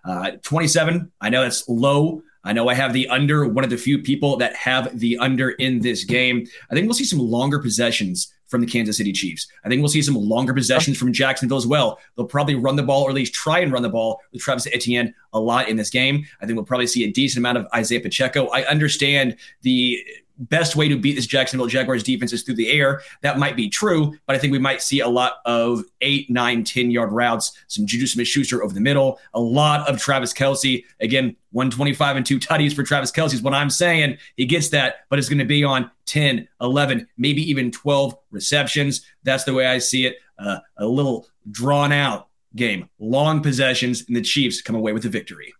Uh, 0.03 0.32
27, 0.43 1.11
I 1.19 1.30
know 1.30 1.41
that's 1.41 1.67
low. 1.67 2.21
I 2.43 2.53
know 2.53 2.69
I 2.69 2.76
have 2.76 2.93
the 2.93 3.09
under, 3.09 3.47
one 3.47 3.63
of 3.63 3.71
the 3.71 3.78
few 3.78 3.97
people 4.03 4.38
that 4.38 4.55
have 4.55 4.99
the 4.99 5.17
under 5.17 5.49
in 5.49 5.80
this 5.80 6.03
game. 6.03 6.45
I 6.69 6.76
think 6.76 6.86
we'll 6.86 6.93
see 6.93 7.03
some 7.03 7.17
longer 7.17 7.57
possessions 7.57 8.32
from 8.55 8.65
the 8.65 8.71
Kansas 8.71 8.95
City 8.95 9.11
Chiefs. 9.11 9.47
I 9.65 9.69
think 9.69 9.81
we'll 9.81 9.89
see 9.89 10.01
some 10.01 10.15
longer 10.15 10.53
possessions 10.53 10.97
from 10.97 11.11
Jacksonville 11.11 11.57
as 11.57 11.67
well. 11.67 11.99
They'll 12.15 12.25
probably 12.25 12.55
run 12.55 12.77
the 12.77 12.83
ball 12.83 13.03
or 13.03 13.09
at 13.09 13.15
least 13.15 13.33
try 13.33 13.59
and 13.59 13.69
run 13.69 13.81
the 13.81 13.89
ball 13.89 14.21
with 14.31 14.41
Travis 14.41 14.65
Etienne 14.67 15.13
a 15.33 15.39
lot 15.39 15.67
in 15.67 15.75
this 15.75 15.89
game. 15.89 16.25
I 16.39 16.45
think 16.45 16.55
we'll 16.55 16.65
probably 16.65 16.87
see 16.87 17.03
a 17.03 17.11
decent 17.11 17.39
amount 17.39 17.57
of 17.57 17.67
Isaiah 17.75 17.99
Pacheco. 17.99 18.47
I 18.47 18.63
understand 18.63 19.35
the 19.61 20.01
best 20.38 20.75
way 20.75 20.88
to 20.88 20.97
beat 20.97 21.15
this 21.15 21.27
Jacksonville 21.27 21.67
Jaguars 21.67 22.03
defense 22.03 22.33
is 22.33 22.43
through 22.43 22.55
the 22.55 22.71
air. 22.71 23.01
That 23.21 23.39
might 23.39 23.55
be 23.55 23.69
true, 23.69 24.17
but 24.25 24.36
I 24.36 24.39
think 24.39 24.51
we 24.51 24.59
might 24.59 24.81
see 24.81 24.99
a 24.99 25.07
lot 25.07 25.38
of 25.45 25.83
eight, 26.01 26.29
nine, 26.29 26.63
10 26.63 26.91
yard 26.91 27.11
routes, 27.11 27.57
some 27.67 27.86
Juju 27.86 28.07
Smith 28.07 28.27
Schuster 28.27 28.63
over 28.63 28.73
the 28.73 28.81
middle, 28.81 29.19
a 29.33 29.39
lot 29.39 29.89
of 29.89 29.99
Travis 29.99 30.33
Kelce. 30.33 30.83
Again, 30.99 31.36
125 31.51 32.17
and 32.17 32.25
two 32.25 32.39
tutties 32.39 32.73
for 32.73 32.83
Travis 32.83 33.11
Kelce 33.11 33.33
is 33.33 33.41
what 33.41 33.53
I'm 33.53 33.69
saying. 33.69 34.17
He 34.36 34.45
gets 34.45 34.69
that, 34.69 35.05
but 35.09 35.19
it's 35.19 35.29
going 35.29 35.39
to 35.39 35.45
be 35.45 35.63
on 35.63 35.89
10, 36.05 36.47
11, 36.61 37.07
maybe 37.17 37.41
even 37.49 37.71
12 37.71 38.17
receptions. 38.31 39.05
That's 39.23 39.43
the 39.43 39.53
way 39.53 39.65
I 39.65 39.77
see 39.77 40.05
it. 40.05 40.17
Uh, 40.38 40.59
a 40.77 40.86
little 40.86 41.27
drawn 41.49 41.91
out 41.91 42.27
game, 42.55 42.89
long 42.99 43.41
possessions, 43.41 44.03
and 44.07 44.15
the 44.15 44.21
Chiefs 44.21 44.61
come 44.61 44.75
away 44.75 44.93
with 44.93 45.03
the 45.03 45.09
victory. 45.09 45.53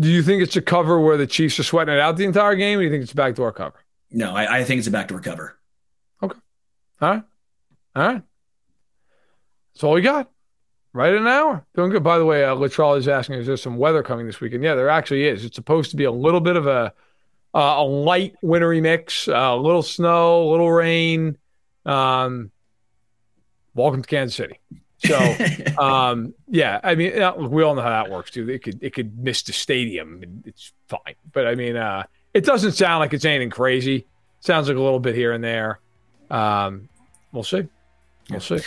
Do 0.00 0.08
you 0.08 0.22
think 0.22 0.42
it's 0.42 0.56
a 0.56 0.62
cover 0.62 1.00
where 1.00 1.16
the 1.16 1.26
Chiefs 1.26 1.58
are 1.58 1.64
sweating 1.64 1.94
it 1.94 2.00
out 2.00 2.16
the 2.16 2.24
entire 2.24 2.54
game, 2.54 2.78
or 2.78 2.82
do 2.82 2.84
you 2.84 2.90
think 2.90 3.02
it's 3.02 3.12
a 3.12 3.16
backdoor 3.16 3.52
cover? 3.52 3.84
No, 4.10 4.34
I, 4.34 4.58
I 4.58 4.64
think 4.64 4.78
it's 4.78 4.86
a 4.86 4.92
backdoor 4.92 5.20
cover. 5.20 5.58
Okay. 6.22 6.38
All 7.00 7.10
right. 7.10 7.22
All 7.96 8.06
right. 8.06 8.22
That's 9.74 9.84
all 9.84 9.94
we 9.94 10.02
got. 10.02 10.30
Right 10.92 11.12
in 11.12 11.22
an 11.22 11.26
hour. 11.26 11.66
Doing 11.74 11.90
good. 11.90 12.02
By 12.02 12.18
the 12.18 12.24
way, 12.24 12.44
uh, 12.44 12.54
Latrell 12.54 12.96
is 12.96 13.08
asking, 13.08 13.36
is 13.36 13.46
there 13.46 13.56
some 13.56 13.76
weather 13.76 14.02
coming 14.02 14.26
this 14.26 14.40
weekend? 14.40 14.64
Yeah, 14.64 14.74
there 14.74 14.88
actually 14.88 15.24
is. 15.24 15.44
It's 15.44 15.56
supposed 15.56 15.90
to 15.90 15.96
be 15.96 16.04
a 16.04 16.10
little 16.10 16.40
bit 16.40 16.56
of 16.56 16.66
a 16.66 16.92
uh, 17.54 17.76
a 17.78 17.84
light 17.84 18.36
wintry 18.42 18.80
mix, 18.80 19.26
uh, 19.26 19.32
a 19.32 19.56
little 19.56 19.82
snow, 19.82 20.42
a 20.42 20.48
little 20.50 20.70
rain. 20.70 21.36
Um, 21.84 22.50
welcome 23.74 24.02
to 24.02 24.08
Kansas 24.08 24.36
City. 24.36 24.60
So, 24.98 25.36
um, 25.78 26.34
yeah, 26.48 26.80
I 26.82 26.94
mean, 26.94 27.12
we 27.50 27.62
all 27.62 27.74
know 27.74 27.82
how 27.82 28.02
that 28.02 28.10
works 28.10 28.30
too. 28.30 28.48
It 28.48 28.62
could 28.62 28.82
it 28.82 28.94
could 28.94 29.18
miss 29.18 29.42
the 29.42 29.52
stadium. 29.52 30.42
It's 30.44 30.72
fine, 30.88 31.14
but 31.32 31.46
I 31.46 31.54
mean, 31.54 31.76
uh, 31.76 32.04
it 32.34 32.44
doesn't 32.44 32.72
sound 32.72 33.00
like 33.00 33.14
it's 33.14 33.24
anything 33.24 33.50
crazy. 33.50 34.06
Sounds 34.40 34.68
like 34.68 34.76
a 34.76 34.80
little 34.80 35.00
bit 35.00 35.14
here 35.14 35.32
and 35.32 35.42
there. 35.42 35.80
Um, 36.30 36.88
we'll 37.32 37.42
see. 37.42 37.66
We'll 38.30 38.40
see. 38.40 38.60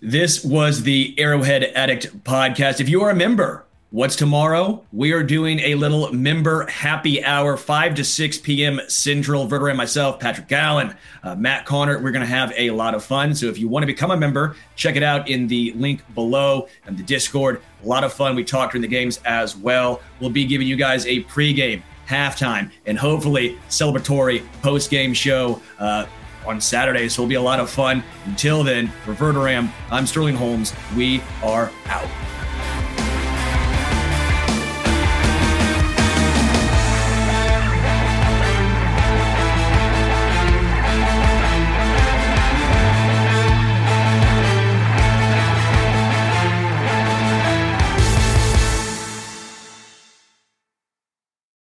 This 0.00 0.44
was 0.44 0.82
the 0.82 1.14
Arrowhead 1.18 1.64
Addict 1.74 2.24
podcast. 2.24 2.80
If 2.80 2.88
you 2.88 3.02
are 3.02 3.10
a 3.10 3.14
member 3.14 3.64
What's 3.92 4.16
tomorrow? 4.16 4.82
We 4.90 5.12
are 5.12 5.22
doing 5.22 5.58
a 5.60 5.74
little 5.74 6.10
member 6.14 6.66
happy 6.66 7.22
hour, 7.22 7.58
5 7.58 7.96
to 7.96 8.04
6 8.04 8.38
p.m. 8.38 8.80
Central. 8.88 9.46
Verderame, 9.46 9.76
myself, 9.76 10.18
Patrick 10.18 10.50
Allen, 10.50 10.96
uh, 11.22 11.34
Matt 11.34 11.66
Connor. 11.66 11.98
We're 12.02 12.10
going 12.10 12.24
to 12.24 12.34
have 12.34 12.54
a 12.56 12.70
lot 12.70 12.94
of 12.94 13.04
fun. 13.04 13.34
So 13.34 13.48
if 13.48 13.58
you 13.58 13.68
want 13.68 13.82
to 13.82 13.86
become 13.86 14.10
a 14.10 14.16
member, 14.16 14.56
check 14.76 14.96
it 14.96 15.02
out 15.02 15.28
in 15.28 15.46
the 15.46 15.74
link 15.74 16.02
below 16.14 16.68
and 16.86 16.96
the 16.96 17.02
Discord. 17.02 17.60
A 17.84 17.86
lot 17.86 18.02
of 18.02 18.14
fun. 18.14 18.34
We 18.34 18.44
talked 18.44 18.72
during 18.72 18.80
the 18.80 18.88
games 18.88 19.20
as 19.26 19.58
well. 19.58 20.00
We'll 20.20 20.30
be 20.30 20.46
giving 20.46 20.66
you 20.66 20.76
guys 20.76 21.04
a 21.04 21.24
pregame, 21.24 21.82
halftime, 22.08 22.70
and 22.86 22.96
hopefully 22.96 23.58
celebratory 23.68 24.42
post 24.62 24.90
game 24.90 25.12
show. 25.12 25.60
Uh, 25.78 26.06
on 26.44 26.60
Saturday, 26.60 27.08
so 27.08 27.22
it'll 27.22 27.28
be 27.28 27.36
a 27.36 27.40
lot 27.40 27.60
of 27.60 27.70
fun. 27.70 28.02
Until 28.24 28.64
then, 28.64 28.88
for 29.04 29.14
Verderame, 29.14 29.70
I'm 29.92 30.08
Sterling 30.08 30.34
Holmes. 30.34 30.74
We 30.96 31.22
are 31.40 31.70
out. 31.86 32.08